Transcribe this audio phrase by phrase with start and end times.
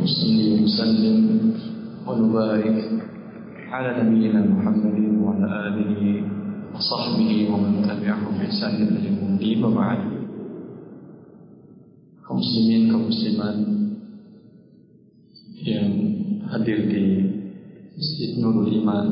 [0.00, 1.18] ونصلي ونسلم
[2.06, 2.78] ونبارك
[3.72, 6.02] على نبينا محمد وعلى آله
[6.74, 10.00] وصحبه ومن تبعهم بإحسان إلى يوم الدين وبعد
[12.26, 13.54] kaum muslimin kaum muslimat
[15.62, 15.94] yang
[16.50, 17.06] hadir di
[17.94, 19.06] Masjid Nurul Iman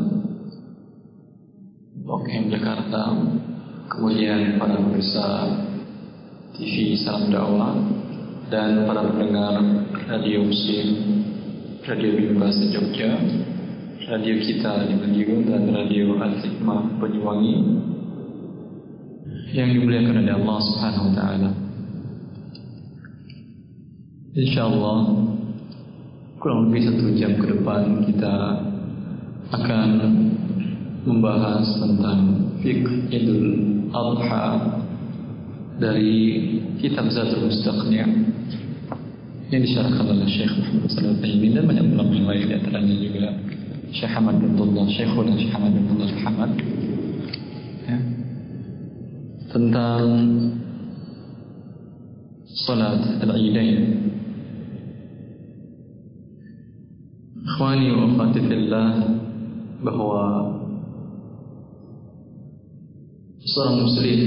[2.02, 3.14] Blok M Jakarta
[3.86, 5.46] kemudian para pemirsa
[6.58, 7.78] TV Salam Dakwah
[8.50, 9.62] dan para pendengar
[10.09, 10.87] Radio Muslim
[11.85, 13.13] Radio Bahasa Jogja
[14.09, 17.57] Radio kita di Madiun dan Radio Al-Hikmah Banyuwangi
[19.53, 21.49] yang dimuliakan oleh Allah Subhanahu wa taala.
[24.33, 24.99] Insyaallah
[26.41, 28.35] kurang lebih satu jam ke depan kita
[29.53, 29.89] akan
[31.05, 32.21] membahas tentang
[32.65, 33.45] fiqh Idul
[33.93, 34.73] Adha
[35.77, 36.17] dari
[36.81, 38.38] kitab Zadul Mustaqni'
[39.49, 43.29] yang disyarahkan oleh Syekh Muhammad Sallallahu Alaihi dan banyak ulama yang lain di antaranya juga
[43.89, 46.51] Syekh Hamad bin Abdullah Syekhuna Syekh Hamad bin Abdullah Hamad
[47.89, 47.97] ya.
[49.49, 50.05] tentang
[52.45, 53.81] salat al-Idain
[57.49, 58.89] Ikhwani wa akhwati fillah
[59.81, 60.23] bahwa
[63.41, 64.21] seorang muslim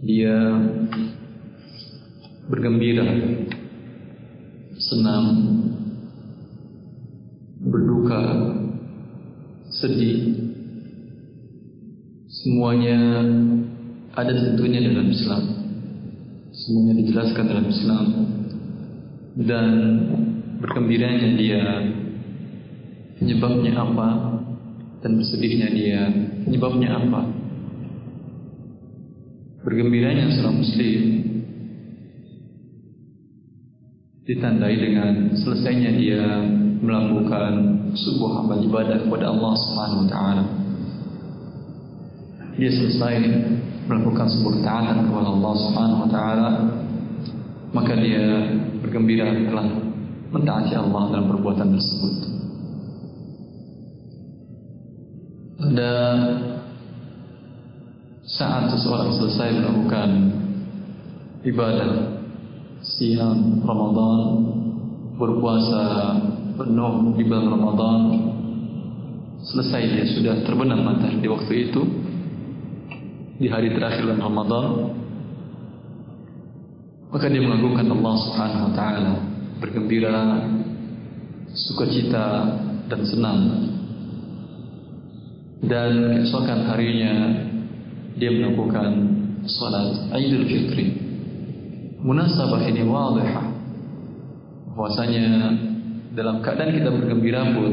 [0.00, 0.36] dia
[2.50, 3.06] bergembira
[4.74, 5.26] senang
[7.62, 8.22] berduka
[9.70, 10.50] sedih.
[12.26, 12.98] Semuanya
[14.18, 15.44] ada tentunya dalam Islam.
[16.50, 18.06] Semuanya dijelaskan dalam Islam.
[19.38, 19.70] Dan
[20.58, 21.62] bergembiranya dia
[23.22, 24.10] penyebabnya apa
[25.00, 26.02] dan bersedihnya dia
[26.42, 27.22] penyebabnya apa.
[29.62, 31.29] Bergembiranya seorang muslim
[34.30, 36.22] ditandai dengan selesainya dia
[36.78, 40.44] melakukan sebuah amal ibadah kepada Allah Subhanahu wa taala
[42.54, 43.14] dia selesai
[43.90, 46.50] melakukan sebuah ketaatan kepada Allah Subhanahu wa taala
[47.74, 49.66] maka dia bergembira telah
[50.30, 52.14] mentaati Allah dalam perbuatan tersebut.
[55.60, 55.94] Pada
[58.26, 60.08] saat seseorang selesai melakukan
[61.46, 62.19] ibadah
[62.80, 64.20] siang Ramadan
[65.20, 65.84] berpuasa
[66.56, 68.00] penuh di bulan Ramadan
[69.40, 71.82] selesai dia sudah terbenam matahari di waktu itu
[73.40, 74.66] di hari terakhir bulan Ramadan
[77.10, 79.14] maka dia mengagungkan Allah Subhanahu wa taala
[79.60, 80.46] bergembira,
[81.52, 82.26] sukacita
[82.88, 83.40] dan senang.
[85.60, 87.14] Dan keesokan harinya
[88.16, 88.90] dia melakukan
[89.44, 91.09] salat Idul Fitri.
[92.00, 93.46] Munasabah ini wadihah.
[94.72, 95.24] Bahwasanya
[96.16, 97.72] dalam keadaan kita bergembira pun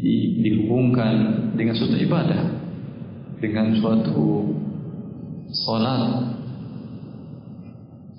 [0.00, 1.14] di, dihubungkan
[1.54, 2.42] dengan suatu ibadah,
[3.38, 4.48] dengan suatu
[5.52, 6.32] salat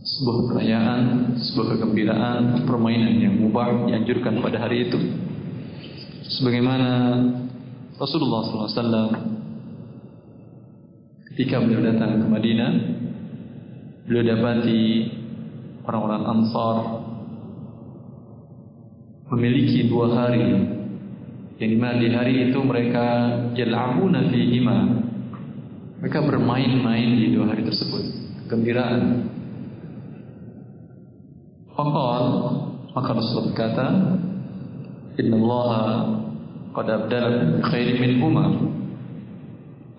[0.01, 1.03] sebuah perayaan,
[1.38, 5.00] sebuah kegembiraan, permainan yang mubah dianjurkan pada hari itu.
[6.38, 6.90] Sebagaimana
[7.97, 9.13] Rasulullah SAW
[11.34, 12.72] ketika beliau datang ke Madinah,
[14.06, 14.81] beliau dapati
[15.85, 16.78] orang-orang Ansar
[19.31, 20.45] memiliki dua hari.
[21.62, 23.06] Yang di mana di hari itu mereka
[23.53, 24.78] yal'abuna fihima.
[26.01, 28.03] Mereka bermain-main di dua hari tersebut.
[28.45, 29.29] Kegembiraan.
[31.78, 32.25] Faqal
[32.91, 33.85] maka Rasulullah berkata
[35.16, 35.72] Inna Allah
[36.75, 38.45] qad abdala bi khairin min huma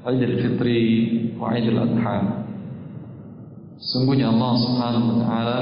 [0.05, 0.81] Aidil Fitri
[1.41, 2.42] wa Aidil Adha
[3.83, 5.59] Sungguhnya Allah Subhanahu wa taala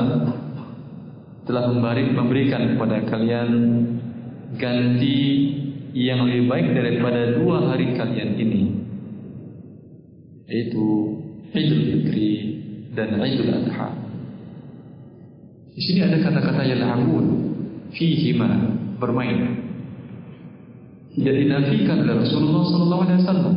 [1.49, 3.51] telah memberikan kepada kalian
[4.61, 5.21] ganti
[5.97, 8.63] yang lebih baik daripada dua hari kalian ini
[10.47, 10.87] yaitu
[11.51, 12.31] Idul Fitri
[12.95, 14.11] dan Idul Adha
[15.81, 17.27] di sini ada kata-kata yal'abun
[17.95, 18.49] fihima
[19.01, 19.65] bermain.
[21.17, 23.57] Tidak dinafikan oleh Rasulullah sallallahu alaihi wasallam.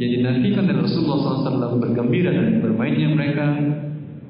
[0.00, 3.52] Yang dinafikan oleh Rasulullah SAW bergembira dan bermainnya mereka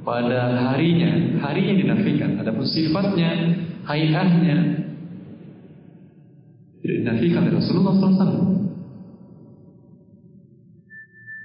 [0.03, 2.43] pada harinya, harinya dinafikan.
[2.43, 3.55] Adapun sifatnya,
[3.87, 4.57] hayahnya
[6.83, 8.35] tidak dinafikan oleh Rasulullah SAW.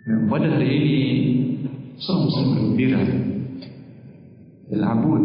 [0.06, 0.98] Nah, pada hari ini
[2.02, 3.02] seorang muslim bergembira
[4.70, 5.24] Yal'abun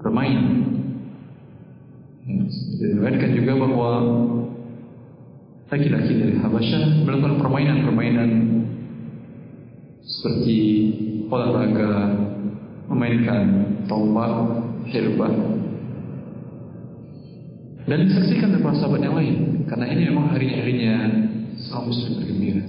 [0.00, 0.40] Bermain
[2.78, 3.90] Diriwayatkan juga bahwa
[5.68, 8.30] Laki-laki dari Habasyah Melakukan permainan-permainan
[10.02, 10.58] Seperti
[11.28, 12.24] Olahraga
[12.88, 13.44] memainkan
[13.84, 15.28] tombak, hirbah,
[17.88, 19.36] dan disaksikan oleh para sahabat yang lain.
[19.64, 20.94] Karena ini memang hari-harinya
[21.56, 22.64] seorang muslim bergembira.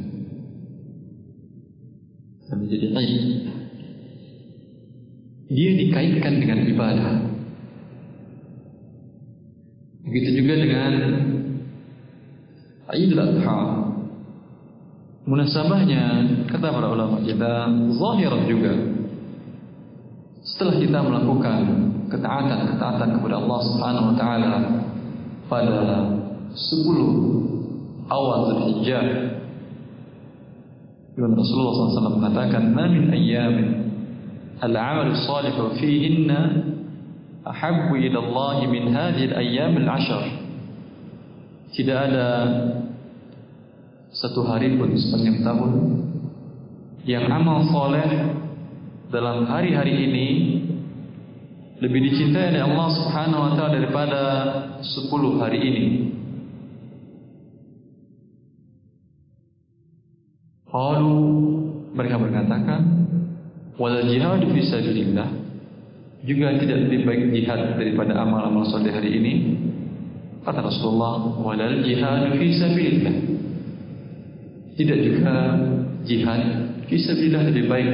[2.48, 3.24] Dan menjadi aib.
[5.50, 7.16] Dia dikaitkan dengan ibadah.
[10.08, 10.94] Begitu juga dengan
[12.90, 13.60] Idul Adha
[15.30, 18.74] munasabahnya kata para ulama kita zahirat juga
[20.42, 21.58] setelah kita melakukan
[22.10, 24.54] ketaatan-ketaatan kepada Allah Subhanahu wa taala
[25.46, 25.82] pada
[26.50, 29.06] 10 awal Zulhijjah
[31.14, 33.70] Ibn Rasulullah SAW mengatakan Ma min ayyamin
[34.66, 36.74] al-amal salihu fihinna
[37.46, 40.39] ahabbu ila Allah min hadhihi al-ayyam al-ashr
[41.70, 42.28] Tidak ada
[44.10, 45.72] satu hari pun sepanjang tahun
[47.06, 48.10] yang amal soleh
[49.10, 50.28] dalam hari-hari ini
[51.80, 54.22] lebih dicintai oleh Allah Subhanahu wa taala daripada
[54.84, 55.86] 10 hari ini.
[60.70, 61.18] Lalu
[61.96, 62.82] mereka berkatakan,
[63.80, 65.30] wal jihad fi sabilillah
[66.28, 69.34] juga tidak lebih baik jihad daripada amal-amal soleh hari ini.
[70.40, 73.16] Kata Rasulullah, walal jihad fi sabilillah.
[74.80, 75.36] Tidak juga
[76.08, 76.42] jihad
[76.90, 77.90] fi sabilillah lebih baik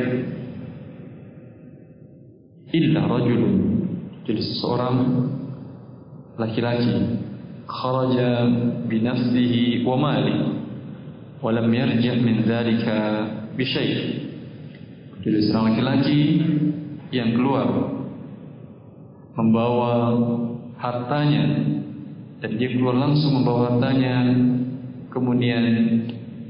[2.75, 3.55] illa rajulun
[4.27, 4.97] jadi seorang
[6.35, 7.19] laki-laki
[7.67, 8.47] kharaja
[8.87, 10.35] binafsihi wa mali
[11.39, 12.97] wa lam yarji' min dhalika
[13.55, 13.95] bi syai'
[15.23, 16.21] jadi seorang laki-laki
[17.15, 17.67] yang keluar
[19.35, 19.91] membawa
[20.79, 21.74] hartanya
[22.45, 24.21] dan dia keluar langsung membawa hartanya
[25.09, 25.65] kemudian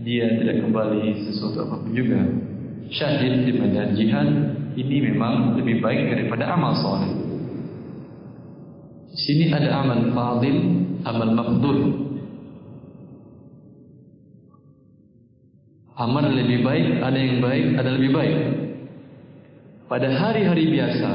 [0.04, 2.20] dia tidak kembali sesuatu apapun juga
[2.92, 4.28] syahid di medan jihad
[4.76, 7.26] ini memang lebih baik daripada amal soleh
[9.16, 10.60] Di sini ada amal fadil,
[11.08, 11.80] amal mafdul.
[15.96, 18.38] Amal lebih baik, ada yang baik, ada lebih baik.
[19.88, 21.12] Pada hari-hari biasa,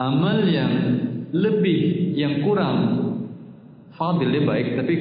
[0.00, 0.72] amal yang
[1.32, 2.76] lebih, yang kurang
[3.96, 4.94] fadil lebih baik, tapi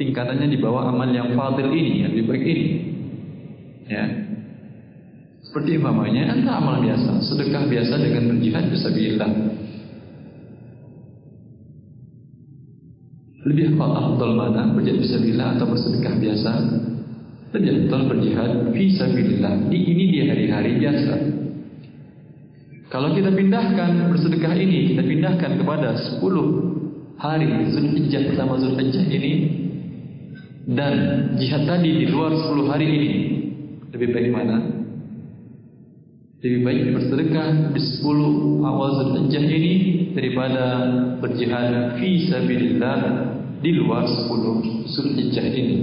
[0.00, 2.66] tingkatannya di bawah amal yang fadil ini, yang lebih baik ini.
[3.84, 4.04] Ya.
[5.44, 9.34] Seperti umpamanya, anda amal biasa, sedekah biasa dengan berjihad bisa bilang.
[13.44, 16.50] Lebih afdal mana berjihad fisabilillah atau bersedekah biasa?
[17.52, 19.68] Lebih afdal berjihad fisabilillah.
[19.68, 21.33] Di ini dia hari-hari biasa.
[22.94, 29.32] Kalau kita pindahkan bersedekah ini, kita pindahkan kepada 10 hari Zulhijjah pertama Zulhijjah ini
[30.70, 30.94] dan
[31.34, 33.12] jihad tadi di luar 10 hari ini,
[33.90, 34.62] lebih baik mana?
[36.38, 39.74] Lebih baik bersedekah di 10 awal Zulhijjah ini
[40.14, 40.64] daripada
[41.18, 43.00] berjihad fi sabilillah
[43.58, 45.78] di luar 10 Zulhijjah ini.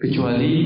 [0.00, 0.56] Kecuali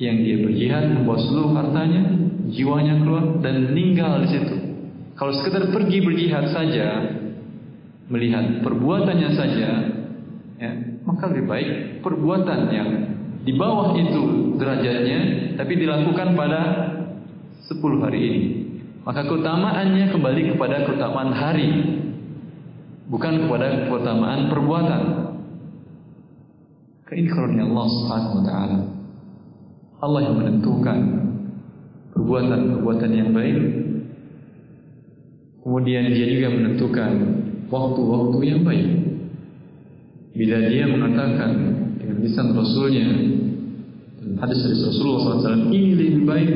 [0.00, 2.23] yang dia berjihad membawa seluruh hartanya,
[2.54, 4.56] jiwanya keluar dan meninggal di situ.
[5.18, 6.86] Kalau sekedar pergi berjihad saja,
[8.10, 9.70] melihat perbuatannya saja,
[10.58, 10.70] ya,
[11.02, 11.70] maka lebih baik
[12.02, 12.90] perbuatan yang
[13.44, 16.62] di bawah itu derajatnya, tapi dilakukan pada
[17.66, 18.42] 10 hari ini.
[19.04, 21.68] Maka keutamaannya kembali kepada keutamaan hari
[23.12, 25.02] bukan kepada keutamaan perbuatan.
[27.14, 28.80] Karunia Allah Subhanahu wa taala.
[30.02, 30.98] Allah yang menentukan
[32.14, 33.58] perbuatan-perbuatan yang baik.
[35.66, 37.12] Kemudian dia juga menentukan
[37.68, 38.88] waktu-waktu yang baik.
[40.34, 41.50] Bila dia mengatakan
[41.98, 43.06] dengan lisan Rasulnya
[44.38, 46.50] hadis dari Rasulullah SAW ini lebih baik,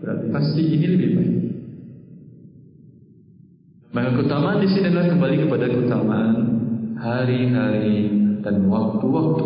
[0.00, 1.34] berarti pasti ini lebih baik.
[3.92, 6.36] Maka keutamaan di sini adalah kembali kepada keutamaan
[6.96, 8.08] hari-hari
[8.40, 9.44] dan waktu-waktu.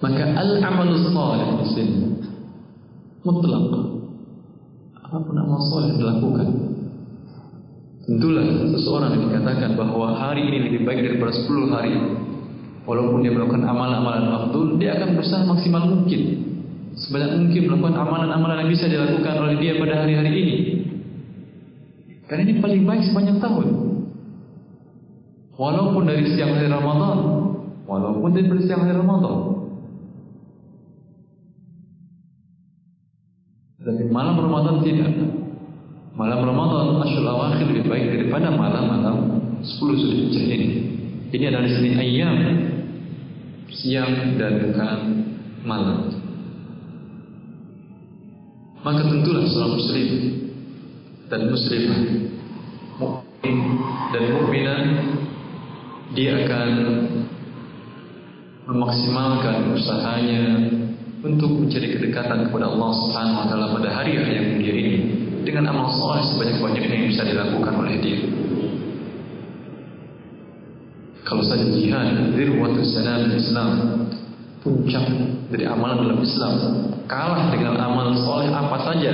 [0.00, 2.19] Maka al-amalu salih di sini
[3.24, 3.64] mutlak.
[5.00, 6.48] Apa pun amal saleh dilakukan.
[8.06, 11.94] Tentulah seseorang yang dikatakan bahwa hari ini lebih baik daripada 10 hari.
[12.88, 16.20] Walaupun dia melakukan amalan-amalan mafdul, dia akan berusaha maksimal mungkin.
[16.96, 20.56] Sebanyak mungkin melakukan amalan-amalan yang bisa dilakukan oleh dia pada hari-hari ini.
[22.26, 23.66] Karena ini paling baik sepanjang tahun.
[25.60, 27.18] Walaupun dari siang hari Ramadan,
[27.84, 29.59] walaupun dari siang hari Ramadan.
[34.10, 35.12] Malam Ramadan tidak.
[36.12, 39.16] Malam Ramadan Asyul Awakhir lebih baik daripada malam-malam
[39.64, 40.68] 10 Zulhijjah ini.
[41.32, 42.36] Ini adalah sini ayam
[43.70, 44.98] siang dan bukan
[45.64, 46.20] malam.
[48.80, 50.08] maka tentulah seorang muslim
[51.28, 52.00] dan muslimah
[52.96, 53.56] mukmin
[54.08, 54.80] dan mukminah
[56.16, 56.70] dia akan
[58.64, 60.44] memaksimalkan usahanya
[61.20, 64.96] untuk mencari kedekatan kepada Allah Subhanahu wa taala pada hari yang mulia ini
[65.44, 68.20] dengan amal soleh sebanyak-banyaknya yang bisa dilakukan oleh dia.
[71.24, 73.70] Kalau saja jihad, dirwatus salam Islam,
[74.64, 75.06] puncak
[75.52, 76.54] dari amalan dalam Islam,
[77.04, 79.12] kalah dengan amal soleh apa saja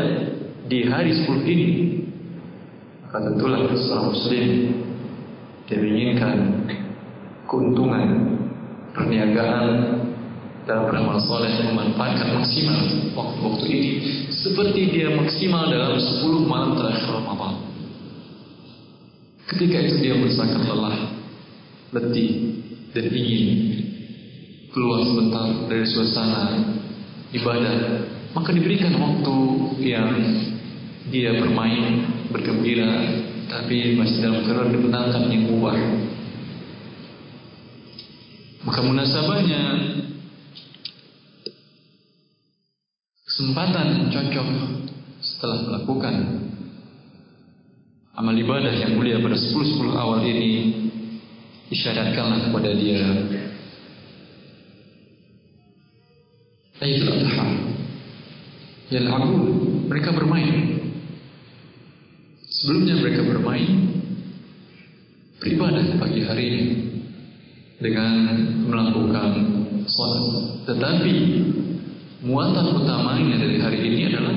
[0.66, 1.68] di hari 10 ini,
[3.02, 4.46] maka tentulah seorang muslim
[5.66, 6.36] dia menginginkan
[7.50, 8.38] keuntungan
[8.94, 9.66] perniagaan
[10.66, 12.80] dalam beramal soleh memanfaatkan maksimal
[13.14, 13.90] waktu-waktu ini.
[14.34, 17.54] Seperti dia maksimal dalam 10 malam terakhir Ramadan.
[19.46, 20.98] Ketika itu dia merasakan lelah,
[21.94, 22.30] letih,
[22.90, 23.46] dan ingin
[24.74, 26.44] keluar sebentar dari suasana
[27.30, 27.76] ibadah,
[28.34, 29.36] maka diberikan waktu
[29.86, 30.10] yang
[31.14, 35.78] dia bermain, bergembira, tapi masih dalam keadaan dibenarkan yang mubah
[38.66, 39.62] maka munasabahnya
[43.36, 44.48] kesempatan cocok
[45.20, 46.40] setelah melakukan
[48.16, 50.72] amal ibadah yang mulia pada 10-10 awal ini
[51.68, 53.04] isyaratkanlah kepada dia.
[56.80, 57.48] Aidul Adha
[58.88, 59.44] Yal'abun
[59.84, 60.80] Mereka bermain.
[62.48, 63.68] Sebelumnya mereka bermain
[65.44, 66.64] Beribadah pagi hari ini
[67.84, 68.16] dengan
[68.64, 69.30] melakukan
[69.84, 70.24] sholat.
[70.64, 71.14] Tetapi
[72.24, 74.36] muatan utamanya dari hari ini adalah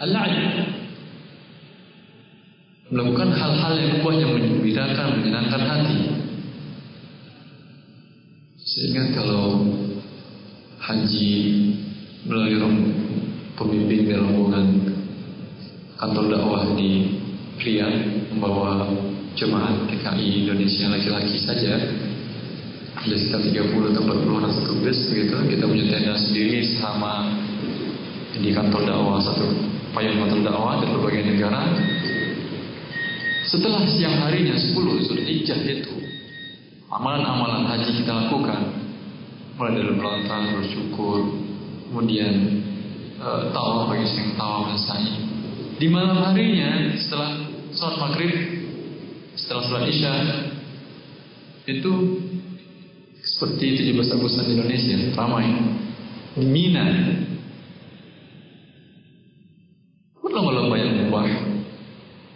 [0.00, 0.44] al-laib.
[2.92, 6.00] Melakukan hal-hal yang yang menggembirakan, menyenangkan hati.
[8.60, 9.64] Sehingga kalau
[10.76, 11.32] haji
[12.28, 12.56] melalui
[13.56, 14.66] pemimpin rombongan
[15.96, 17.22] kantor dakwah di
[17.62, 18.90] Riyadh membawa
[19.38, 21.78] jemaat TKI Indonesia laki-laki saja
[23.02, 27.34] ada sekitar 30 atau 40 orang bus begitu kita punya tenda sendiri sama
[28.38, 29.46] di kantor dakwah satu
[29.90, 31.62] payung kantor dakwah dari berbagai negara.
[33.42, 35.92] Setelah siang harinya 10 Zulhijjah itu
[36.88, 38.60] amalan-amalan haji kita lakukan
[39.58, 41.42] mulai dari melontar bersyukur
[41.90, 42.34] kemudian
[43.20, 45.02] e, tawaf bagi yang tawaf dan
[45.76, 47.36] di malam harinya setelah
[47.74, 48.32] sholat maghrib
[49.36, 50.12] setelah sholat isya
[51.68, 51.92] itu
[53.42, 55.50] seperti 17 Agustus Indonesia ramai.
[56.38, 56.86] Mina.
[60.22, 61.26] Lomba-lomba yang mubah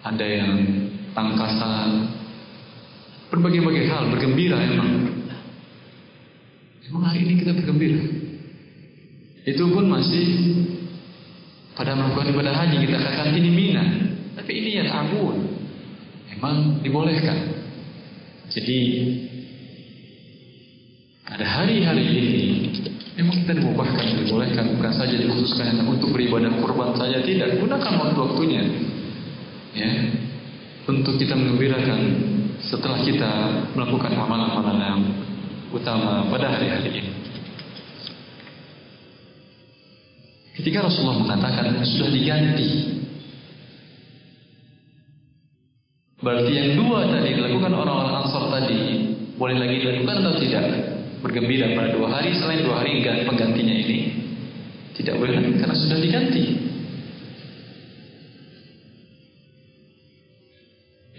[0.02, 0.50] ada yang
[1.14, 2.10] tangkasan.
[3.30, 5.22] Berbagai-bagai hal bergembira emang.
[6.90, 8.02] Emang hari ini kita bergembira?
[9.46, 10.26] Itu pun masih
[11.78, 13.84] pada melakukan ibadah haji kita katakan ini mina.
[14.34, 15.54] Tapi ini yang agun
[16.34, 17.62] memang dibolehkan?
[18.50, 18.78] Jadi
[21.36, 22.32] ada hari-hari ini
[23.12, 27.60] memang kita dimubahkan, dibolehkan bukan saja dikhususkan untuk beribadah kurban saja tidak.
[27.60, 28.64] Gunakan waktu-waktunya
[29.76, 29.90] ya
[30.88, 32.00] untuk kita mengembirakan
[32.64, 33.30] setelah kita
[33.76, 35.00] melakukan amalan-amalan yang
[35.76, 37.12] utama pada hari-hari ini.
[40.56, 42.96] Ketika Rasulullah mengatakan sudah diganti
[46.16, 49.04] Berarti yang dua tadi dilakukan orang-orang Ansor tadi
[49.36, 50.95] boleh lagi dilakukan atau tidak?
[51.24, 53.98] Bergembira pada dua hari selain dua hari penggantinya ini
[54.96, 56.44] tidak boleh karena sudah diganti.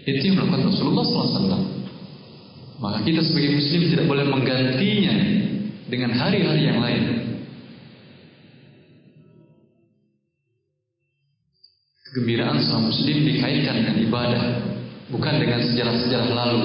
[0.08, 1.62] Itu yang melakukan Rasulullah SAW.
[2.78, 5.16] Maka kita sebagai Muslim tidak boleh menggantinya
[5.90, 7.04] dengan hari-hari yang lain.
[12.08, 14.44] Kegembiraan seorang Muslim dikaitkan dengan ibadah,
[15.12, 16.64] bukan dengan sejarah-sejarah lalu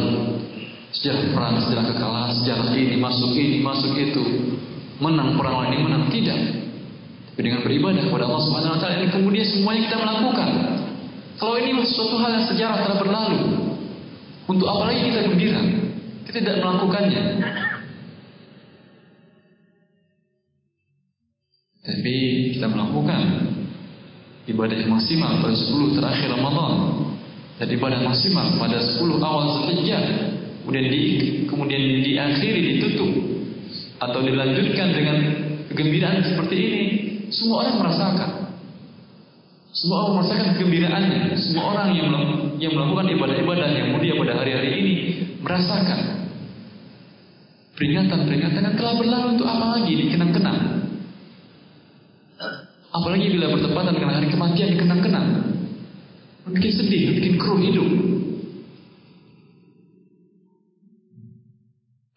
[0.94, 4.24] sejarah perang, sejarah kekalahan, sejarah ini masuk ini, masuk itu,
[5.02, 6.38] menang perang ini menang tidak.
[7.34, 10.50] Tapi dengan beribadah kepada Allah Subhanahu Wa Taala ini kemudian semuanya kita melakukan.
[11.42, 13.42] Kalau ini suatu hal yang sejarah telah berlalu,
[14.46, 15.62] untuk apa lagi kita gembira?
[16.30, 17.24] Kita tidak melakukannya.
[21.84, 22.16] Tapi
[22.56, 23.22] kita melakukan
[24.48, 26.74] ibadah yang maksimal pada 10 terakhir Ramadan
[27.60, 30.33] dan ibadah maksimal pada 10 awal Zulhijjah
[30.64, 31.02] kemudian di
[31.44, 33.12] kemudian diakhiri ditutup
[34.00, 35.18] atau dilanjutkan dengan
[35.68, 36.82] kegembiraan seperti ini
[37.30, 38.32] semua orang merasakan
[39.76, 42.10] semua orang merasakan kegembiraannya semua orang yang
[42.64, 44.94] yang melakukan ibadah-ibadah yang mulia pada hari-hari ini
[45.44, 46.00] merasakan
[47.76, 50.84] peringatan-peringatan yang telah berlalu untuk apa lagi dikenang-kenang
[52.94, 55.28] Apalagi bila bertepatan dengan hari kematian dikenang-kenang.
[56.54, 57.90] Bikin sedih, bikin keruh hidup.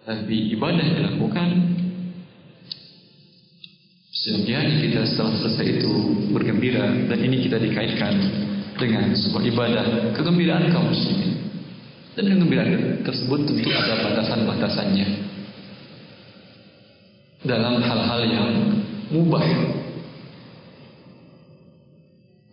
[0.06, 1.76] Tapi ibadah yang dilakukan
[4.26, 5.92] Sejatinya kita setelah selesai itu
[6.34, 8.16] bergembira dan ini kita dikaitkan
[8.74, 9.84] dengan sebuah ibadah
[10.18, 11.46] kegembiraan kaum muslimin.
[12.18, 15.08] Dan kegembiraan tersebut tentu ada batasan-batasannya.
[17.46, 18.50] Dalam hal-hal yang
[19.14, 19.46] mubah.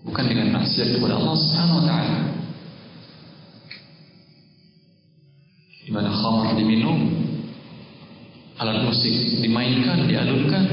[0.06, 2.20] Bukan dengan maksiat kepada Allah Subhanahu wa taala.
[5.84, 7.23] Di mana khamar diminum,
[8.62, 10.64] alat musik dimainkan, dialunkan,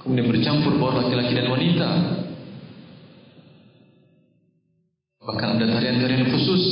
[0.00, 1.90] kemudian bercampur baur laki-laki dan wanita,
[5.28, 6.62] bahkan ada tarian-tarian khusus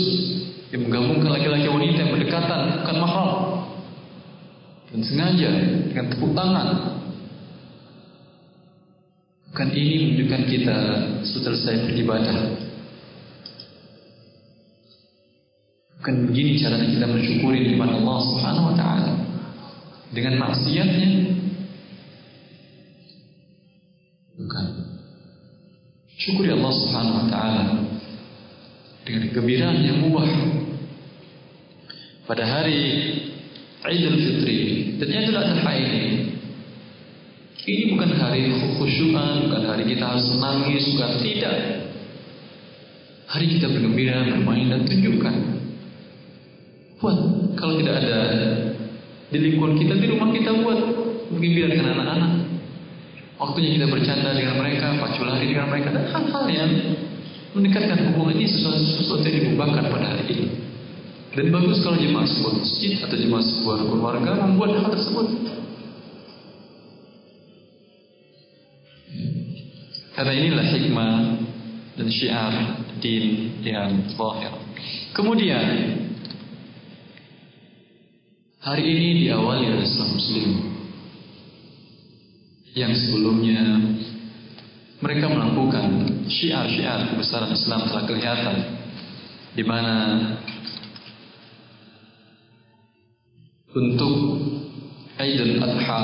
[0.72, 3.30] yang menggabungkan laki-laki wanita yang berdekatan bukan mahram
[4.88, 5.50] dan sengaja
[5.92, 6.68] dengan tepuk tangan.
[9.52, 10.76] Bukan ini menunjukkan kita
[11.24, 12.38] selesai beribadah.
[16.00, 19.15] Bukan begini caranya kita mensyukuri nikmat Allah Subhanahu wa taala
[20.16, 21.10] dengan maksiatnya.
[24.40, 24.66] Bukan.
[26.16, 27.64] Syukuri Allah Subhanahu wa taala
[29.04, 30.24] dengan kegembiraan yang mubah.
[32.26, 32.80] Pada hari
[33.86, 34.58] Idul Fitri
[34.98, 36.04] dan Idul Adha ini
[37.66, 38.46] ini bukan hari
[38.78, 41.10] khusyukan, bukan hari kita harus menangis, bukan.
[41.18, 41.58] Tidak.
[43.26, 45.34] Hari kita bergembira, bermain dan tunjukkan.
[47.02, 47.18] Buat
[47.58, 48.18] kalau tidak ada
[49.26, 50.78] di lingkungan kita, di rumah kita buat
[51.34, 52.32] bergembira dengan anak-anak.
[53.36, 56.70] Waktunya kita bercanda dengan mereka, pacu lari dengan mereka dan hal-hal yang
[57.52, 60.46] mendekatkan hubungan ini sesuatu, sesuatu yang dibubarkan pada hari ini.
[61.36, 65.26] Dan bagus kalau jemaah sebuah masjid atau jemaah sebuah keluarga membuat hal tersebut.
[70.16, 71.16] Karena inilah hikmah
[72.00, 72.54] dan syiar
[73.04, 74.52] din yang zahir.
[75.12, 75.66] Kemudian
[78.66, 80.50] hari ini diawali oleh Islam Muslim.
[82.74, 83.62] Yang sebelumnya
[84.98, 85.86] mereka melakukan
[86.26, 88.56] syiar-syiar kebesaran Islam telah kelihatan
[89.54, 89.94] di mana
[93.70, 94.14] untuk
[95.16, 96.02] Aidul Adha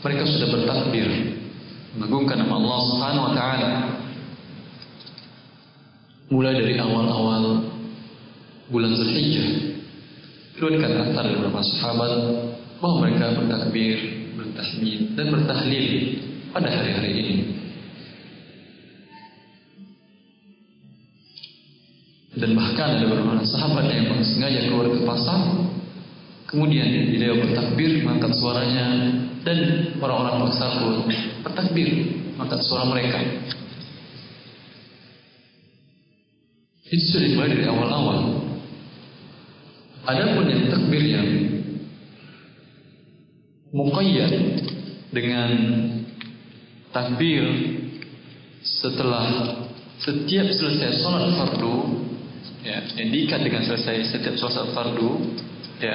[0.00, 1.10] mereka sudah bertakbir
[1.98, 3.72] mengagungkan nama Allah Subhanahu wa taala.
[6.32, 7.68] Mulai dari awal-awal
[8.72, 9.71] bulan Zulhijjah
[10.56, 12.12] diriwayatkan antar dari beberapa sahabat
[12.82, 13.96] bahwa mereka bertakbir,
[14.36, 15.86] bertahmid dan bertahlil
[16.52, 17.36] pada hari-hari ini.
[22.32, 25.68] Dan bahkan ada beberapa sahabat yang sengaja keluar ke pasar
[26.48, 28.86] Kemudian beliau bertakbir mengangkat suaranya
[29.44, 29.58] Dan
[30.00, 31.12] orang-orang pasar pun
[31.44, 31.88] bertakbir
[32.34, 33.20] mengangkat suara mereka
[36.88, 38.41] Itu sudah dimulai dari awal-awal
[40.02, 41.28] Ada pun yang takbir yang
[43.72, 44.34] Muqayyad
[45.14, 45.50] Dengan
[46.90, 47.44] takbir
[48.62, 49.26] Setelah
[50.02, 51.76] Setiap selesai sholat fardu
[52.66, 55.38] ya, yang diikat dengan selesai setiap sholat fardu
[55.78, 55.94] ya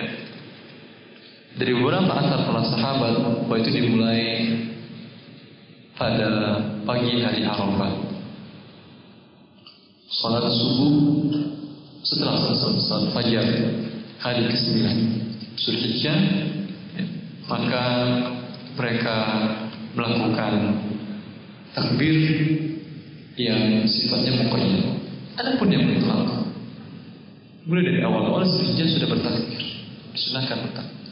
[1.58, 4.24] dari beberapa asal para sahabat bahwa itu dimulai
[5.98, 7.94] pada pagi hari Arafah.
[10.08, 10.94] Sholat subuh
[12.06, 13.48] setelah sholat, sholat fajar
[14.22, 14.78] hari ke-9
[15.58, 16.20] Zulhijjah
[16.98, 17.06] ya,
[17.50, 17.84] maka
[18.78, 19.16] mereka
[19.98, 20.54] melakukan
[21.74, 22.18] takbir
[23.38, 24.86] yang sifatnya muqayyad
[25.38, 26.48] adapun yang mutlak
[27.68, 29.60] Mulai dari awal-awal Zulhijjah sudah bertakbir.
[30.16, 31.12] Disunahkan bertakbir.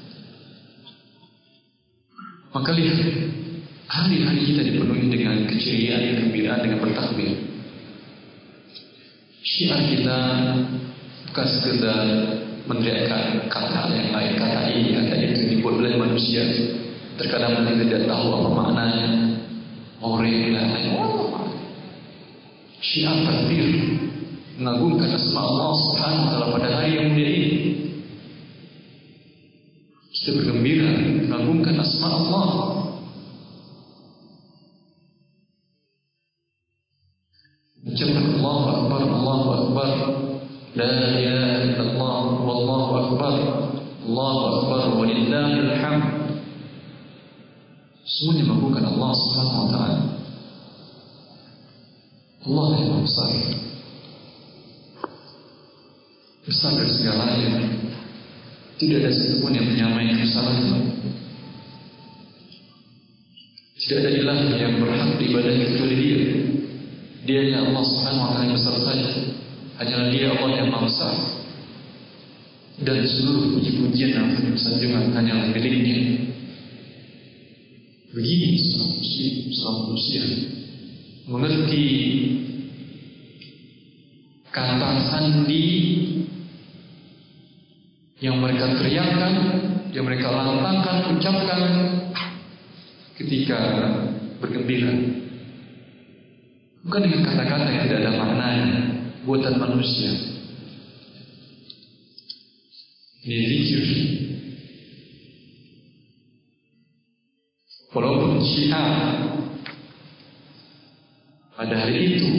[2.55, 2.99] Maka lihat,
[3.91, 7.35] hari-hari kita dipenuhi dengan keceriaan, kegembiraan dengan bertakbir.
[9.43, 10.19] Syiar kita
[11.27, 12.07] bukan sekedar
[12.65, 16.41] meneriakkan kata yang lain, kata ini, kata itu dibuat oleh manusia.
[17.15, 19.09] Terkadang mereka tidak tahu apa maknanya.
[20.03, 20.91] Ore dan lain
[22.85, 23.65] Syiar takbir
[24.61, 27.51] mengagungkan asma Allah Subhanahu wa taala pada hari yang mulia ini.
[30.13, 30.89] Kita bergembira
[31.25, 32.47] mengagungkan asma Allah.
[37.85, 39.91] Ucapkan Allahu Akbar, Allahu Akbar.
[40.75, 41.34] La ilaha
[43.15, 43.35] akbar.
[44.05, 46.05] Allahu Akbar walillahil hamd.
[48.05, 50.01] Semuanya mengagungkan Allah Subhanahu wa taala.
[52.45, 53.33] Allah yang besar
[56.45, 57.65] besar dari segalanya.
[58.77, 60.93] Tidak ada satupun yang menyamai kesalahan.
[63.81, 66.21] Tidak ada ilah yang berhak diibadahi kecuali dia.
[67.25, 69.09] Dia yang Allah Subhanahu wa taala besar saja.
[69.81, 71.44] Hanyalah dia Allah yang maha besar.
[72.75, 76.27] Dan seluruh puji-pujian dan sanjungan hanyalah miliknya.
[78.11, 80.23] Begini seorang muslim, seorang manusia
[81.25, 81.85] mengerti
[84.51, 85.67] kata sandi
[88.23, 89.33] yang mereka teriakkan,
[89.91, 91.61] yang mereka lantangkan, ucapkan
[93.19, 93.59] ketika
[94.39, 94.91] bergembira.
[96.87, 98.67] Bukan dengan kata-kata yang tidak ada maknanya,
[99.25, 100.34] buatan manusia.
[103.25, 103.85] Zikir.
[107.89, 108.93] Walaupun syiar
[111.57, 112.29] pada hari itu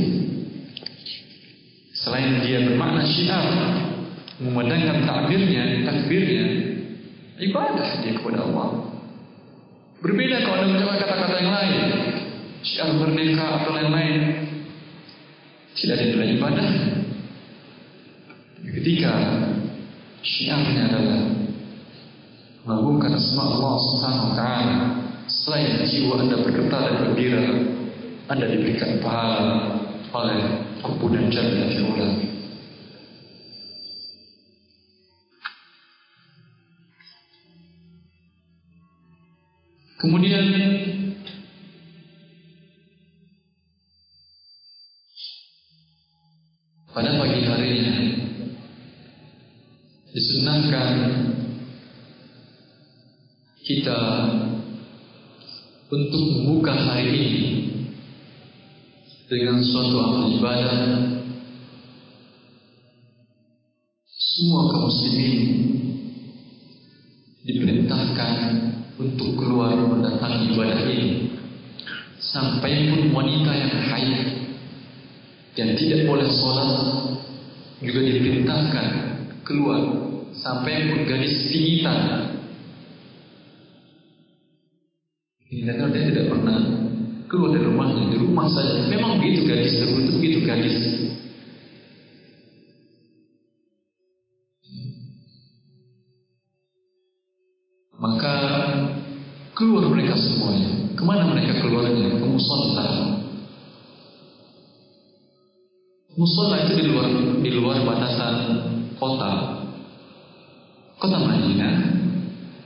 [1.90, 3.46] selain dia bermakna syiar
[4.38, 6.44] memandangkan takbirnya, takbirnya
[7.42, 8.87] ibadah dia kepada Allah.
[9.99, 11.83] Berbeda kalau ada mencoba kata-kata yang lain,
[12.62, 14.22] syiar merdeka atau lain-lain,
[15.75, 16.70] tidak ada ibadah.
[18.70, 19.12] Ketika
[20.24, 21.20] syiarnya adalah
[22.66, 24.76] mengagungkan asma Allah Subhanahu wa taala,
[25.26, 27.44] selain jiwa Anda bergetar dan bergembira,
[28.26, 29.79] Anda diberikan pahala
[30.11, 30.40] oleh
[30.83, 32.09] Rabbul Jalla fi'ula.
[39.96, 40.44] Kemudian
[46.94, 47.36] pada pagi
[50.27, 50.95] disunahkan
[53.62, 54.01] kita
[55.87, 57.47] untuk membuka hari ini
[59.31, 60.83] dengan suatu amal ibadah.
[64.11, 65.39] Semua kaum muslimin
[67.47, 68.35] diperintahkan
[68.99, 71.39] untuk keluar mendatangi ibadah ini.
[72.19, 74.23] Sampai pun wanita yang haid
[75.55, 76.71] dan tidak boleh sholat
[77.79, 78.89] juga diperintahkan
[79.47, 80.06] keluar
[80.46, 81.98] sampai pun gadis pingitan
[85.50, 86.59] pingitan dia tidak pernah
[87.26, 90.78] keluar dari rumahnya di rumah saja memang begitu gadis terbentuk begitu gadis
[97.96, 98.35] maka
[99.56, 100.92] keluar mereka semuanya.
[100.92, 102.20] Ke mana mereka keluarnya?
[102.20, 102.87] Ke musola.
[106.16, 107.09] Musola itu di luar
[107.40, 108.37] di luar batasan
[109.00, 109.65] kota.
[111.07, 111.75] Kota Madinah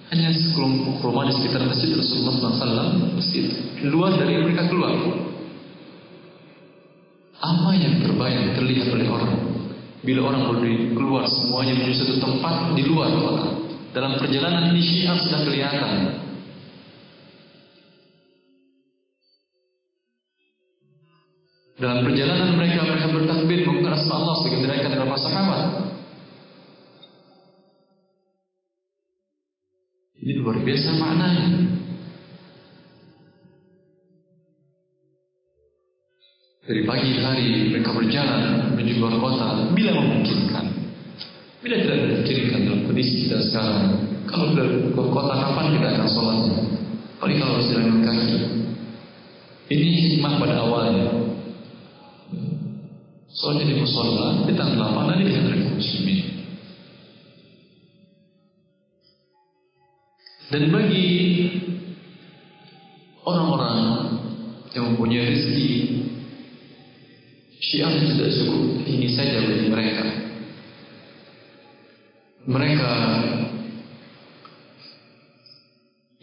[0.09, 3.53] hanya sekelompok rumah di sekitar masjid Rasulullah SAW masjid
[3.85, 4.97] luar dari mereka keluar
[7.37, 9.37] apa yang terbayang terlihat oleh orang
[10.01, 13.45] bila orang berdiri keluar semuanya menuju satu tempat di luar kota
[13.93, 15.93] dalam perjalanan ini syiar sudah kelihatan.
[21.77, 25.90] Dalam perjalanan mereka mereka bertakbir mengenal asma Allah sebagai dalam para sahabat.
[30.31, 31.47] Ini luar biasa maknanya.
[36.71, 40.71] Dari pagi hari mereka berjalan menuju luar kota bila memungkinkan.
[41.67, 44.63] Bila tidak memikirkan dalam kondisi kita sekarang, kalau ke
[44.95, 46.39] kota kapan kita akan sholat?
[47.19, 48.39] Paling kalau harus jalan kaki.
[49.67, 51.11] Ini hikmah pada awalnya.
[53.35, 56.30] Soalnya di musola di tanggal 8 nanti dari muslimin.
[60.51, 61.09] Dan bagi
[63.23, 63.79] orang-orang
[64.75, 65.71] yang mempunyai rezeki,
[67.63, 68.83] syiar tidak cukup.
[68.83, 70.31] Ini saja bagi mereka
[72.51, 72.93] mereka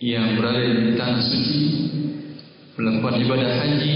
[0.02, 1.64] yang berada di tanah suci
[2.76, 3.94] melakukan ibadah haji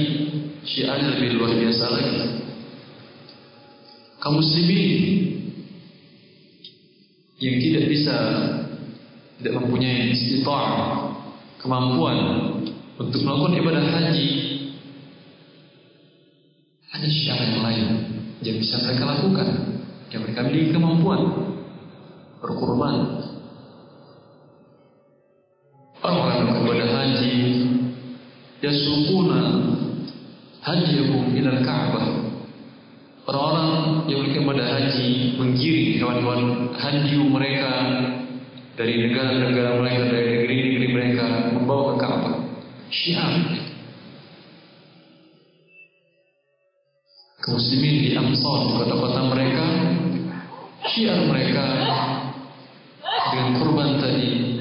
[0.63, 2.21] syiar lebih luar biasa lagi
[4.21, 5.01] kaum muslimin
[7.41, 8.17] yang tidak bisa
[9.41, 11.17] tidak mempunyai istita'ah
[11.57, 12.17] kemampuan
[13.01, 14.29] untuk melakukan ibadah haji
[16.93, 17.87] ada syiar yang lain
[18.45, 19.49] yang bisa mereka lakukan
[20.13, 21.21] yang mereka miliki kemampuan
[22.37, 22.95] berkurban.
[26.01, 27.35] Orang-orang yang kepada haji
[28.61, 29.41] yasukuna
[30.61, 32.07] hajjahum ila Ka'bah.
[33.29, 33.69] Orang-orang
[34.09, 36.41] yang kepada haji menggiring hewan-hewan
[36.73, 37.73] haji mereka
[38.81, 42.35] dari negara-negara mereka, dari negeri-negeri mereka membawa ke Ka'bah.
[42.89, 43.33] Syiar.
[47.45, 49.65] Kaum muslimin di di kota-kota mereka,
[50.89, 51.65] syiar mereka
[53.29, 54.57] dengan kurban tadi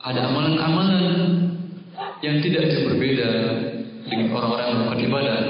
[0.00, 1.16] ada amalan-amalan
[2.24, 3.30] yang tidak jauh berbeda
[4.08, 5.44] dengan orang-orang yang melakukan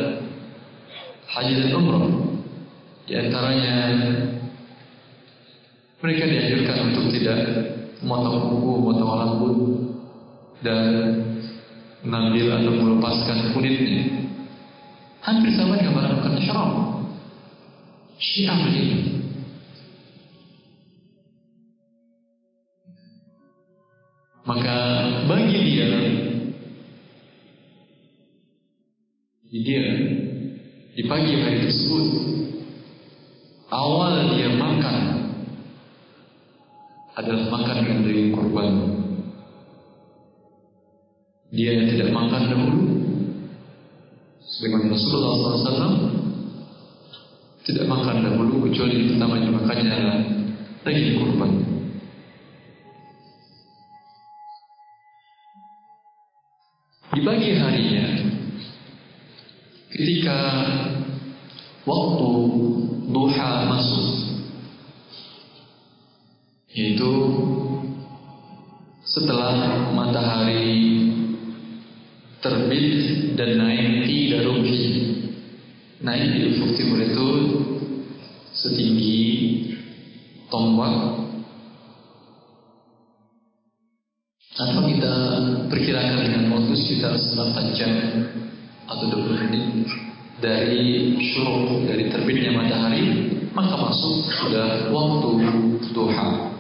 [1.30, 2.06] haji dan umrah.
[3.06, 3.74] Di antaranya
[6.04, 7.38] mereka dianjurkan untuk tidak
[8.04, 9.56] memotong kuku, memotong rambut
[10.60, 10.88] dan
[12.04, 14.28] mengambil atau melepaskan kulitnya.
[15.24, 16.72] Hampir sama dengan melakukan ihram.
[18.20, 19.16] Syiah begitu.
[24.44, 24.76] Maka
[25.24, 25.88] bagi dia
[29.54, 29.86] dia
[30.92, 32.06] di pagi hari tersebut
[33.72, 35.13] awal dia makan
[37.14, 38.72] adalah makan dengan daging kurban.
[41.54, 42.82] Dia tidak makan dahulu,
[44.42, 45.94] sebagaimana Rasulullah SAW
[47.62, 50.20] tidak makan dahulu kecuali pertama yang makannya adalah
[50.82, 51.52] daging kurban.
[57.14, 58.06] Di pagi harinya,
[59.94, 60.38] ketika
[61.86, 62.30] waktu
[63.14, 64.23] duha masuk,
[66.74, 67.10] yaitu
[69.06, 71.06] setelah matahari
[72.42, 72.90] terbit
[73.38, 74.82] dan naik di darumhi
[76.02, 77.28] naik di ufuk timur itu
[78.50, 79.22] setinggi
[80.50, 81.24] tombak.
[84.54, 85.14] Atau kita
[85.66, 87.90] perkirakan dengan waktu sekitar 8 jam
[88.86, 89.66] atau 20 menit
[90.38, 95.28] dari syuruk dari terbitnya matahari maka masuk sudah waktu
[95.90, 96.53] duha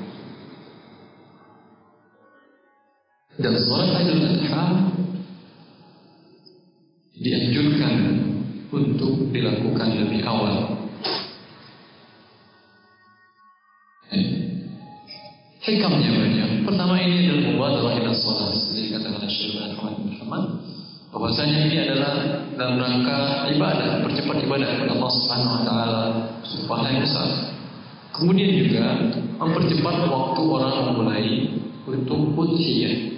[9.74, 10.54] dilakukan lebih awal.
[14.14, 14.24] Eh,
[15.66, 16.50] hikamnya banyak.
[16.62, 18.54] Pertama ini adalah mubadarah ila sholat.
[18.70, 20.44] Jadi katakan Syekh Ahmad Muhammad
[21.10, 22.12] bahwasanya ini adalah
[22.54, 26.04] dalam rangka ibadah, percepat ibadah kepada Allah Subhanahu wa taala
[26.46, 27.28] supaya yang besar.
[28.14, 28.86] Kemudian juga
[29.42, 31.26] mempercepat waktu orang memulai
[31.90, 33.10] untuk udhiyah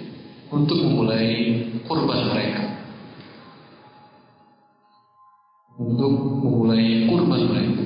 [0.49, 2.66] untuk memulai kurban mereka.
[5.87, 7.85] Untuk memulai kurban mereka.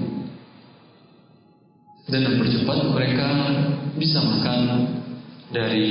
[2.09, 3.29] Dan mempercepat mereka
[3.95, 4.59] bisa makan
[5.53, 5.89] dari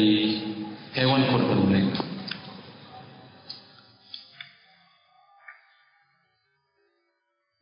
[0.91, 2.03] hewan kurban mereka.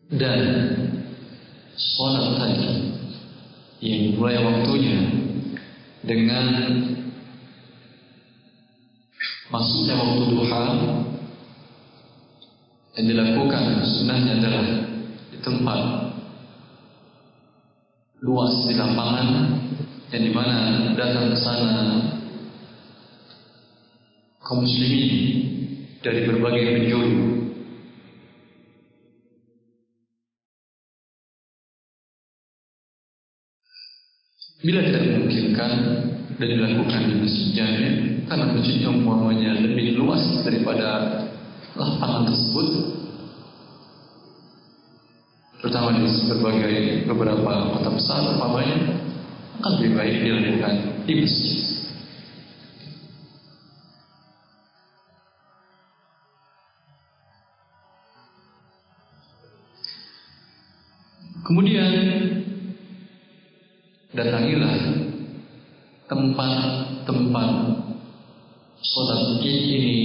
[0.08, 0.40] Dan
[1.76, 2.72] sholat tadi
[3.84, 4.98] yang mulai waktunya
[6.08, 6.46] dengan
[9.48, 10.64] Maksudnya waktu duha
[12.98, 14.66] yang dilakukan sunnahnya adalah
[15.30, 15.80] di tempat
[18.26, 19.28] luas di lapangan
[20.10, 20.56] yang di mana
[20.98, 21.74] datang ke sana
[24.42, 25.14] kaum muslimin
[26.02, 27.22] dari berbagai penjuru.
[34.58, 35.72] Bila tidak memungkinkan
[36.34, 37.86] dan dilakukan di masjid jami
[38.26, 41.27] karena masjid yang umpamanya lebih luas daripada
[41.76, 42.68] lapangan tersebut
[45.58, 46.76] terutama di berbagai
[47.10, 49.02] beberapa kota besar umpamanya
[49.58, 51.58] akan lebih baik dilakukan di masjid.
[61.42, 61.92] Kemudian
[64.12, 64.78] datangilah
[66.04, 67.50] tempat-tempat
[68.84, 69.98] sholat id ini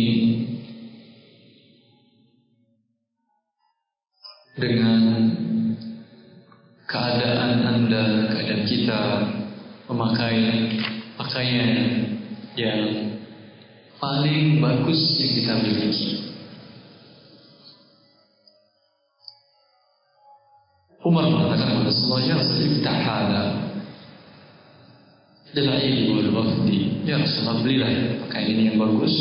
[25.53, 27.21] lil wal wafdi ya.
[27.21, 27.91] Rasulullah belilah
[28.25, 29.13] pakaian ini yang bagus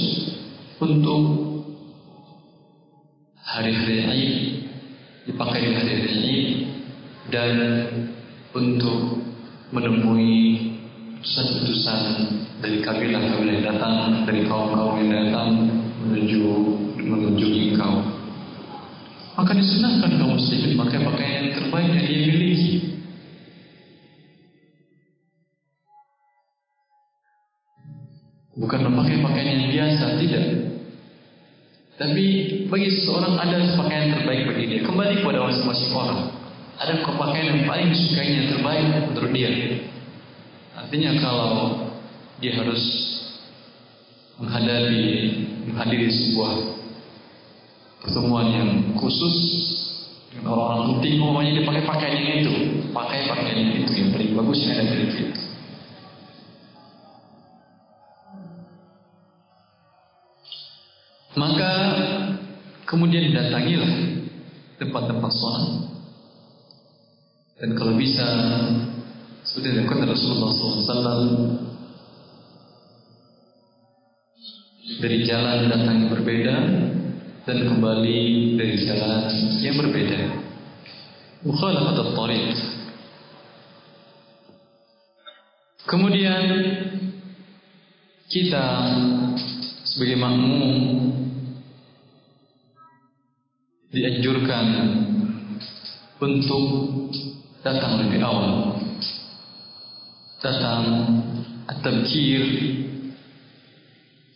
[0.81, 1.21] untuk
[3.37, 4.35] hari-hari Eid
[5.29, 6.49] dipakai di hari-hari Eid
[7.29, 7.55] dan
[8.57, 9.21] untuk
[9.73, 10.73] menemui
[11.21, 12.01] utusan-utusan
[12.65, 15.69] dari kabilah-kabilah yang datang dari kaum-kaum yang datang
[16.03, 16.41] menuju
[16.97, 18.01] mengunjungi engkau.
[19.33, 22.92] Maka disunahkan kaum muslimin pakai pakaian yang terbaik yang dia miliki
[28.63, 30.45] Bukan memakai pakaian yang biasa, tidak.
[31.99, 32.27] Tapi
[32.71, 34.81] bagi seseorang ada pakaian terbaik bagi dia.
[34.87, 36.31] Kembali kepada masing-masing orang.
[36.79, 39.51] Ada pakaian yang paling disukainya terbaik menurut dia.
[40.79, 41.53] Artinya kalau
[42.39, 42.83] dia harus
[44.39, 45.07] menghadapi
[45.71, 46.53] menghadiri sebuah
[48.03, 49.37] pertemuan yang khusus
[50.35, 52.55] dengan orang-orang penting umpamanya dia pakai pakaian yang itu
[52.91, 55.25] pakai pakaian yang itu yang paling bagus yang ada di itu
[62.93, 64.21] kemudian datangilah
[64.77, 65.65] tempat-tempat sholat
[67.57, 68.27] dan kalau bisa
[69.43, 71.25] yang dilakukan Rasulullah SAW
[75.01, 76.57] dari jalan datang yang berbeda
[77.43, 78.21] dan kembali
[78.55, 79.31] dari jalan
[79.63, 80.21] yang berbeda.
[81.43, 82.55] Mukhalafat at-tariq.
[85.83, 86.43] Kemudian
[88.31, 88.65] kita
[89.83, 91.12] sebagai makmum
[93.93, 94.67] dianjurkan
[96.17, 96.65] untuk
[97.61, 98.81] datang lebih awal.
[100.41, 100.83] Datang
[101.69, 102.43] at-tabkir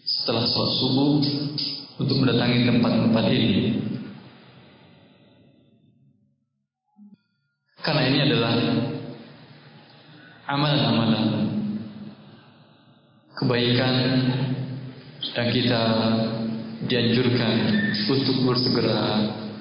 [0.07, 1.12] setelah sholat subuh
[1.99, 3.57] untuk mendatangi tempat-tempat ini.
[7.83, 8.55] Karena ini adalah
[10.47, 11.27] amalan-amalan
[13.35, 13.95] kebaikan
[15.35, 15.83] yang kita
[16.87, 17.55] dianjurkan
[18.07, 19.03] untuk bersegera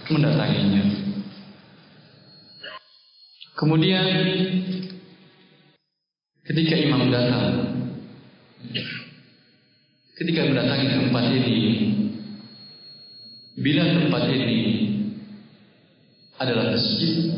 [0.09, 0.83] mendatanginya.
[3.55, 4.05] Kemudian
[6.43, 7.51] ketika imam datang,
[10.19, 11.59] ketika mendatangi tempat ini,
[13.55, 14.59] bila tempat ini
[16.35, 17.31] adalah masjid,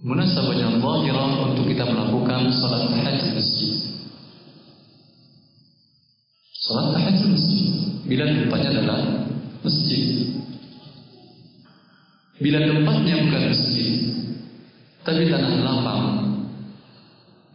[0.00, 3.74] munasabahnya zahirah untuk kita melakukan salat tahajud masjid.
[6.56, 7.68] Salat tahajud masjid
[8.08, 9.25] bila tempatnya adalah
[9.66, 10.30] masjid.
[12.38, 13.92] Bila tempatnya bukan masjid,
[15.02, 16.04] tapi tanah lapang.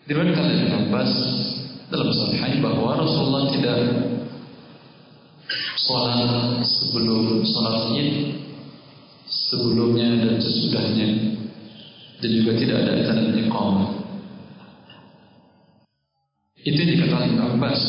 [0.10, 1.14] Diriwayatkan oleh Abbas
[1.88, 3.80] dalam Sahih bahwa Rasulullah tidak
[5.80, 8.42] sholat sebelum sholat id,
[9.30, 11.10] sebelumnya dan sesudahnya,
[12.20, 13.92] dan juga tidak ada tanda iqamah.
[16.62, 17.82] Itu yang dikatakan Abbas.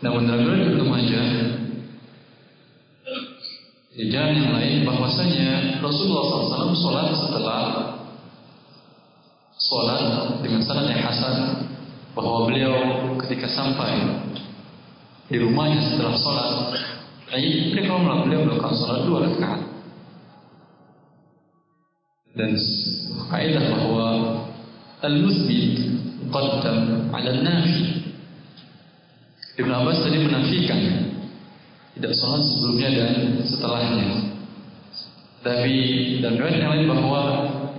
[0.00, 1.49] Namun dalam Ibnu Majah
[4.00, 7.62] di yang lain bahwasanya Rasulullah SAW sholat setelah
[9.60, 10.00] sholat
[10.40, 11.68] dengan sanad yang hasan
[12.16, 12.80] bahwa beliau
[13.20, 14.24] ketika sampai
[15.28, 16.52] di rumahnya setelah sholat
[17.30, 19.60] Aid beliau beliau melakukan sholat dua rakaat.
[22.34, 22.56] Dan
[23.28, 24.06] kaidah bahwa
[25.04, 25.76] al-musbit
[26.32, 28.00] qaddam ala nafi
[29.60, 31.09] Ibn Abbas tadi menafikan
[32.00, 34.08] tidak sholat sebelumnya dan setelahnya.
[35.44, 35.76] Tapi
[36.24, 37.22] dan riwayat yang lain bahwa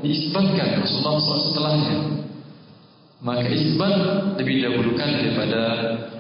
[0.05, 1.97] diisbatkan Rasulullah sholat setelahnya.
[3.25, 3.97] Maka isbat
[4.38, 5.62] lebih dahulukan daripada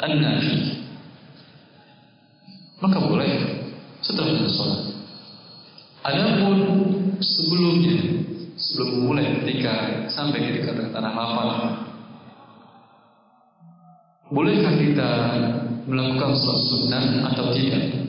[0.01, 0.81] an-nafi.
[2.81, 3.33] Maka boleh
[4.01, 4.81] setelah sholat.
[6.01, 6.57] Adapun
[7.21, 8.25] sebelumnya,
[8.57, 11.91] sebelum mulai ketika sampai ketika tanah lapang,
[14.31, 15.09] Bolehkah kita
[15.85, 18.01] melakukan sholat sunnah atau tidak?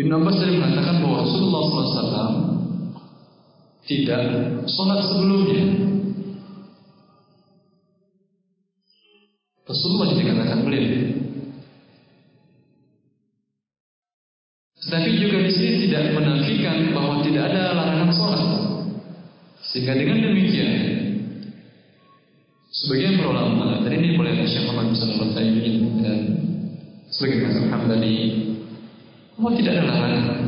[0.00, 2.32] Ibn Abbas tadi mengatakan bahwa Rasulullah SAW
[3.84, 4.22] tidak
[4.64, 5.62] sholat sebelumnya.
[9.68, 10.88] Rasulullah yang dikatakan beliau.
[14.80, 18.44] Tetapi juga di sini tidak menafikan bahwa tidak ada larangan sholat.
[19.60, 20.99] Sehingga dengan demikian
[22.70, 25.26] Sebagian para ulama dan ini boleh Syekh Muhammad bin Shalih Al
[26.06, 26.20] dan
[27.10, 28.18] sebagian mazhab Hambali
[29.34, 30.40] bahwa tidak ada larangan.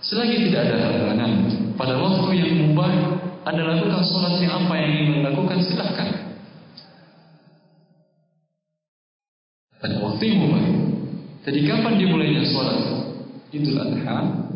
[0.00, 1.32] Selagi tidak ada larangan
[1.76, 2.92] pada waktu yang mubah
[3.44, 6.08] Anda lakukan sholat yang apa yang ingin lakukan silahkan.
[9.84, 10.64] Pada waktu yang mubah.
[11.44, 12.80] Jadi kapan dimulainya sholat
[13.52, 14.48] Idul Adha?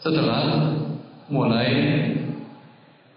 [0.00, 0.72] Setelah
[1.28, 1.68] mulai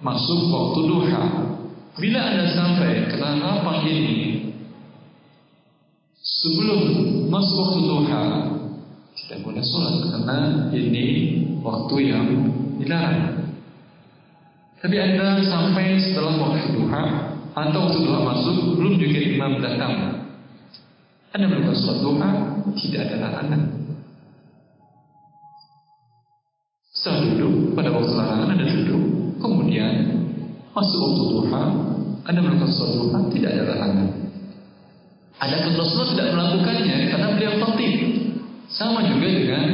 [0.03, 1.50] masuk waktu duha
[1.99, 4.47] Bila Anda sampai ke tanah lapang ini
[6.15, 6.81] sebelum
[7.27, 8.23] masuk waktu duha,
[9.19, 10.37] tidak boleh sholat karena
[10.71, 11.05] ini
[11.59, 12.27] waktu yang
[12.79, 13.43] dilarang.
[14.79, 17.03] Tapi Anda sampai setelah waktu duha
[17.59, 19.93] atau waktu duha masuk belum juga imam datang.
[21.35, 22.29] Anda melakukan sholat duha
[22.79, 23.61] tidak ada larangan.
[26.95, 29.03] Setelah duduk pada waktu larangan Anda duduk,
[29.43, 30.20] kemudian
[30.71, 31.63] Masuk waktu duha,
[32.23, 34.09] Anda melakukan sholat duha, tidak ada larangan.
[35.41, 37.95] Ada Rasulullah tidak melakukannya karena beliau penting.
[38.71, 39.67] Sama juga dengan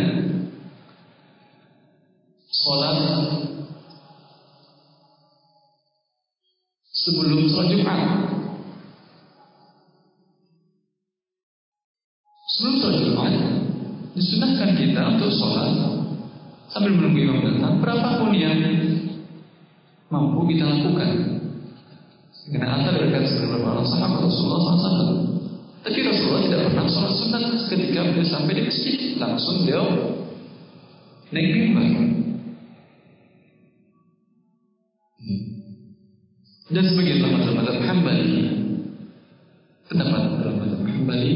[2.49, 2.97] sholat
[6.89, 8.01] sebelum sholat Jumat.
[12.57, 13.33] Sebelum sholat Jumat,
[14.17, 15.77] disunahkan kita untuk sholat
[16.73, 17.77] sambil menunggu imam datang.
[17.85, 18.57] Berapapun yang
[20.07, 21.09] mampu kita lakukan.
[22.47, 25.11] Karena asal dekat beberapa orang sahabat Rasulullah SAW.
[25.83, 28.95] Tapi Rasulullah tidak pernah sholat sunat ketika beliau sampai di masjid.
[29.19, 29.85] Langsung beliau
[31.31, 31.87] naik mimbar.
[36.67, 38.31] Dan sebagian ulama dalam mazhab Hambali
[39.87, 41.33] pendapat dalam mazhab Hambali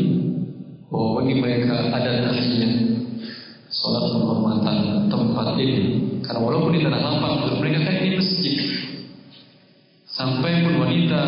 [0.92, 2.74] bahwa bagi mereka ada tahiyat
[3.72, 8.56] sholat penghormatan tempat ini karena walaupun di tanah lapang untuk mereka kan ini masjid
[10.06, 11.24] sampai pun wanita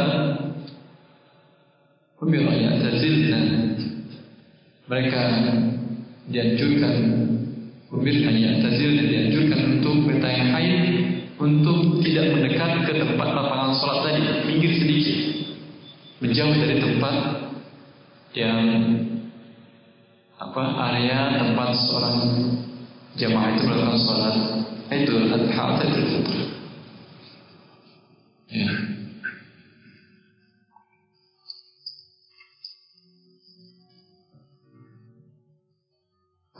[2.21, 3.41] pemirsa tazilna
[4.87, 5.21] mereka
[6.29, 6.93] dianjurkan
[7.89, 8.29] pemirsa
[8.61, 10.83] tazilna dianjurkan untuk bertanya haid
[11.41, 15.17] untuk tidak mendekat ke tempat lapangan sholat tadi minggir sedikit
[16.23, 17.15] menjauh dari tempat
[18.33, 18.61] yang
[20.39, 22.17] apa area tempat seorang
[23.19, 24.35] jamaah itu melakukan sholat
[24.93, 25.09] حيث
[25.57, 26.53] حاطت الفطر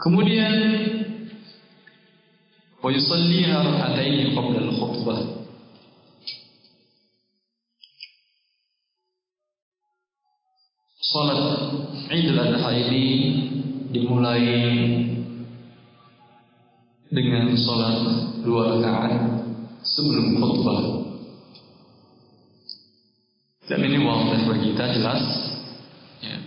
[0.04, 0.56] Kemudian
[2.84, 5.20] wa yusalliha rak'atayn qabla al-khutbah.
[11.00, 11.40] Salat
[12.12, 13.06] Idul Adha ini
[13.96, 15.13] dimulai
[17.14, 17.98] dengan salat
[18.42, 19.14] dua rakaat
[19.86, 20.82] sebelum khutbah.
[23.70, 25.24] Dan ini waktu bagi kita jelas
[26.26, 26.38] ya,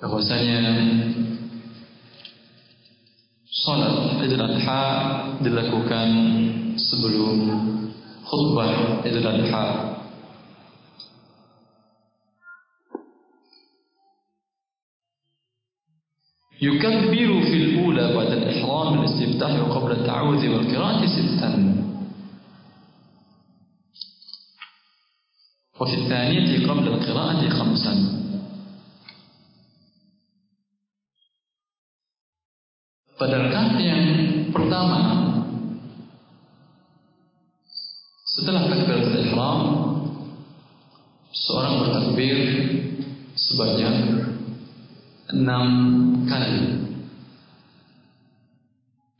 [0.00, 0.60] bahwasanya
[3.52, 4.84] Salat Idul Adha
[5.38, 6.08] dilakukan
[6.80, 7.36] sebelum
[8.26, 10.01] khutbah Idul Adha.
[16.62, 21.50] يكبر في الأولى بعد الإحرام الاستفتاح وقبل التعوذ والقراءة ستا.
[25.80, 27.94] وفي الثانية قبل القراءة خمسا.
[33.18, 34.06] Pada rakaat yang
[34.50, 34.98] pertama
[38.26, 39.60] setelah takbiratul ihram
[41.30, 42.38] seorang bertakbir
[43.38, 43.96] sebanyak
[45.32, 45.66] enam
[46.28, 46.58] kali.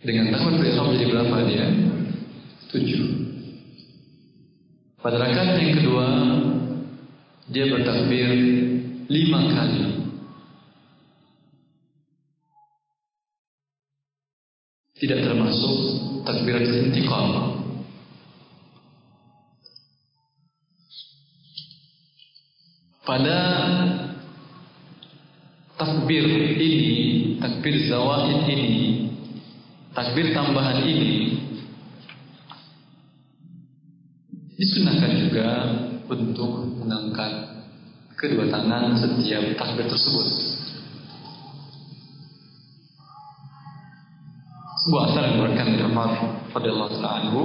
[0.02, 1.66] Dengan takbiratul ihram jadi berapa dia?
[2.74, 3.04] Tujuh.
[5.02, 6.06] Pada rakaat yang kedua
[7.50, 8.30] dia bertakbir
[9.10, 9.92] lima kali.
[15.02, 15.76] tidak termasuk
[16.22, 17.58] takbiratul intiqal.
[23.02, 23.38] Pada
[25.82, 26.72] takbir ini,
[27.42, 29.10] takbir zawaid ini,
[29.90, 31.42] takbir tambahan ini
[34.54, 35.48] disunahkan juga
[36.06, 37.66] untuk mengangkat
[38.14, 40.54] kedua tangan setiap takbir tersebut.
[44.82, 46.10] sebuah asal yang diriwayatkan dari Umar
[46.58, 47.42] radhiyallahu anhu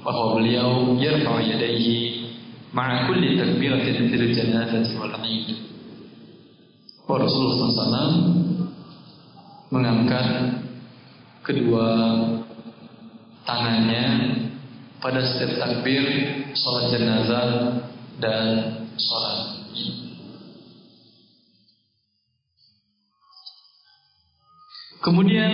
[0.00, 2.32] bahwa beliau yarfa'u yadayhi
[2.72, 5.71] ma'a kulli takbiratin fil janazati wal 'id.
[7.12, 8.12] Bahwa Rasulullah SAW
[9.68, 10.28] mengangkat
[11.44, 11.84] kedua
[13.44, 14.04] tangannya
[14.96, 16.00] pada setiap takbir
[16.56, 17.48] sholat jenazah
[18.16, 18.48] dan
[18.96, 19.60] sholat
[25.04, 25.52] Kemudian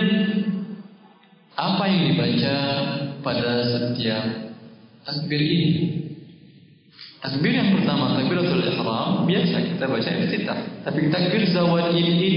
[1.59, 2.57] apa yang dibaca
[3.19, 4.55] pada setiap
[5.03, 6.08] takbir ini?
[7.19, 10.59] Takbir yang pertama, takbiratul ihram, biasa kita baca iftitah.
[10.87, 12.31] Tapi takbir zawal ini,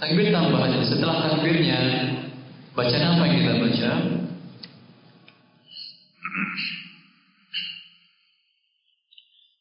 [0.00, 1.80] takbir tambahan setelah takbirnya,
[2.72, 3.90] bacaan apa yang kita baca?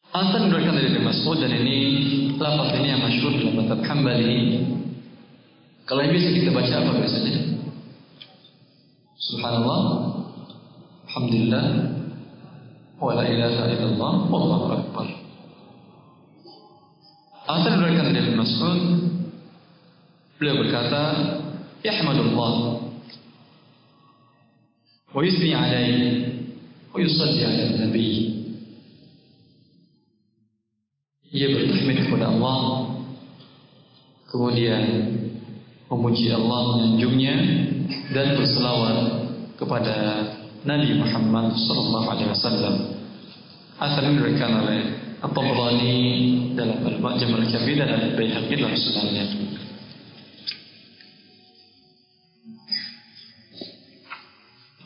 [0.10, 1.78] Hasan berikan dari Ibn Mas'ud dan ini
[2.40, 4.64] lafaz ini yang masyhur dalam mazhab Hambali.
[5.84, 7.36] Kalau yang bisa kita baca apa biasanya?
[9.20, 9.82] Subhanallah
[11.12, 11.99] Alhamdulillah
[13.00, 15.08] Wa la ilaha illallah Wallahu akbar.
[17.48, 18.84] Asal berikan dari Mas'ud?
[20.36, 21.04] Beliau berkata
[21.80, 22.54] Yahmadullah.
[25.16, 26.28] Wa yusni alaihi
[26.92, 28.12] Wa yusalli ala Nabi.
[31.32, 32.60] Ia bertahmid kepada Allah.
[34.28, 34.86] Kemudian
[35.90, 37.36] Memuji Allah menyanjungnya
[38.14, 38.98] Dan berselawat
[39.58, 39.96] kepada
[40.68, 42.76] Nabi Muhammad sallallahu alaihi wasallam.
[43.80, 45.96] Asal diberikan oleh At-Tabrani
[46.56, 49.26] dalam Al-Mu'jam Al-Kabir dan Al-Baihaqi dalam Sunannya.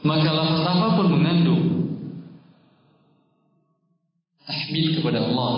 [0.03, 1.63] Maka lafaz apa pun mengandung
[4.45, 5.53] tahmid kepada Allah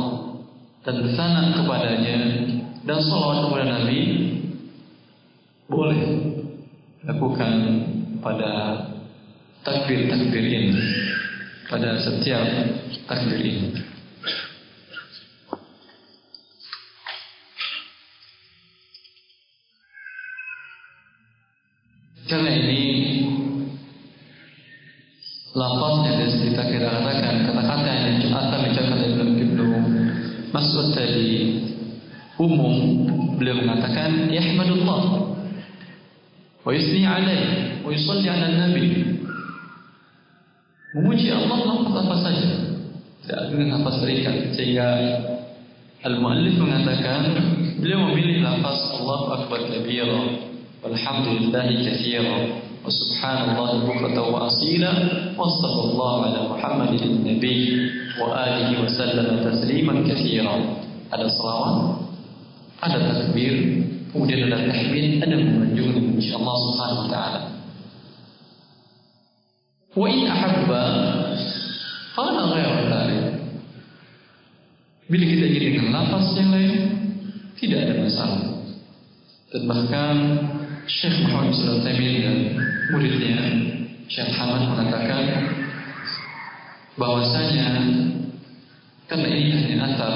[0.86, 2.18] dan bersanad kepadanya
[2.86, 4.00] dan salawat kepada Nabi
[5.66, 6.02] boleh
[7.10, 7.54] lakukan
[8.22, 8.52] pada
[9.66, 10.72] takbir-takbir ini.
[11.66, 12.46] Pada setiap
[13.10, 13.74] takbir ini.
[22.26, 22.82] Karena ini
[25.54, 29.68] lafaz yang kita kira katakan kata-kata yang akan diucapkan dalam Ibnu
[30.50, 31.62] Mas'ud tadi
[32.42, 33.06] umum.
[33.38, 35.02] Beliau mengatakan yahmadullah
[36.66, 39.15] wa yusni alaih wa yusalli ala nabi
[40.96, 42.50] memuji Allah lafaz apa saja
[43.28, 44.88] tidak dengan lafaz terikat sehingga
[46.08, 47.36] al-muallif mengatakan
[47.84, 50.22] beliau memilih lafaz Allah akbar kabira
[50.80, 54.94] walhamdulillahi katsira وسبحان الله بكرة وأصيلا
[55.42, 57.62] وصلى الله على محمد النبي
[58.22, 60.56] وآله وسلم تسليما كثيرا
[61.10, 62.06] ada salawat
[62.86, 63.82] ada takbir
[64.14, 67.42] kemudian ada tahmid ada mengunjungi memuji Allah Subhanahu wa taala
[70.04, 70.84] in ahabba
[72.20, 73.26] qala ghayra dhalik
[75.08, 76.74] bila kita ingin dengan lafaz yang lain
[77.56, 78.44] tidak ada masalah.
[79.56, 80.16] Dan bahkan
[80.84, 82.38] Syekh Muhammad Taimin dan
[82.92, 83.40] muridnya
[84.12, 85.24] Syekh Hamad mengatakan
[87.00, 87.80] bahwasanya
[89.08, 90.14] karena ini hanya asar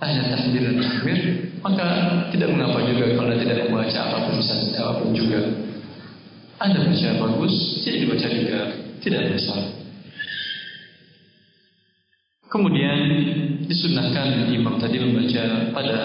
[0.00, 0.80] hanya takbir dan
[1.60, 1.88] maka
[2.32, 5.40] tidak mengapa juga kalau tidak membaca apa pun bisa apa pun juga.
[6.56, 9.68] Anda baca bagus tidak dibaca juga tidak ada masalah.
[12.48, 12.98] Kemudian
[13.68, 15.44] disunahkan imam tadi membaca
[15.76, 15.98] pada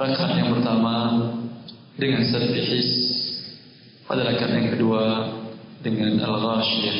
[0.00, 0.94] rakaat yang pertama
[2.00, 2.88] dengan serbihis
[4.08, 5.04] pada rakaat yang kedua
[5.82, 6.98] dengan al-ghashiyah.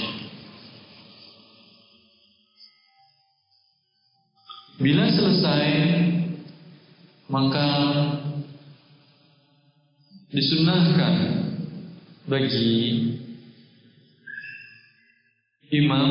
[4.77, 5.67] Bila selesai
[7.33, 7.69] maka
[10.29, 11.15] disunahkan
[12.29, 13.16] bagi
[15.73, 16.11] imam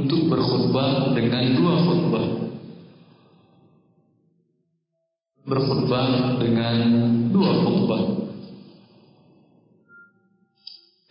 [0.00, 2.26] untuk berkhutbah dengan dua khutbah
[5.44, 6.08] berkhutbah
[6.40, 6.76] dengan
[7.28, 8.02] dua khutbah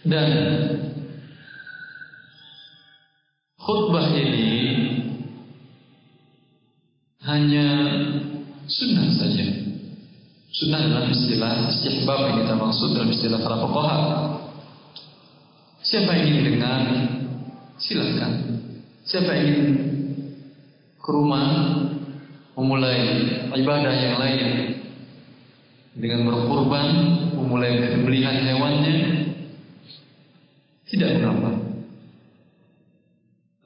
[0.04, 0.32] dan
[3.62, 4.52] khutbah ini
[7.24, 7.68] hanya
[8.68, 9.48] sunnah saja.
[10.54, 14.00] Sunnah dalam istilah istihbab yang kita maksud dalam istilah para fuqaha.
[15.84, 16.82] Siapa yang ingin dengar,
[17.78, 18.32] silakan.
[19.04, 19.62] Siapa ingin
[21.04, 21.46] ke rumah
[22.56, 23.02] memulai
[23.52, 24.50] ibadah yang lain
[25.94, 26.88] dengan berkurban,
[27.38, 28.96] memulai pembelian hewannya,
[30.90, 31.52] tidak mengapa.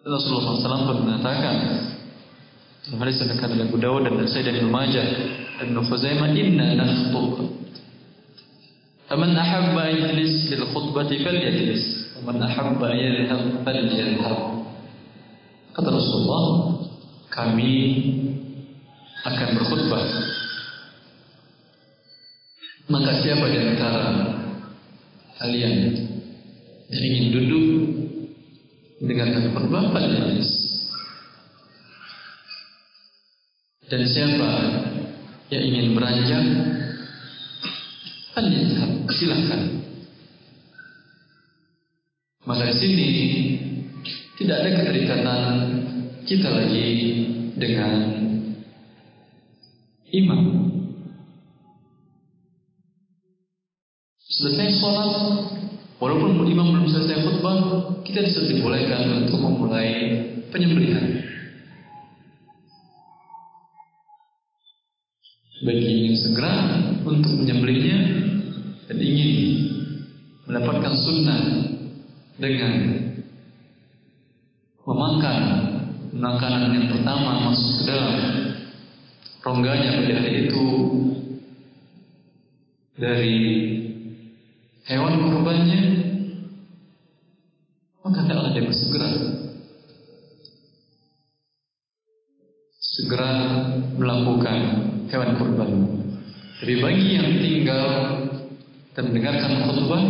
[0.07, 1.55] Rasulullah SAW pun mengatakan
[2.87, 5.07] dalam hadis yang dekat dengan Abu Dawud dan Nasai dan Ibnu Majah
[5.59, 7.51] dan Ibnu Khuzaimah inna nakhtub.
[9.11, 11.31] Faman ahabba yajlis lil khutbati wa
[12.25, 14.39] man ahabba yadhhab falyadhhab.
[15.77, 16.45] Kata Rasulullah,
[17.29, 17.73] kami
[19.27, 20.05] akan berkhutbah.
[22.87, 24.05] Maka siapa di antara
[25.37, 25.75] kalian
[26.87, 27.65] dan ingin duduk
[29.03, 30.49] mendengarkan khutbah pada majelis.
[33.87, 34.51] Dan siapa
[35.51, 36.45] yang ingin beranjak,
[38.35, 39.86] falyadhhab, silahkan.
[42.47, 43.09] Maka di sini
[44.39, 45.43] tidak ada keterikatan
[46.23, 46.87] kita lagi
[47.59, 47.95] dengan
[50.15, 50.41] imam.
[54.23, 55.11] Selesai sholat
[55.97, 57.57] Walaupun imam belum selesai khutbah,
[58.05, 60.13] kita bisa dibolehkan untuk memulai
[60.53, 61.25] penyembelihan.
[65.65, 66.53] Bagi ingin segera
[67.01, 67.97] untuk menyembelihnya
[68.85, 69.31] dan ingin
[70.45, 71.41] mendapatkan sunnah
[72.37, 72.73] dengan
[74.85, 75.41] memakan
[76.13, 78.17] makanan yang pertama masuk ke dalam
[79.41, 80.65] rongganya pada itu
[82.97, 83.37] dari
[84.89, 85.81] hewan kurbannya,
[88.01, 89.11] maka hendaklah dia bersegera.
[92.77, 93.31] Segera
[93.93, 94.59] melakukan
[95.13, 95.71] hewan kurban.
[96.57, 97.89] Tapi bagi yang tinggal
[98.97, 100.03] dan mendengarkan khutbah,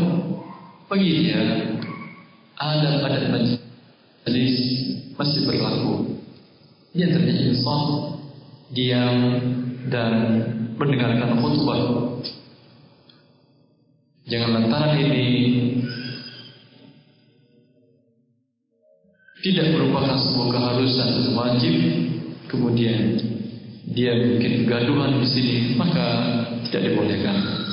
[0.88, 1.44] bagi dia
[2.58, 4.58] adat-adat majelis
[5.14, 6.18] masih berlaku.
[6.98, 8.18] Dia terjadi insaf,
[8.74, 9.18] diam
[9.94, 10.14] dan
[10.78, 11.82] mendengarkan khutbah.
[14.28, 15.28] Jangan lantaran ini
[19.46, 21.76] tidak merupakan sebuah keharusan wajib.
[22.48, 23.20] Kemudian
[23.92, 26.08] dia bikin kegaduhan di sini maka
[26.68, 27.67] tidak dibolehkan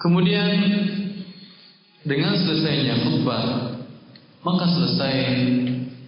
[0.00, 0.48] Kemudian
[2.08, 3.76] dengan selesainya khutbah
[4.40, 5.16] maka selesai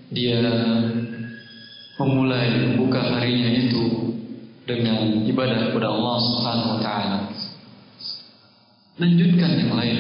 [0.09, 0.41] dia
[2.01, 4.17] memulai membuka harinya itu
[4.65, 7.19] dengan ibadah kepada Allah Subhanahu wa taala.
[8.97, 9.99] Lanjutkan yang lain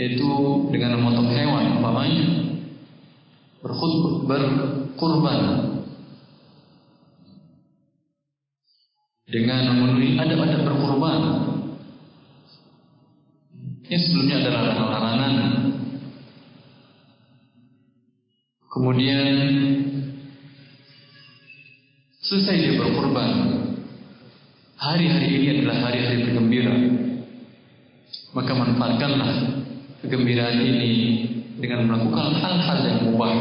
[0.00, 0.30] yaitu
[0.72, 2.28] dengan memotong hewan umpamanya
[3.60, 5.40] berkhutbah berkurban
[9.28, 11.20] dengan memenuhi adab-adab berkurban
[13.90, 15.34] yang sebelumnya adalah larangan
[18.70, 19.26] Kemudian
[22.22, 23.30] selesai dia berkorban.
[24.78, 26.78] Hari-hari ini adalah hari-hari bergembira.
[28.30, 29.32] Maka manfaatkanlah
[30.06, 30.92] kegembiraan ini
[31.58, 33.36] dengan melakukan hal-hal yang mubah.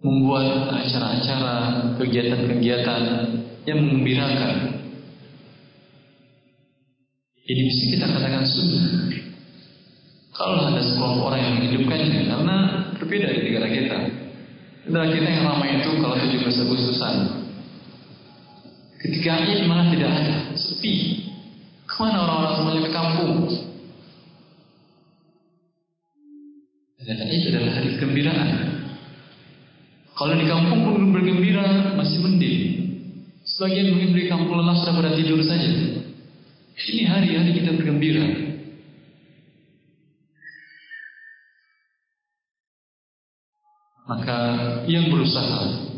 [0.00, 1.56] Membuat acara-acara,
[2.00, 3.02] kegiatan-kegiatan
[3.68, 4.79] yang mengembirakan.
[7.50, 9.10] Ini bisa kita katakan sunnah.
[10.30, 12.56] Kalau ada sekelompok orang yang menghidupkannya karena
[12.94, 13.98] berbeda di negara kita.
[14.86, 17.16] Negara kita yang ramai itu kalau 17 Agustusan.
[19.02, 21.26] Ketika Id malah tidak ada, sepi.
[21.90, 23.34] Ke mana orang-orang semuanya ke kampung?
[27.02, 28.50] Dan Id adalah hari kegembiraan.
[30.14, 32.62] Kalau di kampung pun bergembira masih mending.
[33.42, 35.89] Sebagian mungkin di kampung lelah sudah pada tidur saja.
[36.80, 38.24] Ini hari-hari kita bergembira.
[44.08, 44.38] Maka
[44.88, 45.90] yang berusaha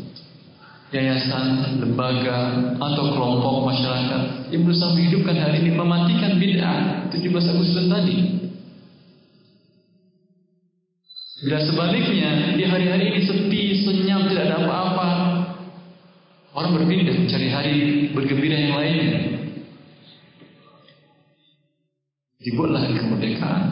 [0.93, 2.37] yayasan, lembaga
[2.77, 8.17] atau kelompok masyarakat yang berusaha menghidupkan hari ini mematikan bid'ah 17 Agustus tadi.
[11.43, 15.09] Bila sebaliknya di hari-hari ini sepi, senyap, tidak ada apa-apa,
[16.55, 17.75] orang berpindah mencari hari
[18.13, 19.42] bergembira yang lainnya.
[22.43, 23.63] Dibuatlah hari kemerdekaan,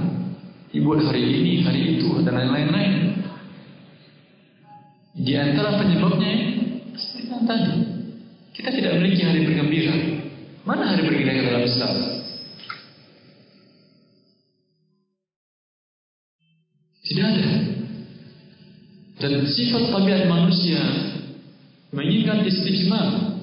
[0.72, 3.19] dibuat hari ini, hari itu, dan lain-lain.
[5.11, 6.34] Di antara penyebabnya
[6.95, 7.76] seperti yang tadi.
[8.55, 9.95] Kita tidak memiliki hari bergembira.
[10.63, 11.95] Mana hari bergembira dalam Islam?
[17.01, 17.51] Tidak ada.
[19.19, 20.80] Dan sifat tabiat manusia
[21.91, 23.36] menginginkan istijmah,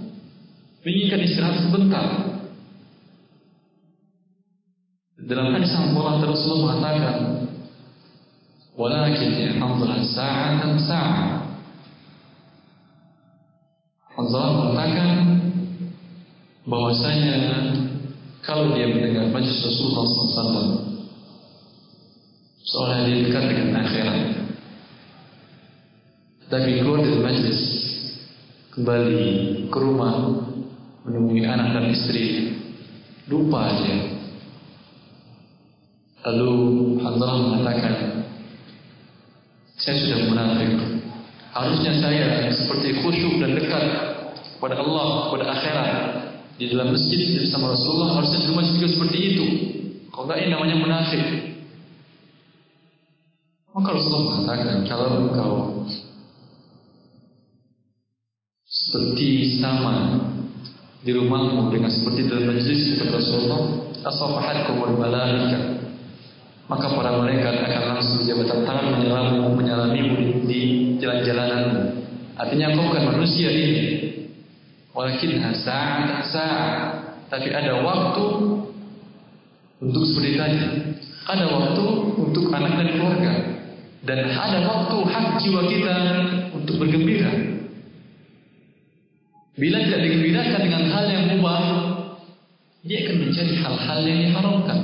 [0.81, 2.28] menginginkan istirahat sebentar.
[5.29, 7.17] Dalam hadis yang Rasulullah mengatakan,
[8.73, 11.39] "Walakin ya hamdulillah sa'atan sa'ah."
[14.19, 15.11] Allah mengatakan
[16.67, 17.37] bahwasanya
[18.43, 20.69] kalau dia mendengar majlis Rasulullah SAW
[22.67, 24.21] seolah dia dekat dengan akhirat
[26.51, 27.61] tapi keluar dari majlis
[28.75, 29.23] kembali
[29.71, 30.45] ke rumah
[31.07, 32.59] menemui anak dan istri
[33.31, 34.18] lupa aja
[36.27, 36.55] lalu
[37.07, 37.95] Allah mengatakan
[39.79, 40.99] saya sudah munafik
[41.59, 43.83] Harusnya saya seperti khusyuk dan dekat
[44.59, 45.91] kepada Allah, kepada akhirat
[46.55, 49.47] di dalam masjid bersama Rasulullah harusnya di rumah juga seperti itu.
[50.13, 51.25] Kalau enggak ini namanya munafik.
[53.75, 55.53] Maka Rasulullah mengatakan kalau engkau
[58.67, 59.95] seperti sama
[61.03, 63.63] di rumahmu dengan seperti dalam majlis kata Rasulullah
[64.05, 65.78] asafahatkumul malaika
[66.69, 70.61] maka para malaikat akan langsung jabatan tangan menyalamu, menyalamimu di
[71.01, 71.97] jalan-jalanan.
[72.37, 73.85] Artinya kau bukan manusia ini.
[74.93, 76.77] Walakin sa'at sa'at.
[77.33, 78.25] Tapi ada waktu
[79.81, 80.61] untuk seperti tadi.
[81.25, 81.85] Ada waktu
[82.21, 83.33] untuk anak dan keluarga.
[84.05, 85.97] Dan ada waktu hak jiwa kita
[86.53, 87.33] untuk bergembira.
[89.59, 91.63] Bila tidak digembirakan dengan hal yang mubah,
[92.85, 94.79] dia akan mencari hal-hal yang diharamkan.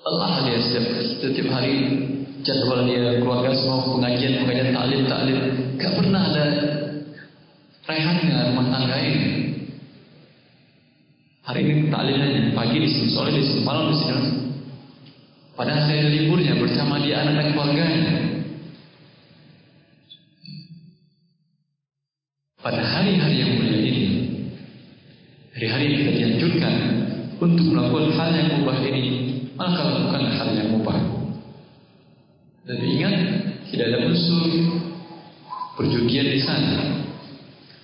[0.00, 1.76] Allah dia setiap, setiap hari
[2.40, 5.38] jadwal dia keluarga semua pengajian pengajian taklim taklim.
[5.76, 6.44] Gak pernah ada
[7.84, 9.28] rehatnya rumah tangga ini.
[11.44, 14.24] Hari ini taklim aja pagi di sini sore di sini malam di sini.
[15.52, 18.14] Pada saya liburnya bersama dia anak dan keluarganya.
[22.60, 24.04] Pada hari-hari yang mulia ini
[25.56, 26.74] hari-hari yang kita dianjurkan
[27.40, 29.12] untuk melakukan hal yang mubah ini
[29.56, 31.19] maka lakukan hal yang mubah.
[32.68, 33.14] Dan ingat,
[33.72, 34.48] tidak ada unsur
[35.80, 36.76] perjudian di sana.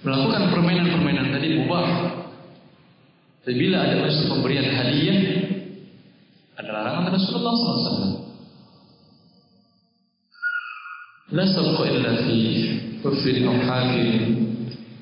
[0.05, 1.89] Melakukan permainan-permainan tadi mubah.
[3.47, 5.19] Bila ada unsur pemberian hadiah,
[6.59, 8.27] ada larangan Rasulullah SAW.
[11.35, 12.39] La sabqa illa fi
[13.03, 14.15] kufrin aw hakim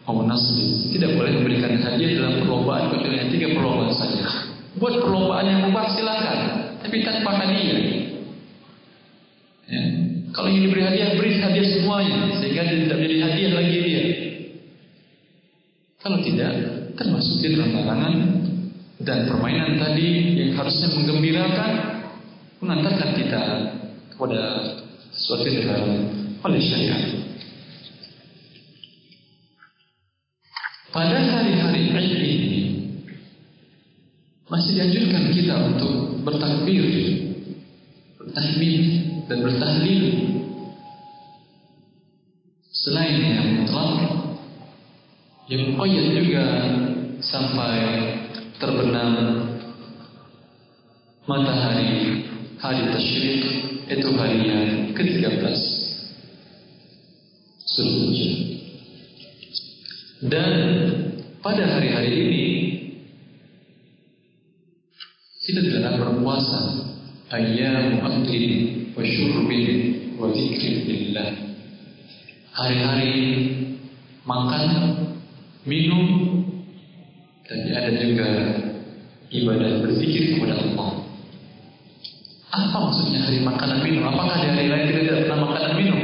[0.08, 0.92] aw nasbi.
[0.92, 4.24] Tidak boleh memberikan hadiah dalam perlombaan kecuali tiga perlombaan saja.
[4.76, 6.38] Buat perlombaan yang mubah silakan,
[6.84, 8.03] tapi tanpa hadiah.
[9.64, 9.82] Ya.
[10.34, 14.02] Kalau ingin diberi hadiah, beri hadiah semuanya sehingga tidak menjadi hadiah lagi dia.
[16.02, 16.52] Kalau tidak,
[17.00, 18.14] termasuk di dalam larangan
[19.00, 21.72] dan permainan tadi yang harusnya menggembirakan
[22.60, 23.42] mengantarkan kita
[24.12, 24.40] kepada
[25.14, 25.94] sesuatu yang dilarang
[26.44, 27.02] oleh syariat.
[30.94, 32.62] Pada hari-hari Eid ini
[34.46, 36.86] masih dianjurkan kita untuk bertakbir,
[38.20, 40.04] bertahmid dan bertahlil.
[42.74, 43.96] Selain yang mutlak,
[45.48, 46.46] yang muqayyad juga
[47.24, 47.80] sampai
[48.60, 49.12] terbenam
[51.24, 52.28] matahari
[52.60, 53.42] hari tasyrik
[53.88, 54.60] itu harinya
[54.92, 55.56] ke-13
[57.64, 58.36] Zulhijjah.
[60.24, 60.52] Dan
[61.40, 62.44] pada hari-hari ini
[65.44, 66.83] kita dalam berpuasa
[67.32, 68.44] ayyamu akli
[68.92, 69.68] wa syurbin
[70.20, 71.28] wa zikrillah.
[72.54, 73.14] Hari-hari
[74.28, 74.64] makan,
[75.66, 76.06] minum,
[77.44, 78.28] dan ada juga
[79.28, 81.04] ibadah berzikir kepada Allah.
[82.54, 84.06] Apa maksudnya hari makan dan minum?
[84.06, 86.02] Apakah di hari lain kita tidak pernah makan dan minum?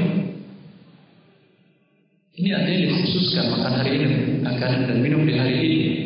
[2.35, 4.07] Ini artinya dikhususkan makan hari ini,
[4.43, 5.99] makan dan minum di hari ini.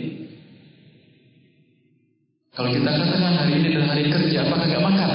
[2.55, 5.11] Kalau kita katakan hari ini adalah hari kerja, apakah gak makan?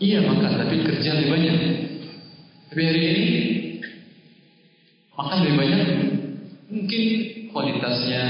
[0.00, 1.56] Iya makan, tapi kerja lebih banyak.
[2.72, 3.24] Tapi hari ini
[5.12, 5.82] makan lebih banyak,
[6.72, 7.02] mungkin
[7.52, 8.22] kualitasnya,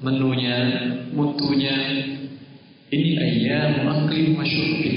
[0.00, 0.56] menunya,
[1.12, 1.76] mutunya.
[2.88, 4.96] Ini ayam akli masyurubin.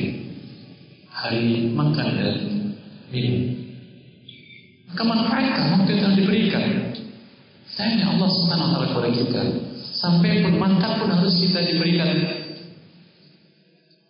[1.11, 2.35] Hari makan dan
[3.11, 3.51] minum.
[4.87, 6.95] Maka manfaatkan waktu yang diberikan.
[7.67, 9.43] Sayangnya Allah taala kepada kita.
[9.91, 12.40] Sampai pun makan pun harus kita diberikan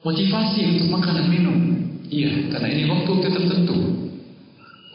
[0.02, 1.58] motivasi untuk makan dan minum.
[2.12, 3.78] Iya, karena ini waktu tertentu.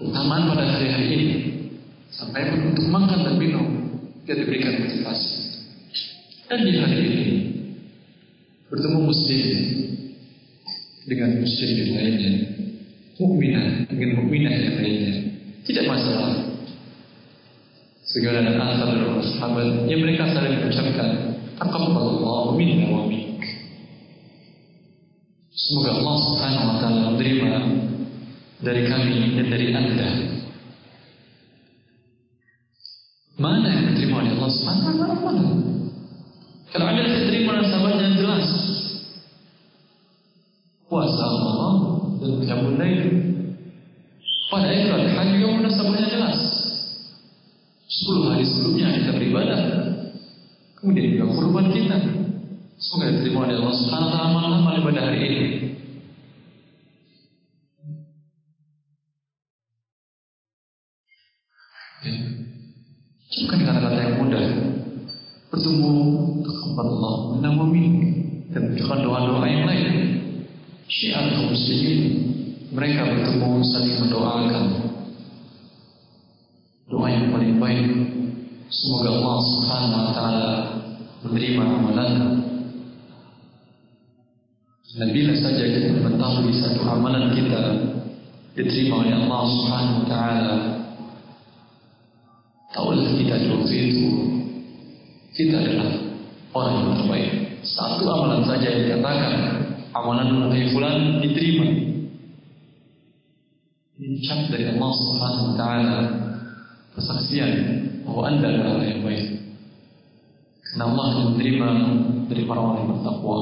[0.03, 1.29] Utamaan pada hari-hari ini.
[2.13, 3.67] Sampai untuk makan dan minum
[4.25, 5.35] kita diberikan motivasi.
[6.47, 7.25] Dan di hari ini
[8.71, 9.47] bertemu muslim
[11.07, 12.35] dengan muslim yang lainnya,
[13.19, 15.15] mukminah dengan mukminah yang lainnya,
[15.67, 16.35] tidak masalah.
[18.07, 21.11] Segala asal dari sahabat yang mereka saling mengucapkan,
[21.59, 23.26] Taqabbalallahu minna wa mink.
[25.57, 27.53] Semoga Allah Subhanahu wa taala menerima
[28.61, 30.11] dari kami dan dari Anda.
[33.41, 35.45] Mana yang diterima oleh Allah Subhanahu wa taala?
[36.77, 38.49] Kalau ada yang oleh sahabatnya jelas.
[40.93, 41.73] Puasa Allah
[42.21, 43.09] dan qiyamul lail.
[44.53, 46.39] Pada Adha juga munasabahnya jelas.
[47.89, 49.61] 10 hari sebelumnya kita beribadah.
[50.77, 52.16] Kemudian juga kurban kita.
[52.77, 55.41] Semoga diterima oleh Allah Subhanahu wa taala malam pada hari ini.
[62.07, 62.15] Ya.
[63.27, 64.47] Bukan kata-kata yang mudah.
[65.51, 65.93] Bertemu
[66.45, 67.87] kepada Allah menamami
[68.53, 69.93] dan menunjukkan doa-doa yang lain.
[70.87, 72.01] Syiar kaum muslimin
[72.71, 74.65] mereka bertemu saling mendoakan
[76.87, 77.89] doa yang paling baik.
[78.71, 80.53] Semoga Allah Subhanahu wa taala
[81.27, 82.13] menerima amalan
[84.97, 87.63] dan bila saja kita mengetahui satu amalan kita
[88.55, 90.57] diterima oleh Allah Subhanahu wa taala
[92.77, 94.07] Taulah kita di waktu itu
[95.33, 95.97] kita adalah
[96.53, 97.33] orang yang terbaik.
[97.65, 99.35] Satu amalan saja yang dikatakan
[99.97, 101.69] amalan Nabi Fulan diterima.
[103.97, 105.99] Dicap dari Allah Subhanahu Wa Taala
[106.97, 107.53] kesaksian
[108.05, 109.25] bahwa anda adalah orang yang baik.
[110.69, 111.69] Karena Allah akan menerima
[112.29, 113.37] dari para orang yang bertakwa.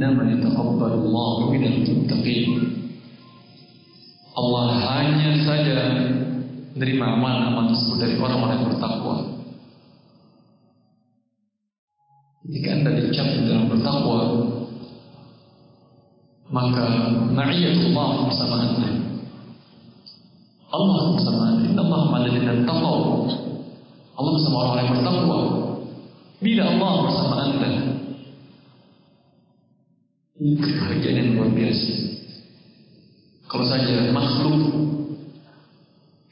[0.00, 2.48] Innama yataqabbalu Allahu minal muttaqin.
[4.32, 5.76] Allah hanya saja
[6.72, 9.16] menerima amal-amal tersebut dari orang-orang yang bertakwa.
[12.48, 14.20] Jika anda dicap dalam bertakwa,
[16.48, 18.88] maka ma'iyatullah bersama anda.
[20.72, 21.76] Allah bersama anda.
[21.76, 23.00] Inna Allah ma'aladzina taqaw.
[24.16, 25.38] Allah bersama orang-orang yang bertakwa.
[26.40, 27.99] Bila Allah bersama anda,
[30.40, 31.92] Kebahagiaan yang luar biasa.
[33.44, 34.56] Kalau saja makhluk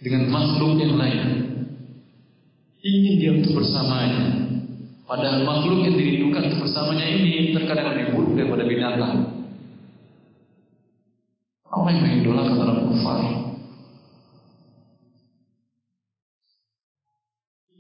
[0.01, 1.29] dengan makhluk yang lain
[2.81, 4.49] ingin dia untuk bersamanya,
[5.05, 9.17] padahal makhluk yang dirindukan untuk bersamanya ini terkadang lebih buruk daripada binatang.
[11.69, 13.37] Orang yang mengidolakan orang kafir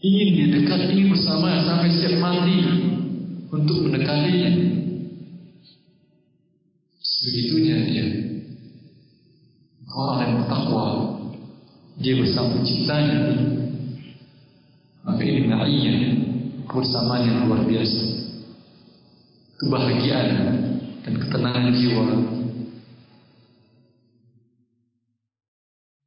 [0.04, 2.56] ingin dia dekat, ingin bersama sampai siap mati
[3.48, 4.77] untuk mendekatinya.
[7.18, 8.06] Sebegitunya dia.
[9.90, 10.86] Orang yang bertakwa
[11.98, 13.18] dia bersama penciptanya.
[15.02, 15.98] Maka ini ma'iyah
[16.70, 18.02] bersamaan yang luar biasa.
[19.58, 20.30] Kebahagiaan
[21.02, 22.06] dan ketenangan jiwa.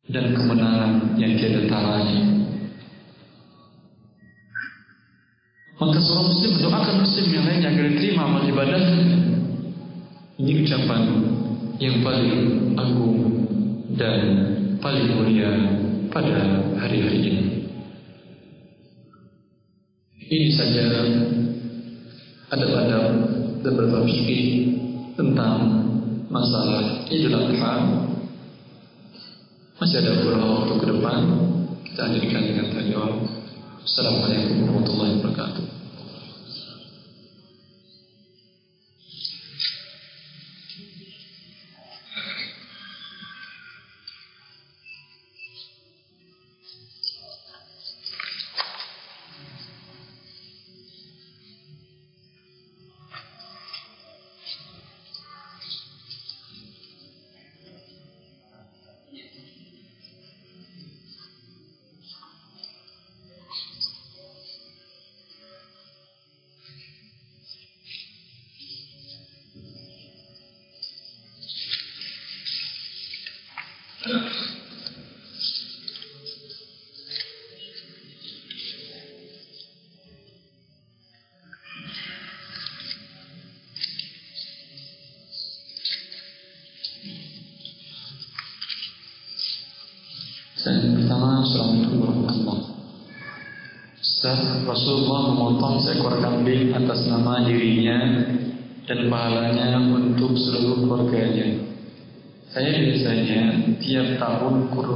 [0.08, 2.20] Dan kemenangan yang tiada taranya.
[5.76, 9.31] Maka seorang muslim mendoakan muslim yang lainnya agar diterima amal ibadahnya
[10.42, 11.02] ini ucapan
[11.78, 12.34] yang paling
[12.74, 13.18] agung
[13.94, 14.22] dan
[14.82, 15.54] paling mulia
[16.10, 17.46] pada hari-hari ini.
[20.32, 20.86] Ini saja
[22.50, 23.00] ada-ada
[23.62, 24.46] beberapa fikih
[25.14, 25.62] tentang
[26.34, 27.74] masalah Idul Adha.
[29.78, 31.20] Masih ada beberapa waktu ke depan
[31.86, 32.98] kita lanjutkan dengan tanya
[33.82, 35.81] Assalamualaikum warahmatullahi wabarakatuh.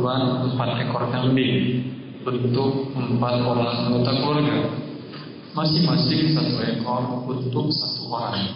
[0.05, 1.81] Kurban empat ekor kambing
[2.21, 4.57] untuk empat orang anggota keluarga.
[5.57, 8.53] Masing-masing satu ekor untuk satu orang.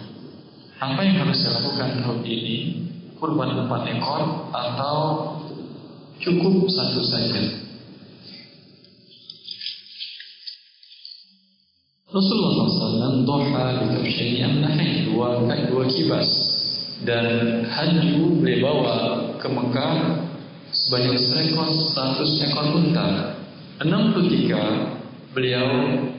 [0.78, 2.86] Apa yang harus saya lakukan tahun ini?
[3.18, 4.98] Kurban empat ekor atau
[6.22, 7.66] cukup satu saja?
[12.14, 16.30] Rasulullah SAW doha bikabsyaini amnahin dua, dua kibas
[17.02, 17.26] dan
[17.66, 18.94] haji beliau bawa
[19.42, 20.29] ke Mekah
[20.86, 23.36] sebanyak seekor seratus ekor unta.
[23.80, 25.68] 63 beliau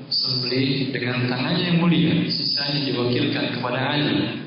[0.09, 4.41] sembelih dengan tangannya yang mulia, sisanya diwakilkan kepada Ali.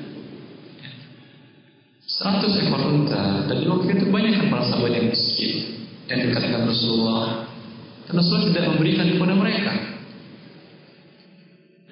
[2.05, 7.49] 100 ekor unta dan waktu itu banyak para sahabat yang miskin yang dekat dengan Rasulullah.
[8.05, 9.73] Dan Rasulullah tidak memberikan kepada mereka.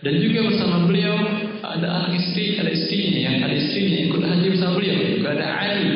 [0.03, 1.15] Dan juga bersama beliau
[1.63, 4.97] ada anak istri, ada istrinya yang ada istrinya ikut haji bersama beliau.
[5.17, 5.91] Juga ada Ali,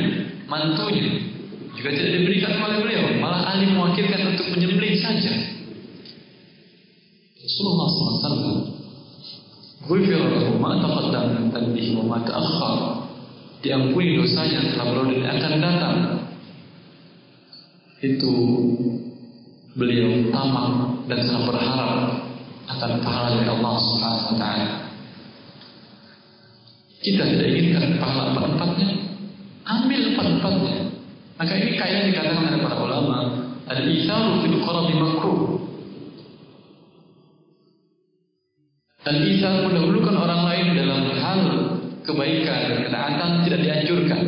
[0.47, 1.36] mantunya.
[1.77, 3.05] Juga tidak diberikan oleh beliau.
[3.21, 5.33] Malah Ali mewakilkan untuk menyembelih saja.
[7.37, 8.77] Rasulullah SAW
[9.87, 12.19] Ghufir lahu ma taqaddam min dhanbihi wa.
[13.61, 15.97] Diampuni dosanya telah berlalu dan akan datang.
[18.03, 18.33] Itu
[19.77, 22.01] beliau tamak dan sangat berharap
[22.67, 24.53] akan pahala dari Allah Subhanahu wa.
[26.99, 28.89] Kita tidak inginkan pahala empat-empatnya,
[29.63, 30.86] ambil empat-empatnya.
[31.37, 33.17] Maka ini kayak dikatakan oleh para ulama,
[33.69, 35.41] al-itharu fil qarabi makruh.
[39.07, 41.41] Al-ithar mendahulukan orang lain dalam hal
[42.03, 44.21] kebaikan ketaatan tidak dianjurkan.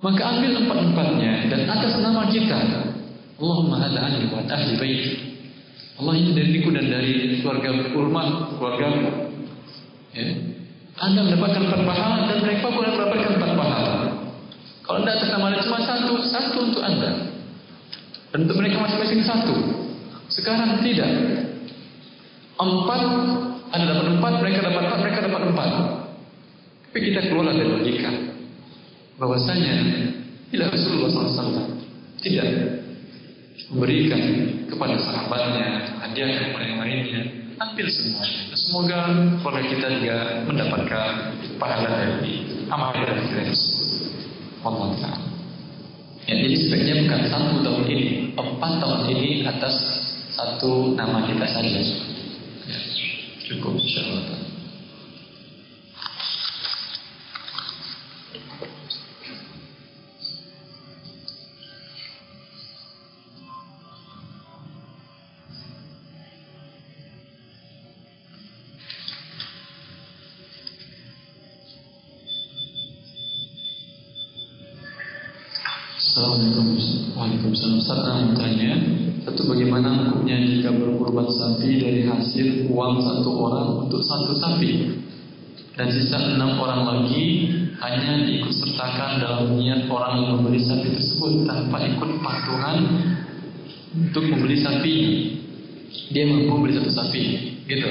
[0.00, 2.60] Maka ambil empat-empatnya dan atas nama kita.
[3.36, 5.04] Allahumma hadha anil wa ahli bait.
[6.00, 9.29] Allah ini dariku dan dari keluarga rumah, keluargamu.
[10.10, 10.26] Ya.
[11.00, 13.94] Anda mendapatkan empat pahala dan mereka pun mendapatkan empat pahala.
[14.84, 17.10] Kalau Anda atas nama cuma satu, satu untuk Anda.
[18.34, 19.54] Dan untuk mereka masing-masing satu.
[20.30, 21.10] Sekarang tidak.
[22.60, 23.00] Empat,
[23.72, 25.70] Anda dapat empat, mereka dapat empat, mereka dapat empat.
[26.90, 28.10] Tapi kita keluar dari logika
[29.14, 29.74] bahwasanya
[30.50, 31.78] tidak Rasulullah SAW
[32.18, 32.46] tidak
[33.70, 34.20] memberikan
[34.66, 37.22] kepada sahabatnya, hadiah kepada yang lainnya,
[37.60, 38.56] ambil semuanya.
[38.56, 38.98] Semoga
[39.44, 40.16] keluarga kita juga
[40.48, 41.12] mendapatkan
[41.60, 43.88] pahala dari amal ibadah kita tersebut.
[44.64, 45.28] Allah Taala.
[46.28, 48.06] Ya, jadi sebaiknya bukan satu tahun ini,
[48.36, 49.76] empat tahun ini atas
[50.32, 51.80] satu nama kita saja.
[52.64, 52.78] Ya,
[53.44, 54.39] cukup insyaallah.
[54.39, 54.39] Waalaikumsalam
[81.10, 85.02] berkurban sapi dari hasil uang satu orang untuk satu sapi
[85.74, 87.50] Dan sisa enam orang lagi
[87.82, 92.78] hanya diikut sertakan dalam niat orang yang membeli sapi tersebut Tanpa ikut patungan
[93.98, 94.96] untuk membeli sapi
[96.14, 97.22] Dia mampu membeli satu sapi
[97.66, 97.90] Gitu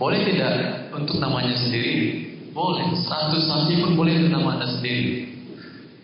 [0.00, 2.24] Boleh tidak untuk namanya sendiri?
[2.56, 5.28] Boleh, satu sapi pun boleh untuk nama anda sendiri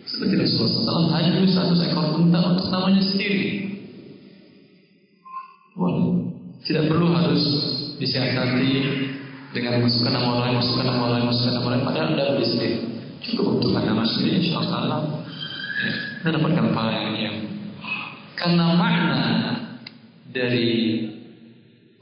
[0.07, 3.75] seperti Rasulullah SAW hanya 100 ekor unta untuk namanya sendiri.
[5.75, 6.26] Boleh.
[6.67, 7.43] Tidak perlu harus
[7.95, 8.71] disiasati
[9.55, 11.83] dengan masukkan nama lain, masukkan nama lain, masukkan nama lain.
[11.87, 12.77] Padahal Anda beli sendiri.
[13.23, 15.23] Cukup untuk nama sendiri, insya Allah.
[15.79, 15.91] Ya,
[16.21, 17.37] Anda dapatkan pahala yang yang
[18.37, 19.23] karena makna
[20.29, 21.07] dari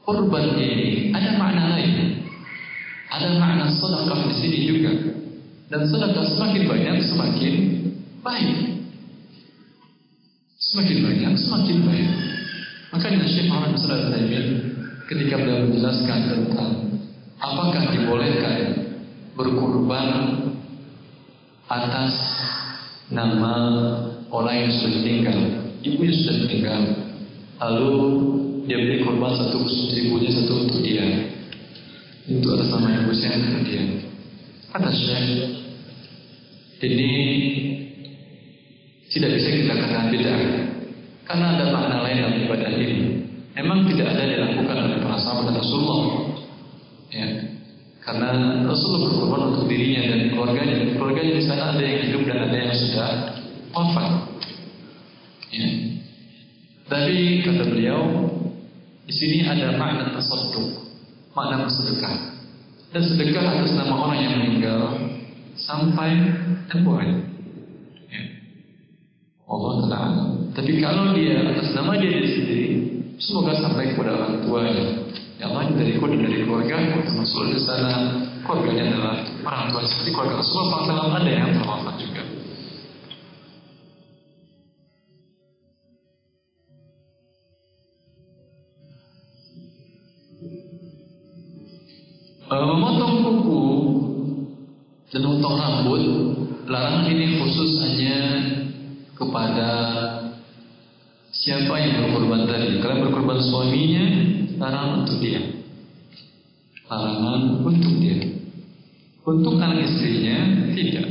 [0.02, 2.26] kurban ini ada makna lain.
[3.14, 4.92] Ada makna sedekah di sini juga.
[5.70, 7.54] Dan sedekah semakin banyak semakin
[8.26, 8.58] baik.
[10.58, 12.35] Semakin banyak, semakin baik.
[12.96, 14.48] Makanya Syekh Muhammad bin Al
[15.12, 16.72] ketika beliau menjelaskan tentang
[17.44, 18.88] apakah dibolehkan
[19.36, 20.08] berkurban
[21.68, 22.16] atas
[23.12, 23.54] nama
[24.32, 25.40] orang yang sudah meninggal,
[25.84, 26.82] ibu yang sudah meninggal,
[27.60, 27.92] lalu
[28.64, 31.36] dia beri korban satu khusus ibunya, satu untuk dia,
[32.32, 33.84] itu atas nama ibu saya untuk dia.
[34.72, 35.28] Kata Syekh,
[36.80, 37.12] ini
[39.12, 40.65] tidak bisa kita katakan bid'ah.
[41.36, 43.12] Karena ada makna lain dalam ibadah ini.
[43.60, 46.32] Memang tidak ada dilakukan oleh para sahabat Rasulullah.
[47.12, 47.28] Ya.
[48.00, 50.96] Karena Rasulullah berkorban untuk dirinya dan keluarganya.
[50.96, 53.10] Keluarganya di sana ada yang hidup dan ada yang sudah
[53.76, 54.12] wafat.
[55.52, 55.68] Ya.
[56.88, 58.02] Tapi kata beliau,
[59.04, 60.88] di sini ada makna tasadduk,
[61.36, 62.16] makna bersedekah.
[62.96, 65.04] Dan sedekah atas nama orang yang meninggal
[65.60, 66.16] sampai
[66.72, 67.28] tempohari.
[69.46, 70.35] Allah Taala.
[70.56, 72.80] Tapi kalau dia atas nama dia sendiri,
[73.20, 75.04] semoga sampai kepada orang tuanya.
[75.36, 77.92] Yang lain dari dan dari keluarga, termasuk di sana
[78.48, 82.24] keluarganya adalah orang tua seperti keluarga Rasulullah SAW ada yang telah wafat juga.
[92.46, 93.64] Uh, memotong kuku
[95.12, 96.04] dan memotong rambut
[96.72, 98.18] larangan ini khusus hanya
[99.20, 99.70] kepada
[101.46, 102.82] siapa yang berkorban tadi.
[102.82, 104.06] Kalau berkorban suaminya,
[104.58, 105.42] larangan untuk dia.
[106.90, 108.18] Larangan untuk dia.
[109.22, 110.38] Untuk anak istrinya,
[110.74, 111.06] tidak.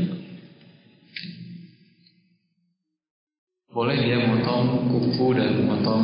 [3.70, 6.02] Boleh dia memotong kuku dan memotong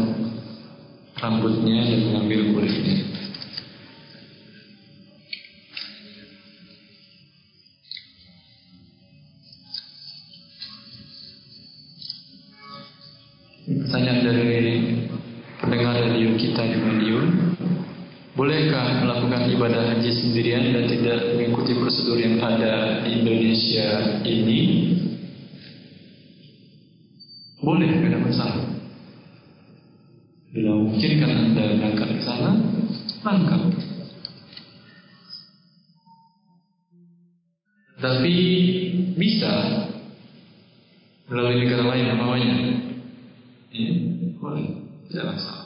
[1.19, 3.10] rambutnya dan mengambil kulitnya.
[19.31, 23.87] Melakukan ibadah haji sendirian dan tidak mengikuti prosedur yang ada di Indonesia
[24.27, 24.61] ini?
[27.63, 28.67] Boleh, tidak ada masalah.
[30.51, 32.51] Bila mungkin kan Anda berangkat ke sana,
[33.23, 33.63] berangkat.
[38.03, 38.35] Tapi
[39.15, 39.53] bisa
[41.31, 42.55] melalui negara lain namanya
[43.71, 43.95] Ya,
[44.43, 44.67] boleh,
[45.07, 45.60] tidak masalah.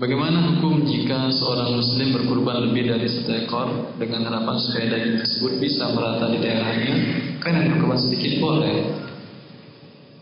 [0.00, 3.68] Bagaimana hukum jika seorang muslim berkurban lebih dari satu ekor
[4.00, 6.94] dengan harapan supaya daging tersebut bisa merata di daerahnya?
[7.36, 8.96] Karena berkurban sedikit boleh.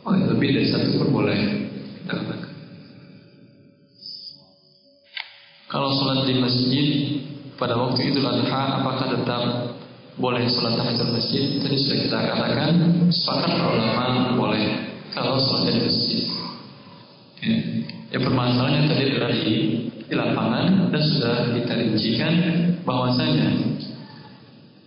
[0.02, 1.38] Oh, lebih dari satu pun boleh.
[5.70, 6.86] Kalau sholat di masjid
[7.54, 9.42] pada waktu itu adha apakah tetap
[10.18, 12.72] boleh sholat tahajud masjid tadi sudah kita katakan
[13.14, 14.64] sepakat ulama boleh
[15.14, 16.24] kalau sholat di masjid
[17.44, 17.87] ya.
[18.08, 19.56] Yang permasalahannya tadi adalah di,
[20.08, 22.34] lapangan dan sudah kita rincikan
[22.80, 23.76] bahwasanya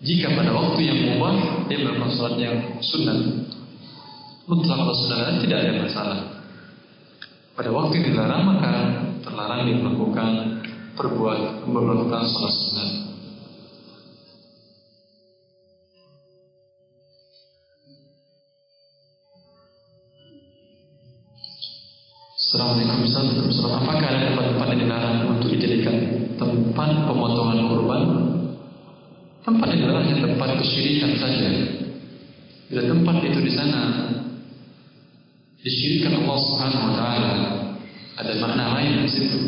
[0.01, 3.45] jika pada waktu yang mubah dia melakukan yang sunnah
[4.49, 6.19] mutlak atau saudara tidak ada masalah.
[7.53, 8.73] Pada waktu yang dilarang maka
[9.21, 10.29] terlarang dia melakukan
[10.97, 12.55] perbuat melakukan sholat
[22.51, 22.75] sunat.
[22.75, 25.95] Assalamualaikum warahmatullahi Apakah ada tempat-tempat yang dilarang untuk dijadikan
[26.35, 28.01] tempat pemotongan kurban?
[29.41, 31.49] Tempat yang dilarang hanya tempat kesyirikan saja.
[32.67, 33.81] Bila tempat itu di sana
[35.63, 37.33] disyirikkan Allah Subhanahu wa taala,
[38.19, 39.39] ada makna lain di situ.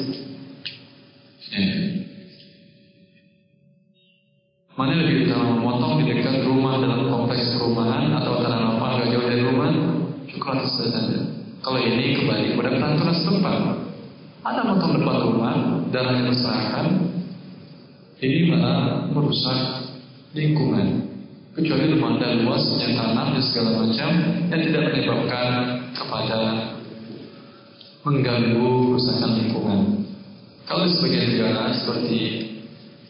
[19.24, 19.88] Merusak
[20.36, 21.08] lingkungan.
[21.54, 24.10] Kecuali rumah dan luas yang tanam dan segala macam
[24.50, 25.50] yang tidak menyebabkan
[25.94, 26.40] kepada
[28.04, 29.82] mengganggu kerusakan lingkungan.
[30.68, 32.20] Kalau sebagian negara seperti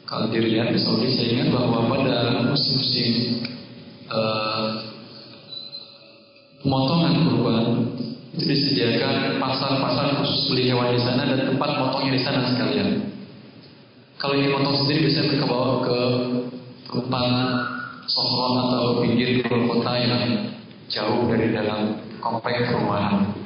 [0.03, 3.41] kalau dilihat di Saudi saya ingat bahwa pada musim-musim
[4.11, 4.83] uh,
[6.61, 7.65] pemotongan kurban
[8.33, 12.89] itu disediakan pasar-pasar khusus beli hewan di sana dan tempat motongnya di sana sekalian.
[14.23, 15.99] Kalau ingin motong sendiri bisa mereka bawa ke
[16.87, 17.27] tempat
[18.07, 20.47] sohron atau pinggir kota yang
[20.87, 23.42] jauh dari dalam komplek perumahan.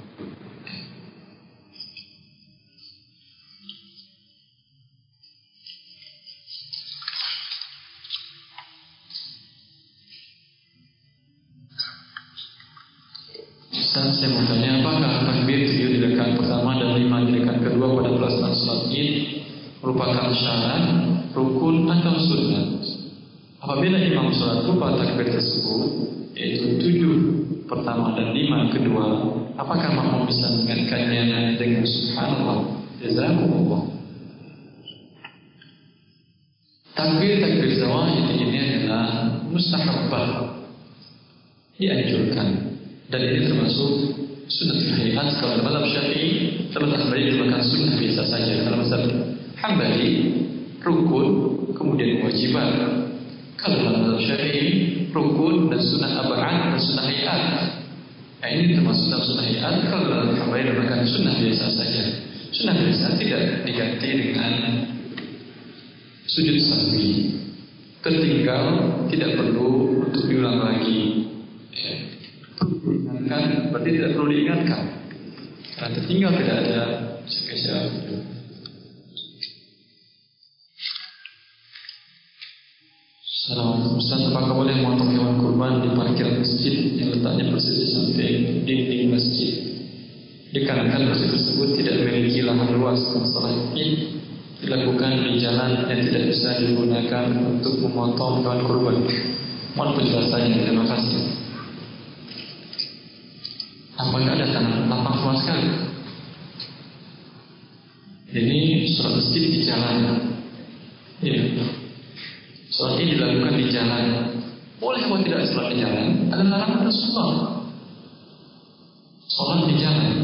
[119.37, 120.15] Sholat di jalan.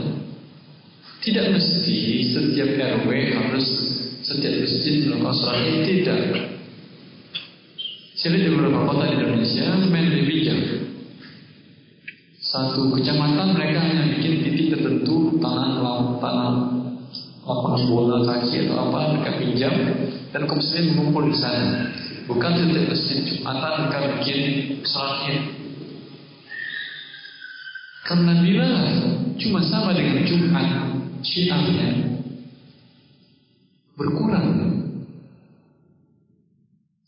[1.21, 1.97] Tidak mesti
[2.33, 3.67] setiap RW harus
[4.25, 6.21] setiap masjid melakukan sholat ini tidak.
[8.17, 10.59] Saya di beberapa kota di Indonesia main bijak
[12.53, 16.53] satu kecamatan mereka hanya bikin titik tertentu tanah laut tanah
[17.43, 19.73] lapangan bola kaki atau apa mereka pinjam
[20.29, 21.89] dan muslim mengumpul di sana
[22.29, 24.39] bukan setiap masjid jumatan mereka bikin
[24.85, 25.62] sholatnya
[28.13, 28.69] karena bila
[29.41, 30.69] cuma sama dengan Jumat
[31.25, 32.13] syiarnya
[33.97, 34.53] berkurang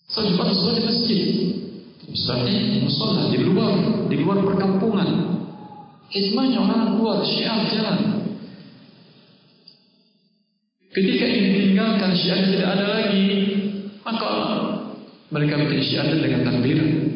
[0.10, 1.30] so Jumat sholat di masjid
[2.06, 3.78] Misalnya musola di luar
[4.10, 5.10] di luar perkampungan
[6.06, 8.30] Hikmahnya orang kuat, syiar jalan.
[10.94, 13.26] Ketika ini ditinggalkan syiar tidak ada lagi,
[14.06, 14.32] maka
[15.34, 17.15] mereka bikin syiar dengan takbiran.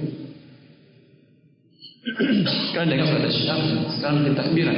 [1.99, 3.59] Sekarang dengan ada syiar,
[3.91, 4.77] sekarang bikin takbiran.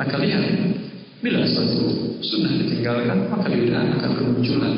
[0.00, 0.44] Maka lihat,
[1.20, 4.74] bila suatu sunnah ditinggalkan, maka bid'ah akan kemunculan.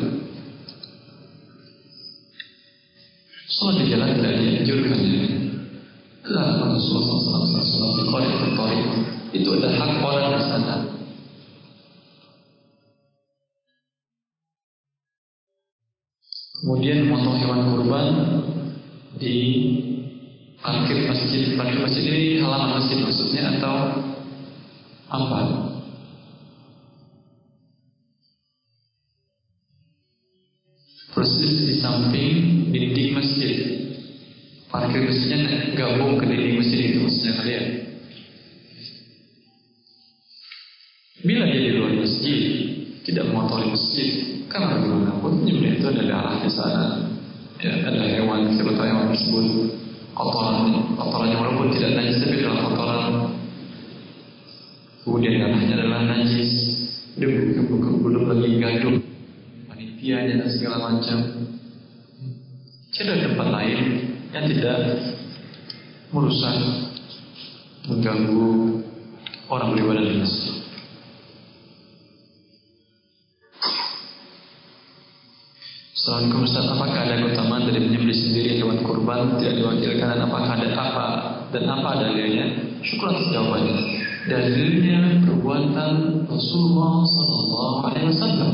[3.46, 5.00] Salat di jalan tidak dianjurkan.
[6.26, 10.76] Larangan Rasulullah SAW di itu ada hak orang di sana.
[16.56, 18.06] Kemudian memotong hewan kurban
[19.22, 19.36] di
[20.66, 24.02] parkir masjid, parkir masjid ini halaman masjid maksudnya atau
[25.06, 25.38] apa?
[31.14, 33.54] Persis di samping dinding masjid.
[34.66, 37.66] Parkir masjidnya gabung ke dinding masjid itu maksudnya kalian.
[41.22, 42.42] Bila dia di luar masjid,
[43.06, 44.10] tidak mengotori masjid,
[44.50, 46.84] karena bagaimanapun penyembelih itu adalah di sana.
[47.56, 49.46] Ya, ada hewan, serta hewan tersebut
[50.16, 53.12] kotoran, kotorannya walaupun tidak najis tapi adalah kotoran.
[55.04, 56.50] Kemudian darahnya adalah najis,
[57.20, 57.68] debu,
[58.00, 58.96] belum lagi gaduh,
[59.68, 61.18] panitianya dan segala macam.
[62.90, 63.78] Tidak ada tempat lain
[64.32, 64.78] yang tidak
[66.10, 66.56] merusak,
[67.86, 68.82] mengganggu
[69.52, 70.16] orang beribadah di
[76.06, 79.42] Assalamualaikum Ustaz, apakah ada keutamaan dari menyembelih sendiri hewan kurban?
[79.42, 80.06] Tidak diwakilkan?
[80.06, 81.06] Dan apakah ada apa?
[81.50, 82.46] Dan apa dalilnya?
[82.78, 83.74] Syukur atas jawabannya.
[84.30, 85.94] Dalilnya perbuatan
[86.30, 88.52] Rasulullah Sallallahu Alaihi Wasallam.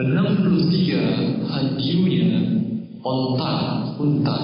[0.00, 1.04] Enam puluh tiga
[1.52, 2.32] hadiunya
[3.04, 3.52] onta,
[4.00, 4.36] unta,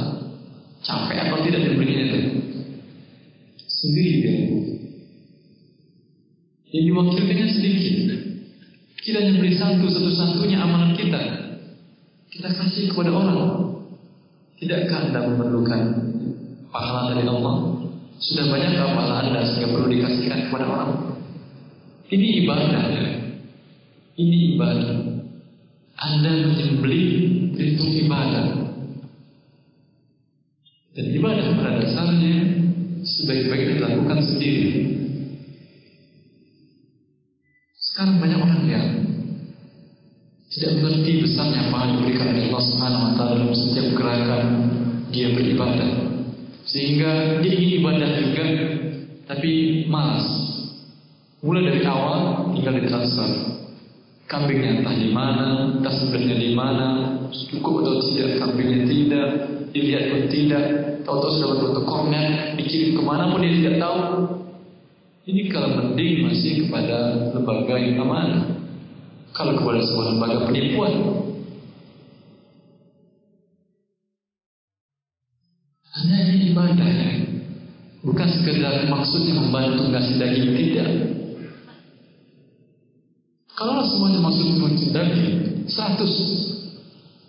[0.85, 2.21] capek atau tidak diberinya itu?
[3.65, 4.37] Sendiri dia
[6.73, 7.97] yang diwakilkannya sedikit.
[9.03, 11.21] Kita hanya beri satu satu-satunya amalan kita.
[12.33, 13.85] Kita kasih kepada orang.
[14.57, 15.81] Tidakkah Anda memerlukan
[16.71, 17.55] pahala dari Allah?
[18.23, 20.91] Sudah banyak pahala Anda sehingga perlu dikasihkan kepada orang?
[22.09, 22.85] Ini ibadah.
[24.17, 24.97] Ini ibadah.
[25.99, 27.09] Anda menyembelih
[27.59, 28.47] itu ibadah.
[30.93, 32.37] Dan ibadah pada dasarnya
[33.03, 34.69] sebaik-baiknya dilakukan sendiri.
[40.63, 44.45] Tidak mengerti besarnya yang diberikan oleh Allah Subhanahu wa taala dalam setiap gerakan
[45.11, 45.91] dia beribadah.
[46.63, 48.47] Sehingga dia ingin ibadah juga
[49.27, 49.53] tapi
[49.91, 50.23] malas.
[51.43, 53.59] Mulai dari awal tinggal ditransfer.
[54.31, 56.87] Kambingnya entah di mana, tas sembelihnya di mana,
[57.51, 59.29] cukup atau tidak kambingnya tidak,
[59.75, 60.65] dilihat pun tidak,
[61.03, 64.01] tahu-tahu sudah berbentuk kornet, dikirim ke mana pun dia tidak tahu,
[65.27, 68.52] ini kalau mending masih kepada lembaga yang amanah.
[69.33, 70.93] Kalau kepada sebuah lembaga penipuan,
[75.93, 77.11] hanya ini ibadah ya.
[78.03, 80.89] Bukan sekedar maksudnya membantu ngasih daging tidak.
[83.57, 85.33] Kalau semuanya maksudnya ngasih daging,
[85.71, 86.53] 100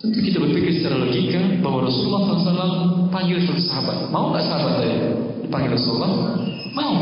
[0.03, 4.11] Tentu kita berpikir secara logika bahwa Rasulullah SAW panggil sahabat.
[4.11, 4.99] Mau nggak sahabat saya
[5.39, 6.43] dipanggil Rasulullah?
[6.75, 6.95] Mau.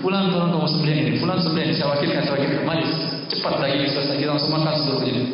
[0.00, 1.12] Fulan tolong kamu sembelih ini.
[1.20, 1.74] Fulan sembelih ini.
[1.76, 2.64] Saya wakilkan, saya wakilkan.
[2.64, 3.17] Manis.
[3.28, 4.16] Cepat lagi selesai.
[4.16, 5.24] Kita langsung makan seluruhnya.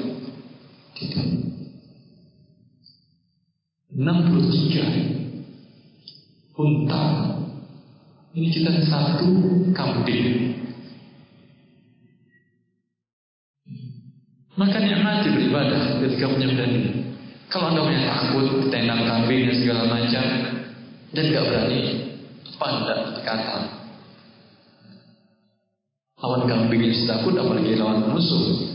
[0.99, 1.27] Tidak.
[3.95, 7.05] 63 unta.
[8.35, 9.31] Ini kita satu
[9.71, 10.59] kambing.
[14.55, 17.11] Maka nikmati beribadah ketika punya ini.
[17.51, 20.25] Kalau anda punya takut, tendang kambing dan segala macam,
[21.15, 21.81] dan gak berani,
[22.59, 23.84] pandang kata
[26.25, 28.73] lawan kambing yang takut apalagi lawan musuh.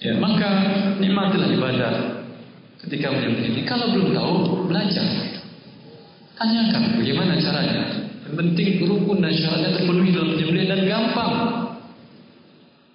[0.00, 0.48] Ya, maka
[0.96, 1.92] nikmatilah ibadah
[2.80, 3.62] ketika menyembelih ini.
[3.68, 5.04] Kalau belum tahu, belajar.
[6.40, 8.08] Tanyakan bagaimana caranya.
[8.24, 11.32] Yang penting rukun dan syaratnya terpenuhi dalam menyembelih dan gampang.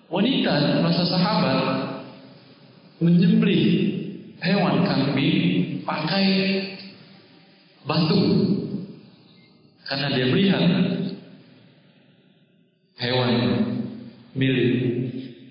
[0.10, 1.62] Wanita masa sahabat
[2.98, 3.66] menyembelih
[4.42, 5.38] hewan kambing
[5.86, 6.28] pakai
[7.86, 8.22] batu
[9.86, 10.64] karena dia melihat
[13.00, 13.34] hewan
[14.36, 14.72] milik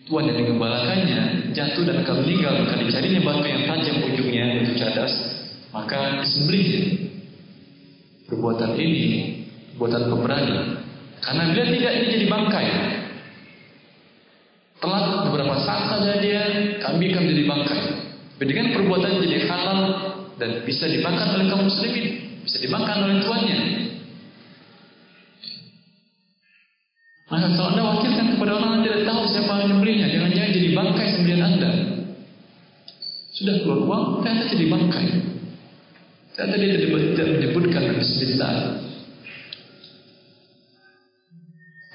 [0.05, 2.53] tuan yang mengembalakannya jatuh dan akan meninggal.
[2.65, 5.13] Maka dicarinya batu yang tajam ujungnya yaitu cadas
[5.75, 6.71] maka disembelih
[8.31, 9.05] perbuatan ini
[9.75, 10.59] perbuatan pemberani.
[11.25, 12.69] Karena bila tidak ini jadi bangkai.
[14.85, 16.43] Telat beberapa saat saja dia
[16.85, 17.81] kambing akan jadi bangkai.
[18.45, 19.81] Dengan perbuatan jadi halal
[20.37, 22.07] dan bisa dimakan oleh kaum muslimin
[22.45, 23.59] bisa dimakan oleh tuannya
[27.35, 31.07] Maka kalau anda wakilkan kepada orang yang tidak tahu siapa yang membelinya, jangan-jangan jadi bangkai
[31.19, 31.71] sembilan anda.
[33.35, 35.07] Sudah keluar uang, ternyata jadi bangkai.
[36.39, 38.55] Ternyata dia tidak, menyebutkan bismillah.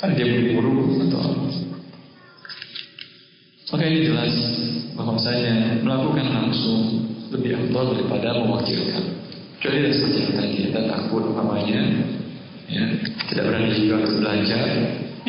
[0.03, 1.43] Kan dia buru-buru atau apa.
[3.71, 4.35] Maka ini jelas
[4.99, 9.23] bahwasanya melakukan langsung lebih afdal daripada mewakilkan.
[9.55, 11.79] Kecuali seperti yang tadi kita takut umpamanya,
[12.67, 12.83] ya,
[13.31, 14.67] tidak berani juga untuk belajar,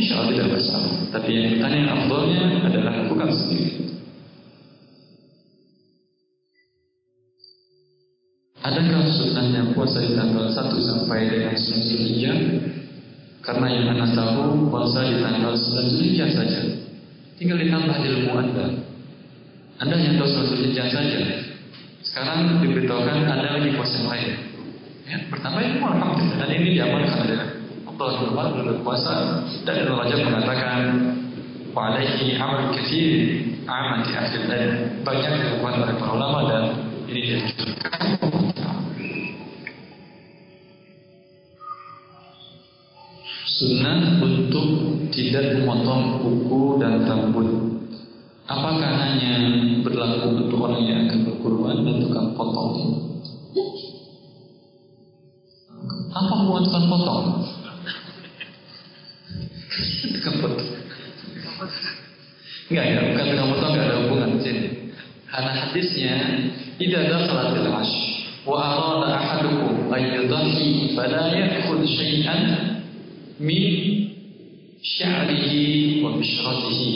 [0.01, 0.93] Insya Allah tidak masalah.
[1.13, 3.73] Tapi yang ditanya yang afdolnya adalah bukan sendiri.
[8.65, 12.39] Adakah sunnahnya puasa di tanggal 1 sampai dengan 9 Zulhijjah?
[13.45, 16.61] Karena yang anda tahu puasa di tanggal 9 Zulhijjah saja.
[17.37, 18.67] Tinggal ditambah ilmu anda.
[19.85, 21.21] Anda yang tahu 9 Zulhijjah saja.
[22.01, 24.31] Sekarang diberitahukan ada lagi puasa yang lain.
[25.11, 27.50] Ya, pertama ilmu alhamdulillah dan ini diamalkan adalah
[28.01, 30.81] Subhanahu wa berpuasa dan Ibnu Rajab mengatakan
[31.77, 36.65] wa alaihi amal katsir amati ahli ilm banyak dilakukan oleh para ulama dan
[37.13, 38.01] ini dianjurkan
[43.61, 44.67] Sunnah untuk
[45.13, 47.49] tidak memotong kuku dan rambut.
[48.49, 49.37] Apakah hanya
[49.85, 52.77] berlaku untuk orang yang akan berkurban dan tukang potong?
[56.09, 57.40] Apa hubungan tukang potong?
[62.71, 64.65] Enggak ya, bukan tukang potong enggak ada hubungan di sini.
[65.27, 66.15] Karena hadisnya,
[66.79, 67.95] "Idza dakhalat al-'ash
[68.47, 72.43] wa arada ahadukum an yudhi fala ya'khudh shay'an
[73.43, 73.67] min
[74.81, 76.93] sya'rihi wa bishratihi.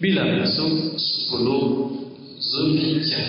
[0.00, 3.28] Bila masuk 10 Zulhijjah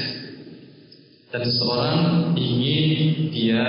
[1.29, 3.63] dan seseorang ingin dia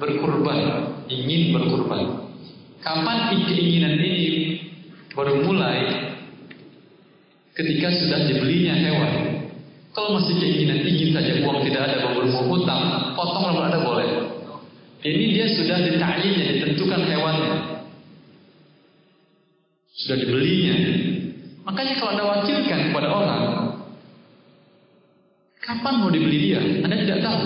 [0.00, 2.34] berkurban ingin berkurban.
[2.82, 4.58] Kapan keinginan ini
[5.14, 6.11] baru mulai
[7.52, 9.12] ketika sudah dibelinya hewan
[9.92, 14.32] kalau masih keinginan ingin saja uang tidak ada mau hutang potong rambut ada boleh
[15.02, 17.82] ini dia sudah ditayin ditentukan hewannya.
[19.98, 20.76] Sudah dibelinya.
[21.66, 23.42] Makanya kalau Anda wakilkan kepada orang,
[25.58, 26.62] kapan mau dibeli dia?
[26.86, 27.42] Anda tidak tahu.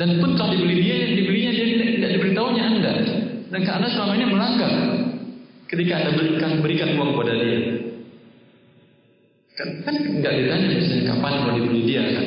[0.00, 2.92] Dan pun kalau dibeli dia, yang dibelinya dia tidak, tidak diberitahunya Anda.
[3.52, 4.72] Dan karena selama ini melanggar
[5.68, 7.60] ketika Anda berikan, berikan uang kepada dia.
[9.60, 12.26] Kan, nggak ditanya misalnya kapan mau dibeli dia kan.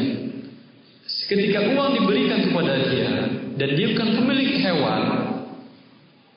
[1.03, 3.11] Ketika uang diberikan kepada dia,
[3.57, 5.01] dan dia bukan pemilik hewan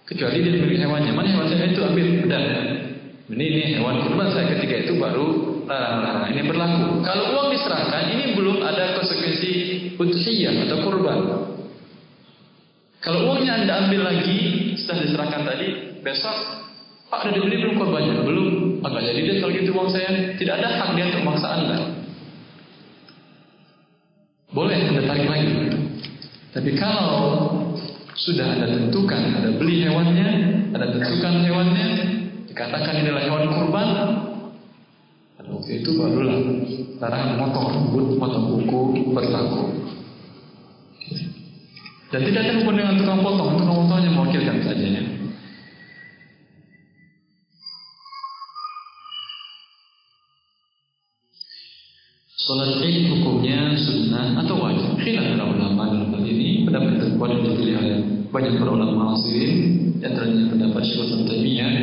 [0.08, 1.12] kecuali dia pemilik hewannya.
[1.12, 1.68] Mana hewan saya?
[1.68, 2.40] Itu ambil udah
[3.28, 4.56] ini, ini hewan kurban saya.
[4.56, 5.26] Ketika itu baru
[5.68, 6.32] larang-larang.
[6.32, 7.04] Ini berlaku.
[7.04, 9.52] Kalau uang diserahkan ini belum ada konsekuensi
[10.00, 11.18] udhiyah atau kurban.
[13.04, 15.68] Kalau uangnya anda ambil lagi setelah diserahkan tadi
[16.00, 16.65] besok
[17.06, 18.48] Pak ada dibeli belum kurbannya belum.
[18.82, 20.10] Agak jadi deh kalau gitu uang saya.
[20.34, 21.78] Tidak ada hak dia untuk maksa anda.
[24.50, 25.52] Boleh anda tarik lagi.
[26.56, 27.52] Tapi kalau
[28.16, 30.28] sudah ada tentukan, ada beli hewannya,
[30.72, 31.88] ada tentukan hewannya,
[32.48, 33.88] dikatakan inilah hewan kurban,
[35.36, 36.40] pada waktu itu barulah
[36.96, 38.80] larangan motong rambut, motong kuku
[39.12, 39.62] berlaku.
[42.08, 45.02] Dan tidak ada hubungan dengan tukang potong, tukang potongnya mewakilkan saja ya.
[52.46, 54.94] Salat Id hukumnya sunnah atau wajib.
[55.02, 57.98] Khilaf para ulama dalam hal ini pendapat yang dipilih oleh
[58.30, 61.74] banyak para ulama asirin dan ternyata pendapat Syekh Taimiyah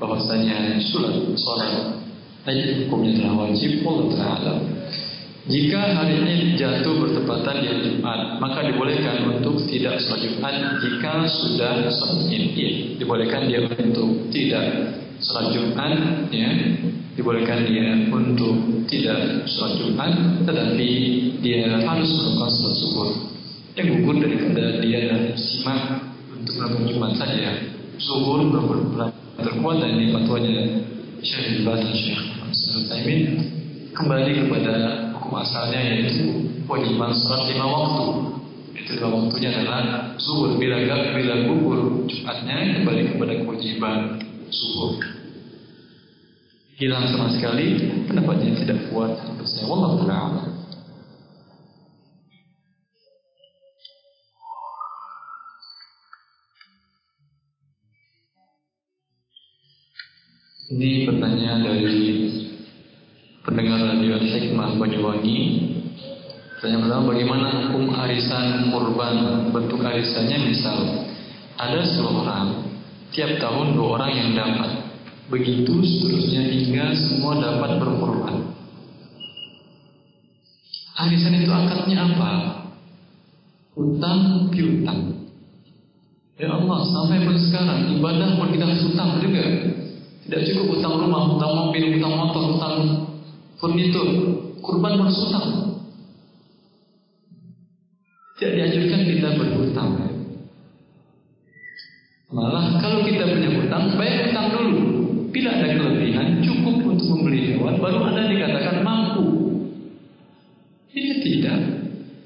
[0.00, 2.00] bahwasanya salat salat
[2.48, 4.54] Id hukumnya adalah wajib Allah taala.
[5.44, 10.56] Jika hari ini jatuh bertepatan di Jumat, maka dibolehkan untuk tidak sholat Jumat
[10.88, 12.56] jika sudah sholat Id.
[12.96, 14.64] Dibolehkan dia untuk tidak
[15.20, 15.92] sholat Jumat,
[16.32, 16.48] ya,
[17.18, 20.14] dibolehkan dia untuk tidak sholat Jumat,
[20.46, 20.90] tetapi
[21.42, 23.10] dia harus melakukan sholat subuh.
[23.74, 27.50] Yang gugur daripada dia simak untuk melakukan Jumat saja.
[27.98, 30.86] Subuh berbulan terkuat dan ini fatwanya
[31.18, 31.74] Syekh Ibn
[32.54, 33.22] Syekh Taimin
[33.90, 34.74] kembali kepada
[35.18, 38.06] hukum asalnya yaitu kewajiban sholat lima waktu.
[38.78, 40.78] Itu lima waktunya adalah subuh bila
[41.18, 44.22] bila gugur Jumatnya kembali kepada kewajiban
[44.54, 45.17] subuh
[46.78, 50.42] hilang sama sekali pendapatnya tidak kuat menurut saya wallah taala
[60.68, 62.28] Ini pertanyaan dari
[63.40, 65.40] pendengar radio Hikmah Banyuwangi.
[66.60, 69.48] Pertanyaan pertama, bagaimana hukum arisan kurban?
[69.48, 71.08] Bentuk arisannya misal,
[71.56, 72.68] ada sepuluh orang,
[73.16, 74.87] tiap tahun dua orang yang dapat.
[75.28, 78.48] Begitu seterusnya hingga semua dapat berkorban.
[80.96, 82.32] Arisan itu akadnya apa?
[83.76, 85.28] Utang piutang.
[86.40, 89.44] Ya Allah, sampai pun sekarang ibadah pun kita harus utang juga.
[90.24, 92.76] Tidak cukup utang rumah, utang mobil, utang motor, utang
[93.60, 94.08] furnitur.
[94.64, 95.46] Kurban harus utang.
[98.40, 99.90] Tidak dianjurkan kita berhutang.
[102.28, 104.97] Malah kalau kita punya hutang, bayar hutang dulu.
[105.28, 109.24] Bila ada kelebihan cukup untuk membeli hewan baru Anda dikatakan mampu.
[110.88, 111.58] Ini tidak,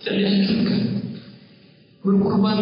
[0.01, 0.81] tidak dianjurkan.
[2.03, 2.59] Berkurban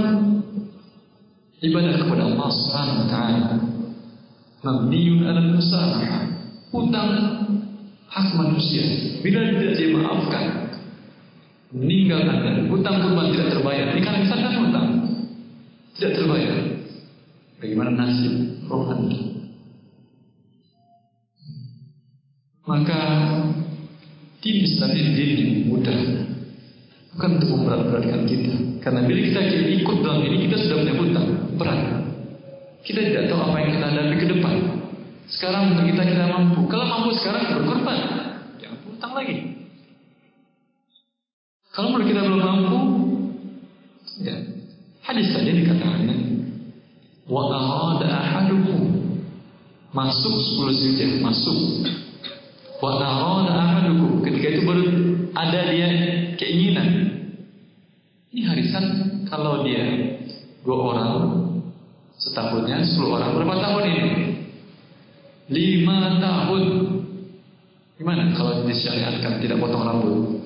[1.61, 3.53] ibadah kepada Allah Subhanahu wa taala.
[4.61, 5.41] Mabniun 'ala.
[6.71, 7.11] Utang
[8.11, 8.85] hak manusia.
[9.21, 10.45] Bila tidak dimaafkan,
[11.75, 13.87] meninggalkan dan utang kurban tidak terbayar.
[13.95, 14.89] Ini kan misalkan utang
[15.99, 16.57] tidak terbayar.
[17.61, 18.35] Bagaimana nasib
[18.67, 19.30] rohani?
[22.71, 23.03] Maka
[24.47, 24.63] ini
[25.19, 25.99] din yang mudah.
[27.19, 28.55] Bukan untuk memberat-beratkan kita.
[28.79, 29.41] Karena bila kita
[29.83, 31.29] ikut dalam ini kita sudah punya hutang
[31.59, 31.81] berat.
[32.87, 34.55] Kita tidak tahu apa yang kita hadapi ke depan.
[35.27, 36.71] Sekarang untuk kita kita mampu.
[36.71, 37.99] Kalau mampu sekarang berkorban.
[38.63, 39.37] Jangan hutang lagi.
[41.75, 42.79] Kalau menurut kita belum mampu
[44.23, 44.37] ya
[45.03, 46.07] hadis saja dikatakan
[47.27, 49.11] wa arada ahadukum.
[49.91, 51.59] Masuk 10 Zulhijjah masuk
[52.81, 54.85] Wa ahadukum ketika itu baru
[55.36, 55.89] ada dia
[56.40, 56.89] keinginan.
[58.32, 58.85] Ini harisan
[59.28, 60.16] kalau dia
[60.65, 61.12] dua orang
[62.16, 64.09] setahunnya sepuluh orang berapa tahun ini?
[65.52, 66.65] Lima tahun.
[68.01, 70.40] Gimana kalau disyariatkan tidak potong rambut?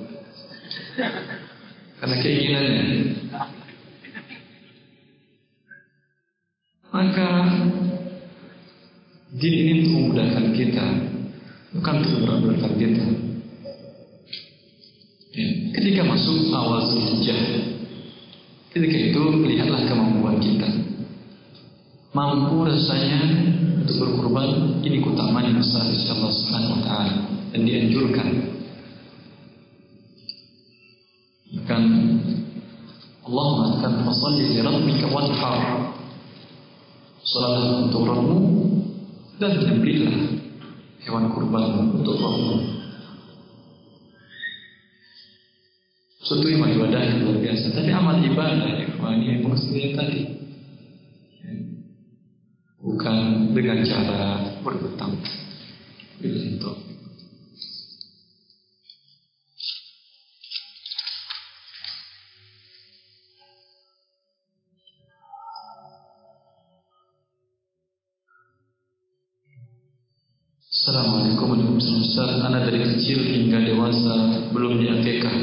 [2.03, 2.85] Karena keinginannya.
[6.91, 7.31] Maka
[9.39, 11.14] din ini memudahkan kita
[11.75, 13.05] bukan untuk memberatkan kita.
[15.35, 15.47] Ya.
[15.75, 17.43] Ketika masuk awal Zulhijjah,
[18.71, 20.71] ketika itu lihatlah kemampuan kita.
[22.15, 23.27] Mampu rasanya
[23.83, 27.15] untuk berkorban ini keutamaan yang besar di Allah Subhanahu wa taala
[27.51, 28.29] dan dianjurkan.
[31.59, 31.83] Bahkan
[33.27, 35.91] Allah mengatakan fasalli li rabbika wanhar.
[37.25, 38.39] Salatlah untuk Rabbmu
[39.41, 40.44] dan menyembelihlah
[41.05, 42.61] hewan kurban untuk Allah.
[46.25, 47.77] Suatu iman ibadah yang luar biasa.
[47.77, 48.73] Tapi amal ibadah
[49.13, 50.21] ini maksudnya tadi.
[52.81, 53.17] Bukan
[53.53, 55.21] dengan cara berhutang.
[56.21, 56.94] Bila itu.
[72.15, 72.47] Wabarakatuh.
[72.47, 74.15] Anak dari kecil hingga dewasa
[74.55, 75.37] belum diakekah.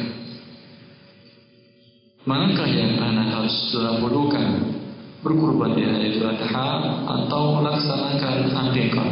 [2.23, 4.47] Manakah yang anak harus lakukan?
[5.21, 9.09] Berkurban di hari atau melaksanakan akikah?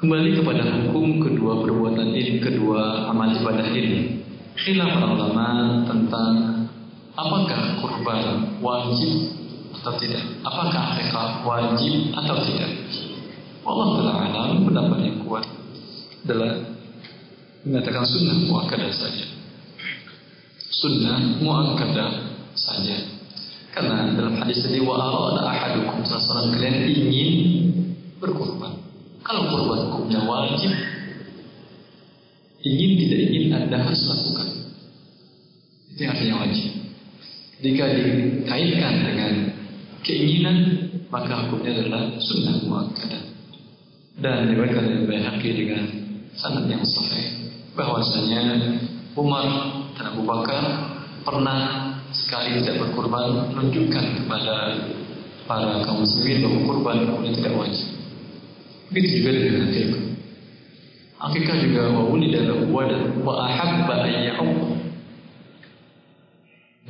[0.00, 4.20] Kembali kepada hukum kedua perbuatan ini, kedua amal ibadah ini.
[4.54, 6.32] Khilaf ulama tentang
[7.16, 8.24] apakah kurban
[8.60, 9.43] wajib
[9.80, 10.22] atau tidak?
[10.46, 12.70] Apakah akikah wajib atau tidak?
[13.64, 15.44] Allah Taala pendapat yang kuat
[16.24, 16.52] adalah
[17.64, 19.24] mengatakan sunnah muakkadah saja.
[20.56, 22.10] Sunnah muakkadah
[22.52, 22.96] saja.
[23.72, 27.30] Karena dalam hadis tadi wa arada ahadukum seseorang kalian ingin
[28.22, 28.78] berkorban.
[29.24, 30.70] Kalau korban hukumnya wajib,
[32.62, 34.48] ingin tidak ingin Anda harus lakukan.
[35.90, 36.70] Itu yang artinya wajib.
[37.64, 39.32] Jika dikaitkan dengan
[40.04, 40.56] keinginan
[41.08, 43.22] maka hukumnya adalah sunnah muakkadah.
[44.14, 45.82] Dan diberikan oleh Baihaqi dengan
[46.38, 48.54] sanad yang sahih bahwasanya
[49.18, 49.46] Umar
[49.98, 50.62] dan Abu Bakar
[51.26, 51.58] pernah
[52.14, 54.54] sekali tidak berkurban menunjukkan kepada
[55.50, 57.88] para kaum muslimin bahwa kurban hukumnya tidak wajib.
[58.94, 60.02] Begitu juga dengan akikah
[61.24, 64.14] akikah juga wa ulida lahu walad wa ahabba an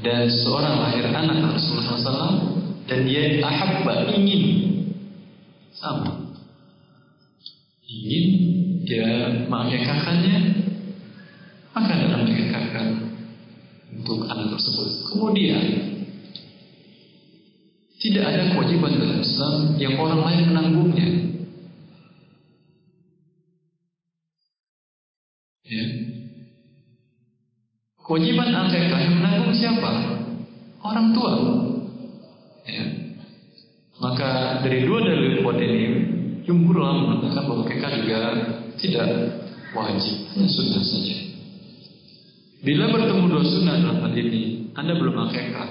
[0.05, 2.54] dan seorang lahir anak Rasulullah SAW
[2.85, 4.43] dan dia ahabba ingin.
[5.75, 6.31] Sama.
[7.85, 8.27] Ingin
[8.85, 10.37] dia mengakekahkannya
[11.75, 12.87] maka dalam dikekahkan
[13.91, 14.89] untuk anak tersebut?
[15.11, 15.65] Kemudian
[17.99, 21.09] tidak ada kewajiban dalam Islam yang orang lain menanggungnya.
[25.65, 25.85] Ya.
[28.05, 29.91] Kewajiban akekah yang menanggung siapa?
[30.85, 31.33] Orang tua
[32.65, 32.85] Ya.
[34.01, 35.83] Maka dari dua dalil kuat ini,
[36.43, 38.19] jumhur ulama mengatakan bahwa kekah juga
[38.81, 39.09] tidak
[39.77, 41.17] wajib, hanya sunnah saja.
[42.65, 45.69] Bila bertemu dua sunnah dalam hal ini, Anda belum akekah.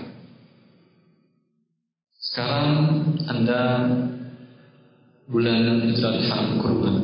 [2.21, 2.69] Sekarang
[3.29, 3.61] Anda
[5.29, 6.95] bulan Idul Adha kurban.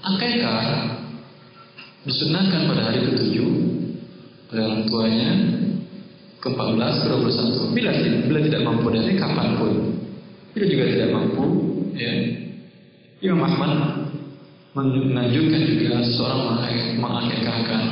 [0.00, 0.64] Akekah
[2.08, 3.50] disunahkan pada hari ketujuh
[4.50, 5.30] oleh orang tuanya
[6.40, 7.76] ke-14, ke-21.
[7.76, 7.90] Bila,
[8.26, 9.72] bila tidak mampu dari kapan pun.
[10.56, 11.44] Bila juga tidak mampu,
[11.94, 12.12] ya.
[13.20, 13.72] Imam Ahmad
[14.72, 16.40] menganjurkan juga seorang
[16.96, 17.82] mengakekahkan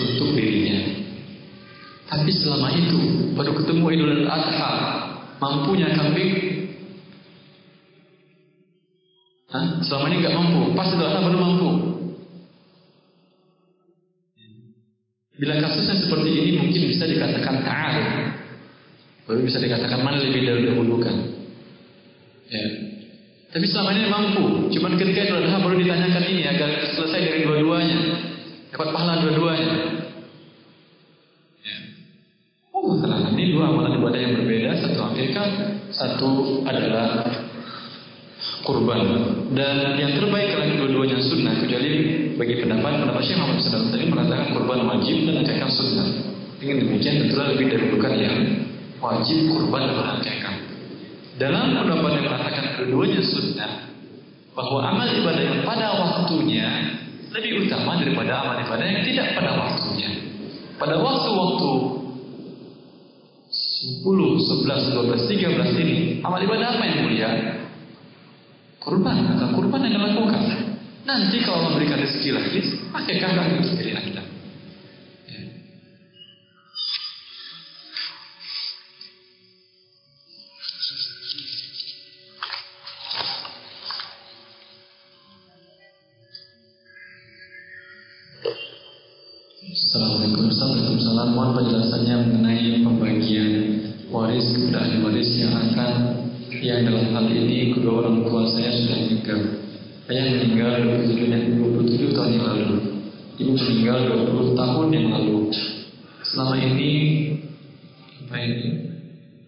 [0.00, 1.04] untuk dirinya.
[2.08, 3.00] Tapi selama itu
[3.36, 4.72] baru ketemu Idul Adha,
[5.36, 6.32] mampunya kambing?
[9.52, 9.84] Hah?
[9.84, 11.70] Selama ini nggak mampu, pas Idul Adha baru mampu.
[15.38, 17.96] Bila kasusnya seperti ini mungkin bisa dikatakan ta'al.
[19.22, 21.14] Baru bisa dikatakan mana lebih dahulukan.
[22.50, 22.64] Ya.
[23.54, 24.44] Tapi selama ini mampu.
[24.74, 28.00] Cuman ketika Idul Adha baru ditanyakan ini agar selesai dari dua-duanya.
[28.74, 29.74] Dapat pahala dua-duanya.
[31.62, 31.76] Ya.
[32.74, 34.70] Oh, karena ini dua amalan ibadah yang berbeda.
[34.74, 35.42] Satu Amerika,
[35.94, 36.30] satu
[36.66, 37.24] adalah
[38.62, 39.00] kurban.
[39.54, 41.90] Dan yang terbaik kalau dua-duanya sunnah, kecuali
[42.38, 46.08] bagi pendapat pendapat Syekh Muhammad SAW tadi mengatakan kurban wajib dan akikah sunnah.
[46.58, 48.36] Dengan demikian tentulah lebih dahulukan yang
[48.98, 50.56] wajib kurban dan akikah.
[51.38, 53.72] Dalam pendapat yang mengatakan keduanya sunnah,
[54.58, 56.66] bahwa amal ibadah yang pada waktunya
[57.30, 60.10] lebih utama daripada amal ibadah yang tidak pada waktunya.
[60.78, 61.70] Pada waktu-waktu
[63.48, 64.66] 10, 11,
[64.98, 67.30] 12, 13 ini amal ibadah apa yang mulia?
[68.78, 70.42] Kurban, maka kurban yang dilakukan.
[71.02, 72.60] Nanti kalau memberikan rezeki lagi,
[72.94, 73.92] akikah lagi dari
[103.66, 103.98] meninggal
[104.30, 105.50] 20 tahun yang lalu.
[106.22, 106.92] Selama ini
[108.28, 108.68] ini?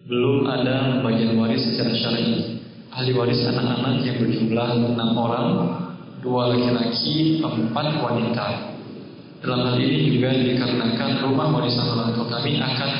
[0.09, 2.59] Belum ada bagian waris secara syar'i.
[2.91, 5.47] Ahli waris anak-anak yang berjumlah 6 orang,
[6.19, 8.47] dua laki-laki, empat wanita.
[9.41, 12.91] Dalam hal ini juga dikarenakan rumah warisan orang tua kami akan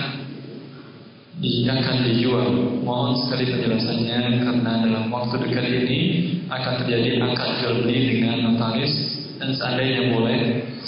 [1.82, 2.48] akan dijual.
[2.82, 6.00] Mohon sekali penjelasannya karena dalam waktu dekat ini
[6.48, 8.94] akan terjadi akad jual beli dengan notaris
[9.42, 10.40] dan seandainya boleh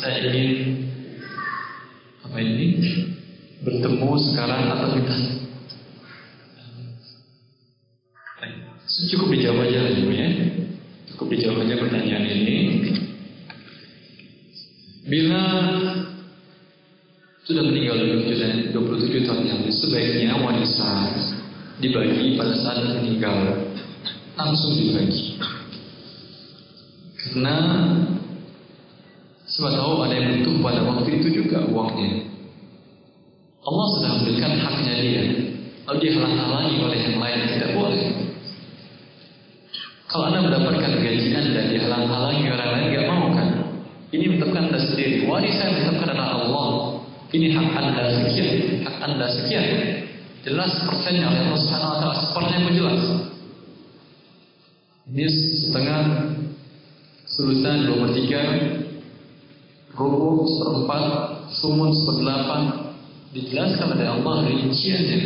[0.03, 0.83] saya ingin
[2.27, 2.67] apa ini?
[3.63, 5.15] Bertemu sekarang atau kita
[9.15, 10.27] cukup dijawab aja ya.
[11.07, 12.59] Cukup dijawab aja pertanyaan ini.
[15.07, 15.43] Bila
[17.47, 18.03] sudah meninggal
[18.75, 21.11] 27 tahun yang lalu, sebaiknya warisan
[21.79, 23.71] dibagi pada saat meninggal
[24.35, 25.39] langsung dibagi.
[27.23, 27.55] Karena
[29.53, 32.25] siapa tahu ada yang butuh pada waktu itu juga uangnya.
[33.63, 35.23] Allah sudah memberikan haknya dia,
[35.85, 38.01] lalu dia halang-halangi oleh yang lain tidak boleh.
[40.09, 43.49] Kalau anda mendapatkan gaji anda dihalang-halangi orang lain, nggak mau kan?
[44.13, 45.25] Ini menetapkan anda sendiri.
[45.29, 46.67] Warisan yang menetapkan adalah Allah.
[47.33, 48.49] Ini hak anda sekian,
[48.85, 49.65] hak anda sekian.
[50.45, 52.15] Jelas persennya oleh Allah Subhanahu Wa Taala.
[52.25, 53.01] Sepertinya pun jelas.
[55.13, 55.25] Ini
[55.65, 56.01] setengah
[57.25, 58.41] sulusan dua tiga,
[59.97, 61.05] rubuh seperempat,
[61.53, 62.61] sumun seperdelapan.
[63.33, 65.19] Dijelaskan oleh Allah rinciannya.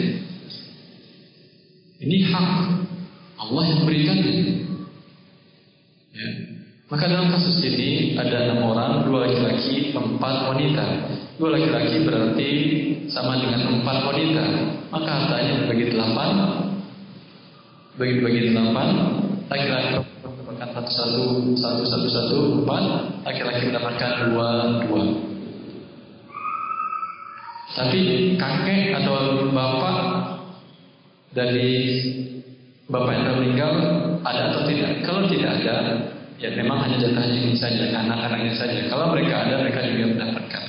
[1.97, 2.51] Ini hak
[3.35, 4.35] Allah yang berikannya.
[6.15, 6.29] Ya.
[6.87, 10.85] Maka dalam kasus ini ada enam orang, dua laki-laki, empat wanita.
[11.35, 12.49] Dua laki-laki berarti
[13.11, 14.45] sama dengan empat wanita.
[14.87, 16.29] Maka hartanya dibagi delapan,
[17.99, 18.87] bagi-bagi delapan,
[19.51, 19.99] laki-laki
[20.57, 22.83] mendapatkan satu satu satu satu satu empat,
[23.23, 24.49] laki-laki mendapatkan dua
[24.85, 25.01] dua.
[27.77, 27.99] Tapi
[28.41, 29.97] kakek atau bapak
[31.37, 31.73] dari
[32.89, 33.73] bapak yang meninggal
[34.25, 35.05] ada atau tidak?
[35.05, 35.77] Kalau tidak ada,
[36.37, 38.77] Ya memang hanya jatahnya ini saja, anak-anaknya saja.
[38.93, 40.63] Kalau mereka ada, mereka juga mendapatkan.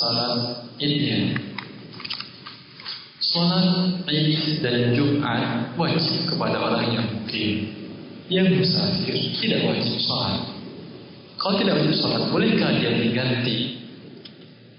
[0.00, 1.36] Sholat idnya
[3.20, 7.76] sholat id dan jumat wajib kepada orang yang mungkin
[8.32, 10.60] yang musafir tidak wajib sholat
[11.40, 13.80] kalau tidak wajib sholat, bolehkah dia diganti?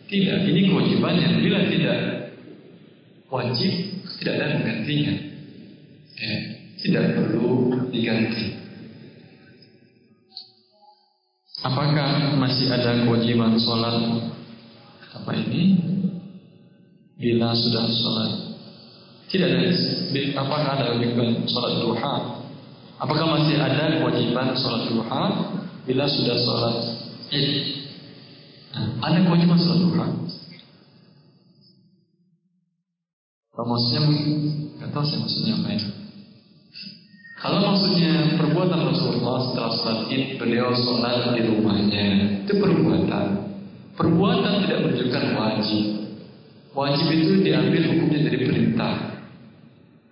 [0.06, 1.42] Tidak, ini kewajibannya.
[1.42, 2.00] Bila tidak
[3.34, 3.74] wajib,
[4.22, 5.14] tidak ada menggantinya.
[6.22, 6.34] Ya,
[6.86, 8.62] tidak perlu diganti.
[11.66, 14.30] Apakah masih ada kewajiban sholat
[15.16, 15.64] apa ini?
[17.22, 18.52] Bila sudah sholat
[19.32, 19.72] tidak ada.
[20.44, 22.16] Apakah ada kewajiban sholat duha?
[23.00, 25.24] Apakah masih ada kewajiban sholat duha
[25.88, 26.76] bila sudah sholat
[27.32, 27.48] id?
[28.76, 30.08] Nah, ada kewajiban sholat duha.
[33.56, 34.00] Apa maksudnya?
[34.84, 35.70] Gak tahu saya maksudnya apa.
[37.42, 42.06] Kalau maksudnya perbuatan Rasulullah setelah sholat id beliau sholat di rumahnya
[42.44, 43.41] itu perbuatan.
[43.96, 45.84] Perbuatan tidak menunjukkan wajib.
[46.72, 48.94] Wajib itu diambil hukumnya dari perintah.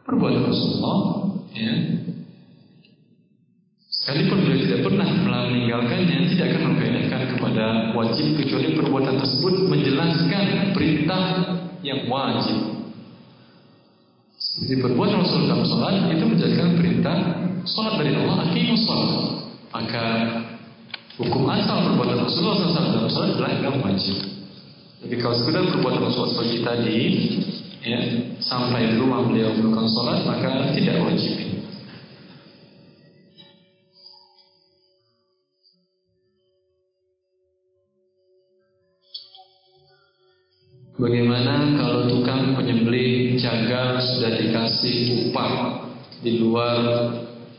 [0.04, 1.00] Perbuatan Rasulullah,
[1.56, 1.74] ya.
[3.88, 5.08] Sekalipun beliau tidak pernah
[5.48, 11.24] meninggalkannya, tidak akan membedakan kepada wajib kecuali perbuatan tersebut menjelaskan perintah
[11.86, 12.80] yang wajib.
[14.60, 17.18] Jadi berbuat Rasul dalam sholat itu menjalankan perintah
[17.64, 19.14] sholat dari Allah akimus sholat.
[19.72, 20.06] Maka
[21.20, 24.18] hukum asal perbuatan Rasulullah SAW dalam sholat adalah yang wajib.
[25.04, 27.00] Jadi kalau sekedar perbuatan Rasulullah seperti tadi,
[27.84, 28.00] ya,
[28.40, 31.36] sampai di rumah beliau melakukan sholat, maka tidak wajib.
[41.00, 45.80] Bagaimana kalau tukang penyembelih jagal sudah dikasih upah
[46.20, 47.08] di luar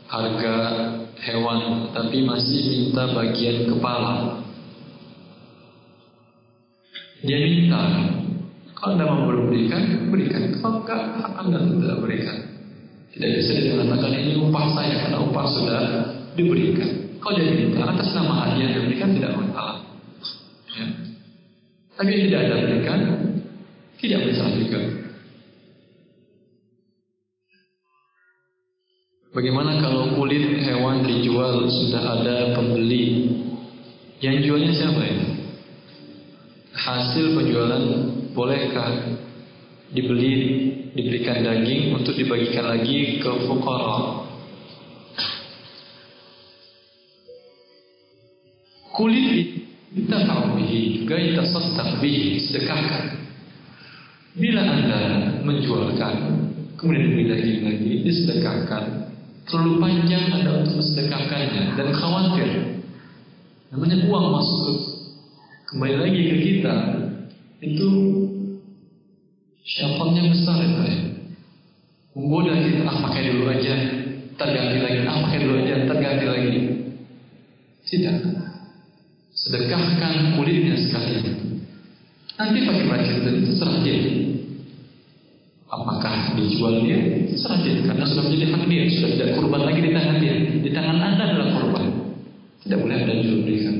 [0.05, 0.57] harga
[1.21, 4.41] hewan, tapi masih minta bagian kepala?
[7.21, 7.81] Dia minta,
[8.73, 10.57] kalau Anda mau berikan, berikan.
[10.57, 11.01] Kalau enggak,
[11.37, 12.37] Anda tidak berikan.
[13.13, 15.81] Tidak bisa dikatakan ini upah saya karena upah sudah
[16.33, 16.89] diberikan.
[17.21, 19.77] Kalau dia minta atas nama hadiah yang diberikan tidak masalah.
[20.73, 20.85] Ya.
[21.93, 22.99] Tapi tidak ada berikan,
[24.01, 25.00] tidak masalah juga.
[29.31, 33.31] Bagaimana kalau kulit hewan dijual sudah ada pembeli?
[34.19, 35.19] Yang jualnya siapa ya?
[36.75, 37.83] Hasil penjualan
[38.35, 38.91] bolehkah
[39.95, 40.35] dibeli
[40.91, 44.27] diberikan daging untuk dibagikan lagi ke fukara?
[48.91, 49.63] Kulit
[49.95, 50.59] kita tahu
[51.07, 53.03] juga kita bihi sedekahkan
[54.35, 55.01] Bila Anda
[55.43, 56.15] menjualkan,
[56.75, 59.10] kemudian dibeli daging lagi, disedekahkan,
[59.51, 62.49] terlalu panjang Anda untuk mensedekahkannya dan khawatir.
[63.75, 64.75] Namanya uang masuk
[65.67, 66.75] kembali lagi ke kita,
[67.59, 67.89] itu
[69.67, 70.99] syaitannya besar itu ya.
[72.11, 73.75] Menggoda kita, ah pakai dulu aja,
[74.35, 76.51] terganti lagi, ah pakai dulu aja, terganti lagi.
[77.87, 78.17] Tidak.
[79.31, 81.23] Sedekahkan kulitnya sekali.
[82.35, 84.30] Nanti pakai baju itu terserah dia.
[85.71, 86.99] Apakah dijual dia?
[87.31, 87.79] Terserah dia.
[87.87, 88.83] Karena sudah menjadi hak dia.
[88.91, 90.33] Sudah tidak korban lagi di tangan dia.
[90.59, 91.85] Di tangan anda adalah korban.
[92.67, 93.75] Tidak boleh ada jual belikan.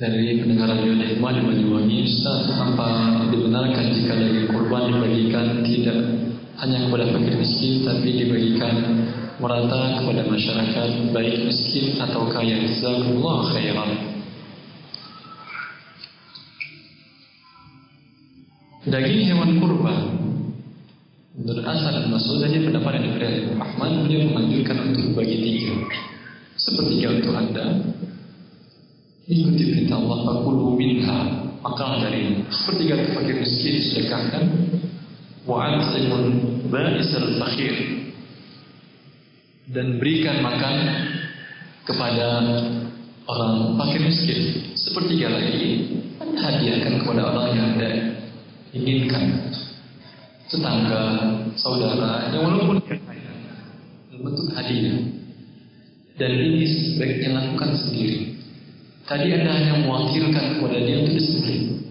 [0.00, 5.98] Dari pendengar radio Hikmah di Banyuwangi Ustaz apa dibenarkan jika daging kurban dibagikan tidak
[6.64, 8.74] hanya kepada fakir miskin tapi dibagikan
[9.36, 12.64] merata kepada masyarakat baik miskin atau kaya.
[12.64, 13.90] Jazakumullah khairan.
[18.88, 19.98] Daging hewan kurban.
[21.36, 25.72] Menurut asal maksud saja pendapat yang diberi oleh Ahmad beliau menganjurkan untuk bagi tiga.
[26.56, 27.64] Sepertiga untuk anda
[29.30, 31.46] Ikuti perintah Allah Fakulu minha.
[31.62, 34.42] Makalah dari Sepertiga fakir miskin sedekahkan
[35.46, 36.24] Wa'at'imun
[36.66, 37.74] ba'isal fakhir.
[39.70, 40.76] Dan berikan makan
[41.86, 42.28] Kepada
[43.30, 44.74] Orang fakir miskin.
[44.74, 47.90] Sepertiga lagi Hadiahkan kepada orang yang anda
[48.74, 49.54] Inginkan.
[50.50, 51.02] Tetangga,
[51.54, 52.76] saudara Yang walaupun
[54.20, 55.00] Bentuk hadiah.
[56.18, 58.29] Dan ini sebaiknya lakukan sendiri
[59.10, 61.82] Tadi Anda hanya mewakilkan kepada dia untuk disembelih.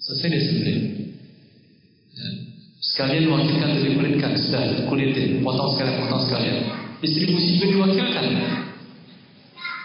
[0.00, 0.78] Selesai disembelih.
[2.16, 2.28] Ya.
[2.80, 6.58] Sekalian wakilkan untuk dikulitkan, sudah kulitin, potong sekalian, potong sekalian.
[7.04, 8.26] Distribusi juga diwakilkan.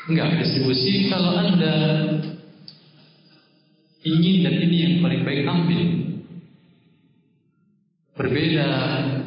[0.07, 1.75] Enggak, distribusi kalau Anda
[4.07, 5.83] ingin dan ini yang paling baik ambil.
[8.23, 8.67] Berbeda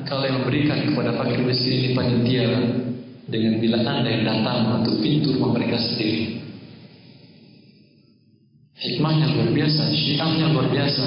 [0.09, 2.49] kalau yang memberikan kepada fakir miskin ini panitia
[3.29, 6.36] dengan bila Anda yang datang untuk pintu rumah mereka sendiri.
[8.77, 11.05] Hikmahnya luar biasa, syiarnya luar biasa.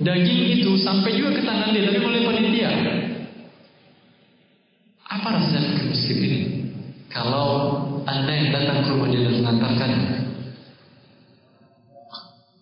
[0.00, 2.70] Daging itu sampai juga ke tangan dia, tapi oleh panitia.
[5.04, 6.40] Apa rasanya fakir miskin ini?
[7.12, 7.48] Kalau
[8.08, 10.10] anda yang datang ke rumah dia dan mengantarkannya,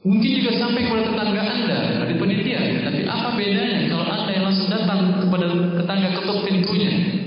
[0.05, 2.61] mungkin juga sampai kepada tetangga anda dari panitia.
[2.83, 5.47] Tapi apa bedanya kalau anda yang langsung datang kepada
[5.79, 7.22] tetangga ketuk pintunya?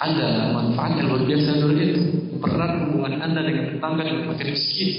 [0.00, 2.02] Ada manfaat yang luar biasa dari itu.
[2.40, 4.90] Pererat hubungan anda dengan tetangga dengan fakir miskin.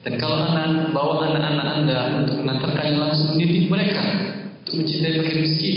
[0.00, 4.00] Dan kalau anda bawa anak-anak anda untuk mengantarkannya langsung mendidik mereka
[4.64, 5.76] untuk mencintai fakir miskin,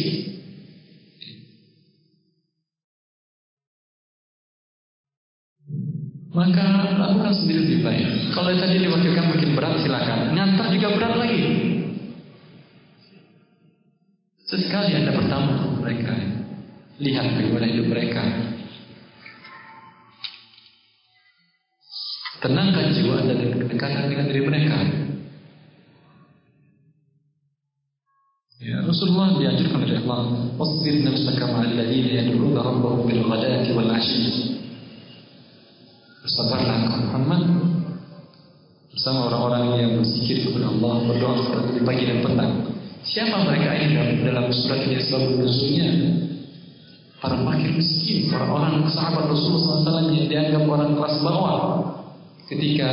[6.32, 6.64] maka
[6.96, 8.08] lakukan sendiri lebih baik.
[8.32, 10.32] Kalau tadi diwakilkan mungkin berat silakan.
[10.32, 11.42] Ngantar juga berat lagi.
[14.48, 16.14] Sesekali anda bertamu mereka,
[17.04, 18.53] lihat bagaimana hidup mereka.
[22.44, 24.76] Tenangkan jiwa anda dan kedekatan dengan diri mereka.
[28.60, 34.60] Ya, Rasulullah diajarkan oleh Allah, "Wasbir nafsaka ma'al ladzina yad'una rabbahum bil ghadati wal 'ashyi."
[36.20, 37.44] Bersabarlah Muhammad
[38.92, 42.54] bersama orang-orang yang berzikir kepada Allah, berdoa kepada pagi dan petang.
[43.08, 45.88] Siapa mereka ini dalam, dalam surat ini sebab nuzulnya?
[47.24, 51.83] Para fakir miskin, orang-orang sahabat Rasulullah SAW yang dianggap orang kelas bawah
[52.52, 52.90] ketika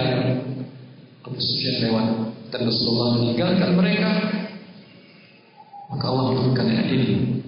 [1.26, 2.06] Abu Sufyan lewat
[2.50, 4.10] dan Rasulullah meninggalkan mereka
[5.90, 7.40] maka Allah menurunkan ayat ini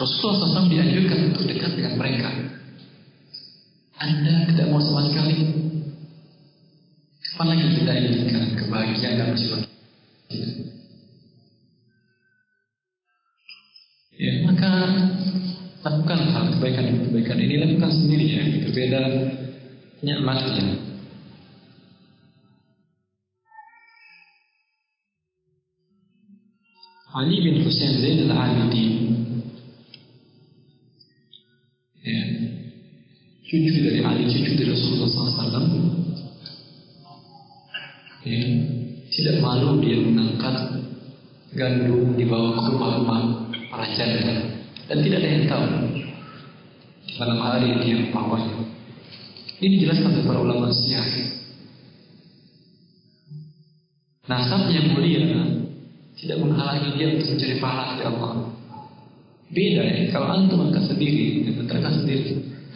[0.00, 2.30] Rasulullah SAW dianjurkan untuk dekat dengan mereka.
[4.00, 5.44] Anda tidak mau sama sekali.
[7.20, 9.58] Kapan lagi kita inginkan kebahagiaan dalam jiwa?
[14.16, 14.70] Ya, maka
[15.80, 19.00] lakukan hal kebaikan-kebaikan ini lakukan sendiri ya, berbeda
[20.04, 20.92] nikmatnya.
[27.10, 28.94] Ali bin Husain Zain al-Abidin
[32.06, 32.20] ya,
[33.42, 35.66] cucu dari Ali, cucu dari Rasulullah SAW,
[38.22, 38.42] ya,
[39.10, 40.86] tidak malu dia mengangkat
[41.58, 43.20] gandum dibawa ke rumah-rumah
[43.74, 44.49] para janda
[44.90, 45.66] dan tidak ada yang tahu
[47.22, 48.42] malam hari dia membawa.
[49.62, 51.38] Ini dijelaskan oleh para ulama sejarah.
[54.26, 55.22] Nasab yang mulia
[56.18, 58.32] tidak menghalangi dia untuk mencari pahala dari Allah.
[59.50, 62.22] Beda ya, kalau antum angkat sendiri dan terangkat sendiri,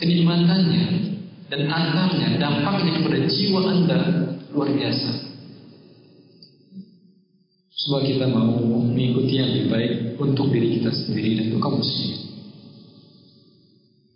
[0.03, 0.85] kenikmatannya
[1.51, 4.01] dan antarnya, dampaknya kepada jiwa anda
[4.51, 5.11] luar biasa.
[7.85, 11.47] Sebab kita mau mengikuti yang lebih baik untuk diri kita sendiri dan
[11.85, 12.19] muslim.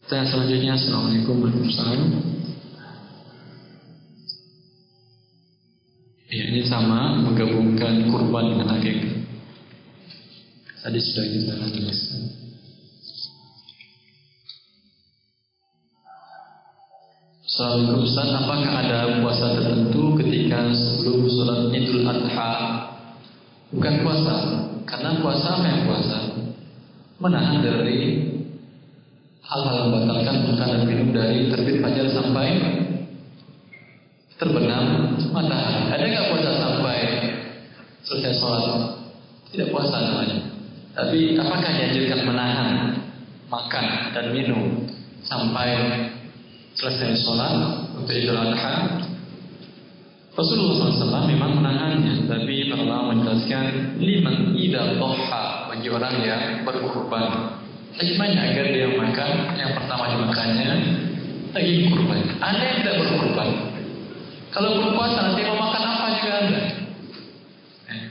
[0.08, 2.36] Dan selanjutnya, Assalamualaikum warahmatullahi wabarakatuh.
[6.28, 9.16] Ya, ini sama menggabungkan kurban dengan akikah.
[10.84, 12.22] Tadi sudah kita jelaskan.
[17.48, 22.52] Assalamualaikum Ustaz, apakah ada puasa tertentu ketika sebelum sholat Idul Adha?
[23.72, 24.36] Bukan puasa,
[24.88, 26.47] karena puasa yang puasa?
[27.18, 28.30] Menahan dari
[29.42, 32.48] hal-hal membatalkan makan dan minum dari terbit fajar sampai
[34.38, 35.90] terbenam matahari.
[35.90, 36.98] Ada nggak puasa sampai
[38.06, 38.64] selesai sholat?
[39.50, 40.38] Tidak puasa namanya.
[40.94, 42.72] Tapi apakah dianjurkan menahan
[43.50, 44.86] makan dan minum
[45.24, 45.68] sampai
[46.78, 47.54] selesai sholat
[47.98, 49.02] untuk Idul Adha
[50.38, 55.47] Rasulullah SAW memang menahannya tapi pernah menjelaskan liman ida toha
[55.78, 57.54] bagi orang yang berkurban
[57.94, 60.70] hikmahnya agar dia makan yang pertama dimakannya
[61.54, 63.50] lagi kurban anda yang tidak berkurban
[64.50, 66.62] kalau berpuasa nanti mau makan apa juga anda
[67.94, 68.02] eh.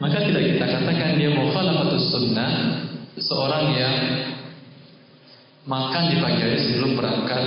[0.00, 2.52] maka tidak kita katakan dia mukhalafatus sunnah
[3.20, 3.96] seorang yang
[5.68, 7.44] makan di pagi hari sebelum berangkat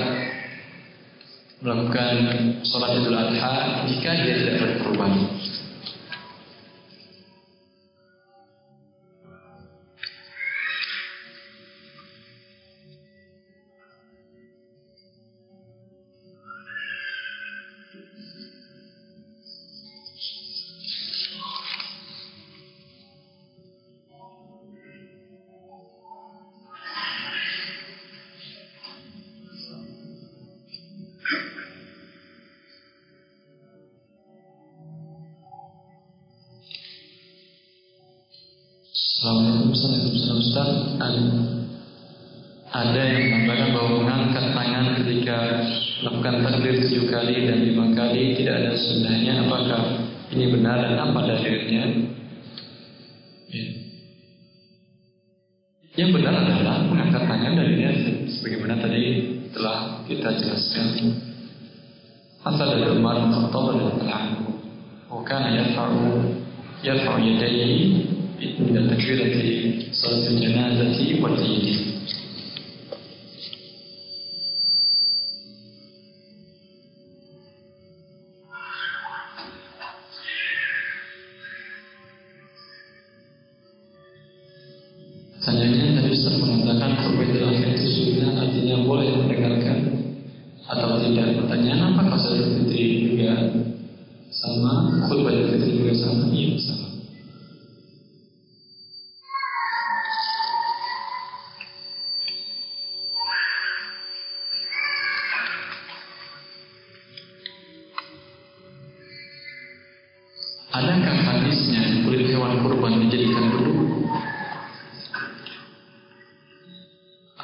[1.65, 2.15] melakukan
[2.61, 5.33] sholat idul adha jika dia tidak berkorban.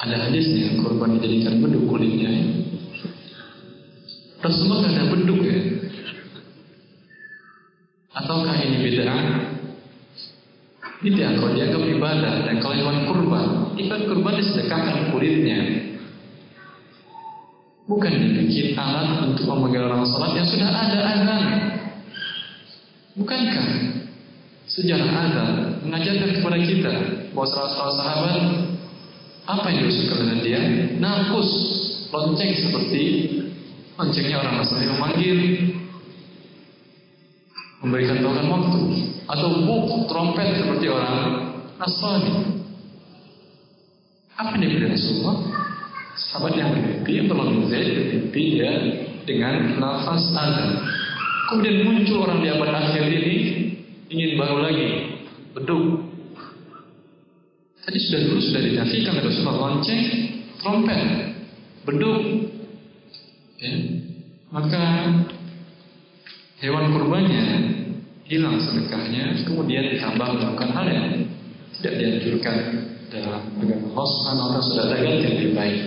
[0.01, 2.33] Ada hadisnya kurban dijadikan beduk kulitnya.
[4.41, 5.59] Rasulullah tidak ada beduk ya.
[8.17, 9.23] Ataukah ini bid'ah?
[11.01, 13.47] Tidak, kalau dianggap ibadah dan kalau hewan kurban,
[13.77, 15.59] ikan kurban disedekahkan kulitnya.
[17.85, 21.43] Bukan dibikin alat untuk memanggil orang salat yang sudah ada azan.
[23.21, 23.69] Bukankah
[24.65, 25.49] sejarah azan
[25.85, 26.93] mengajarkan kepada kita
[27.33, 28.70] bahwa salah sahabat
[29.51, 30.61] apa yang diusulkan dengan dia?
[31.01, 31.51] Nafus,
[32.11, 33.03] lonceng seperti
[33.99, 35.39] loncengnya orang Nasrani memanggil,
[37.83, 38.81] memberikan tauran waktu,
[39.27, 41.19] atau buk trompet seperti orang
[41.75, 42.63] Nasrani.
[44.39, 45.37] Apa yang diberi Rasulullah?
[46.11, 48.73] Sahabat yang bermimpi, tolong Zaid bermimpi ya
[49.25, 50.71] dengan nafas azan.
[51.51, 53.35] Kemudian muncul orang di abad akhir ini
[54.07, 54.87] ingin baru lagi
[55.51, 56.10] beduk
[57.81, 60.03] Tadi sudah dulu sudah dinafikan oleh Rasulullah lonceng,
[60.61, 61.01] trompet,
[61.85, 62.21] beduk.
[63.57, 63.73] Ya.
[64.53, 64.83] Maka
[66.61, 67.45] hewan kurbannya
[68.29, 71.07] hilang sedekahnya, kemudian ditambah melakukan hal yang
[71.79, 72.57] tidak dianjurkan
[73.09, 75.81] dalam agama Subhanahu wa sudah ada ganti yang lebih baik.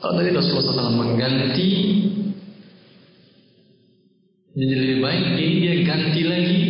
[0.00, 1.70] Kalau tadi Rasulullah SAW mengganti
[4.56, 6.62] menjadi lebih baik, ini dia ganti lagi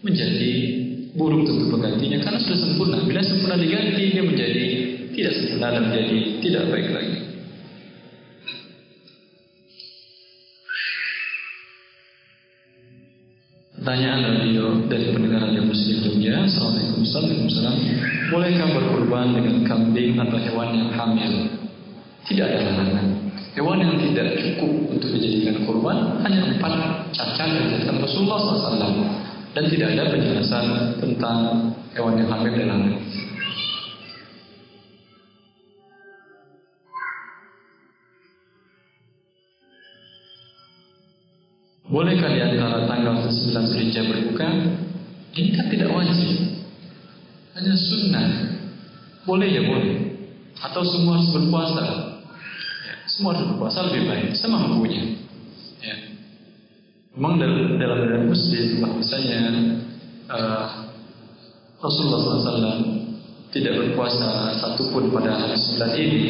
[0.00, 0.52] menjadi
[1.18, 2.96] buruk tentu penggantinya karena sudah sempurna.
[3.02, 4.64] Bila sempurna diganti dia menjadi
[5.12, 7.16] tidak sempurna dan menjadi tidak baik lagi.
[13.78, 16.44] Pertanyaan radio dari pendengar radio Muslim Jogja.
[16.44, 17.94] Assalamualaikum warahmatullahi
[18.28, 21.32] Bolehkah berkorban dengan kambing atau hewan yang hamil?
[22.28, 23.06] Tidak ada larangan.
[23.56, 29.88] Hewan yang tidak cukup untuk dijadikan korban hanya empat cacat yang Rasulullah SAW dan tidak
[29.96, 30.64] ada penjelasan
[31.00, 31.38] tentang
[31.96, 32.80] hewan yang hamil dalam
[41.88, 44.44] Bolehkah di antara tanggal 9 Zulhijjah berbuka?
[45.32, 46.60] Ini kan tidak wajib.
[47.56, 48.28] Hanya sunnah.
[49.24, 49.96] Boleh ya boleh.
[50.60, 51.84] Atau semua harus berpuasa.
[52.84, 54.36] Ya, semua harus berpuasa lebih baik.
[54.36, 55.27] Semampunya.
[57.18, 59.40] Memang dalam dalam dalam Muslim bahwasanya
[60.30, 60.86] uh,
[61.82, 62.78] Rasulullah SAW
[63.50, 66.22] tidak berpuasa satupun pada hari sembilan ini.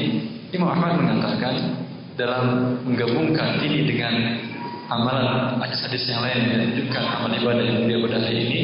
[0.48, 1.84] Imam Ahmad mengatakan
[2.16, 2.44] dalam
[2.88, 4.40] menggabungkan ini dengan
[4.88, 8.62] amalan hadis-hadis yang lain yang menunjukkan amal ibadah yang dia pada hari ini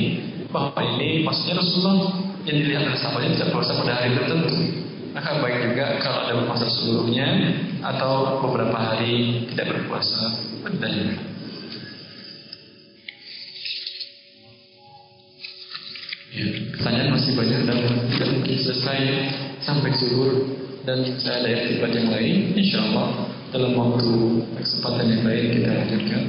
[0.49, 4.57] bahwa ini maksudnya Rasulullah yang dilihat oleh sahabatnya tidak berpuasa pada hari tertentu
[5.13, 7.29] maka baik juga kalau ada berpuasa seluruhnya
[7.85, 11.34] atau beberapa hari tidak berpuasa padanya.
[16.35, 17.79] Ya, pertanyaan masih banyak dan
[18.11, 19.01] tidak mungkin selesai
[19.63, 20.51] sampai zuhur
[20.83, 22.35] dan saya ada aktivitas yang lain.
[22.59, 26.23] Insya Allah dalam waktu kesempatan yang lain kita lanjutkan.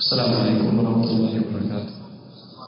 [0.00, 1.97] Assalamualaikum warahmatullahi wabarakatuh.